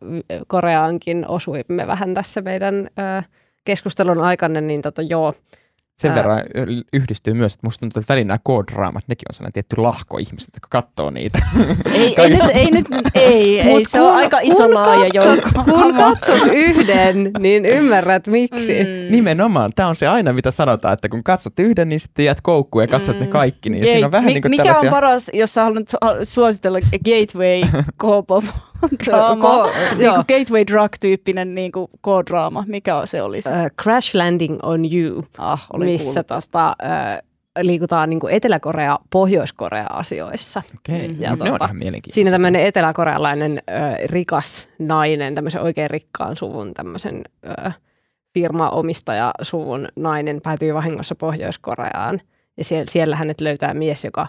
[0.47, 3.29] Koreaankin osuimme vähän tässä meidän äh,
[3.65, 5.35] keskustelun aikana, niin tota, joo,
[5.99, 6.43] Sen verran
[6.93, 10.51] yhdistyy myös, että musta tuntuu, että välillä nämä K-draamat, nekin on sellainen tietty lahko ihmiset,
[10.55, 11.39] jotka katsoo niitä.
[11.95, 15.65] Ei, ei, nyt, ei nyt, ei, ei se on aika iso kun laaja joukko.
[15.65, 18.73] Kun katsot yhden, niin ymmärrät miksi.
[18.73, 19.13] Mm.
[19.13, 22.85] Nimenomaan, tämä on se aina, mitä sanotaan, että kun katsot yhden, niin sitten jäät koukkuun
[22.85, 23.21] ja katsot mm.
[23.21, 23.71] ne kaikki.
[23.71, 24.91] Niin siinä on vähän Mi- niin kuin mikä tällaisia...
[24.91, 25.89] on paras, jos sä haluat
[26.23, 27.61] suositella Gateway
[28.03, 28.45] K-pop
[29.07, 33.53] draama, Ko- niin kuin Gateway Drug-tyyppinen niin kuin K-draama, mikä se olisi?
[33.53, 36.27] Äh, Crash Landing on You, ah, missä kuullut.
[36.27, 37.19] tosta, äh,
[37.61, 40.63] liikutaan niin Etelä-Korea, Pohjois-Korea asioissa.
[40.77, 41.17] Okei, Mm.
[41.21, 42.15] Ja no, ne on tota, ihan mielenkiintoisia.
[42.15, 43.73] Siinä tämmöinen eteläkorealainen ö,
[44.07, 47.23] rikas nainen, tämmöisen oikein rikkaan suvun tämmöisen
[47.67, 47.71] ö,
[48.35, 52.21] firmaomistajasuvun nainen päätyy vahingossa Pohjois-Koreaan.
[52.57, 54.27] Ja siellä, siellä hänet löytää mies, joka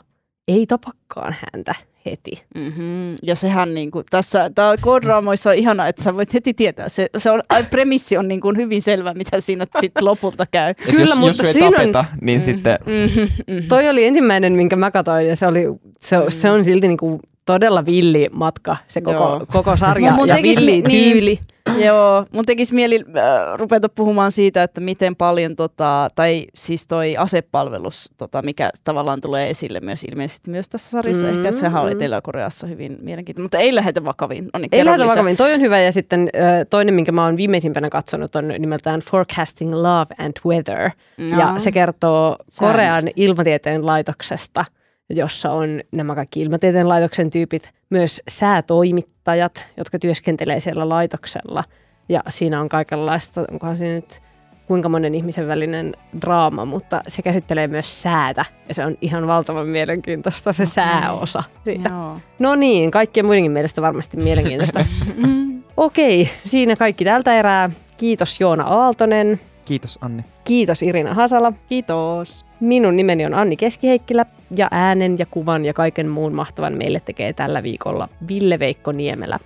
[0.50, 1.76] ei tapakkaan häntä
[2.06, 2.32] heti.
[2.56, 3.16] Mm-hmm.
[3.24, 6.90] Ja sehän niin kuin, tässä tää K-draamoissa on ihana, että sä voit heti tietää.
[6.90, 10.70] Se, se on, premissi on niin kuin hyvin selvä, mitä siinä sitten lopulta käy.
[10.70, 13.68] Et Kyllä, jos, mutta jos ei siinä on- tapeta, niin sitten Mm-hmm, mm-hmm.
[13.68, 15.66] Toi oli ensimmäinen, minkä mä katsoin, ja se, oli,
[16.00, 19.46] se, se on silti niinku todella villi matka, se koko, Joo.
[19.52, 21.40] koko sarja, No, ja villi mi- niin.
[21.86, 27.18] Joo, mun tekisi mieli äh, rupeta puhumaan siitä, että miten paljon, tota, tai siis toi
[27.18, 31.28] asepalvelus, tota, mikä tavallaan tulee esille myös ilmeisesti myös tässä sarjassa.
[31.28, 31.92] Mm, Ehkä sehän on mm.
[31.92, 34.50] Etelä-Koreassa hyvin mielenkiintoista, mutta ei lähetä vakaviin.
[34.54, 35.16] No niin, Ei kerro lähdetä lisää.
[35.16, 35.38] vakaviin.
[35.38, 35.80] Toi on hyvä.
[35.80, 40.90] Ja sitten ö, toinen, minkä mä oon viimeisimpänä katsonut, on nimeltään Forecasting Love and Weather.
[41.18, 41.40] No.
[41.40, 43.12] Ja se kertoo Korean Säännöstä.
[43.16, 44.66] ilmatieteen laitoksesta,
[45.10, 51.64] jossa on nämä kaikki ilmatieteen laitoksen tyypit, myös säätoimittajat, jotka työskentelee siellä laitoksella.
[52.10, 54.22] Ja siinä on kaikenlaista, onkohan se nyt
[54.68, 58.46] kuinka monen ihmisen välinen draama, mutta se käsittelee myös säätä.
[58.68, 61.90] Ja se on ihan valtavan mielenkiintoista se sääosa siitä.
[61.90, 62.18] Joo.
[62.40, 64.86] No niin, kaikkien muidenkin mielestä varmasti mielenkiintoista.
[65.78, 67.70] Okei, siinä kaikki tältä erää.
[67.98, 69.40] Kiitos Joona Aaltonen.
[69.66, 70.24] kiitos Anni.
[70.44, 71.54] Kiitos Irina Hasala.
[71.70, 72.46] Kiitos.
[72.60, 74.26] Minun nimeni on Anni Keskiheikkilä
[74.56, 79.40] ja äänen ja kuvan ja kaiken muun mahtavan meille tekee tällä viikolla Ville Veikko Niemelä.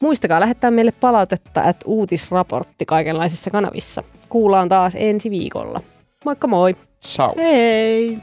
[0.00, 4.02] Muistakaa lähettää meille palautetta at uutisraportti kaikenlaisissa kanavissa.
[4.28, 5.80] Kuullaan taas ensi viikolla.
[6.24, 6.76] Moikka moi!
[7.00, 7.34] Ciao.
[7.36, 8.18] Hei!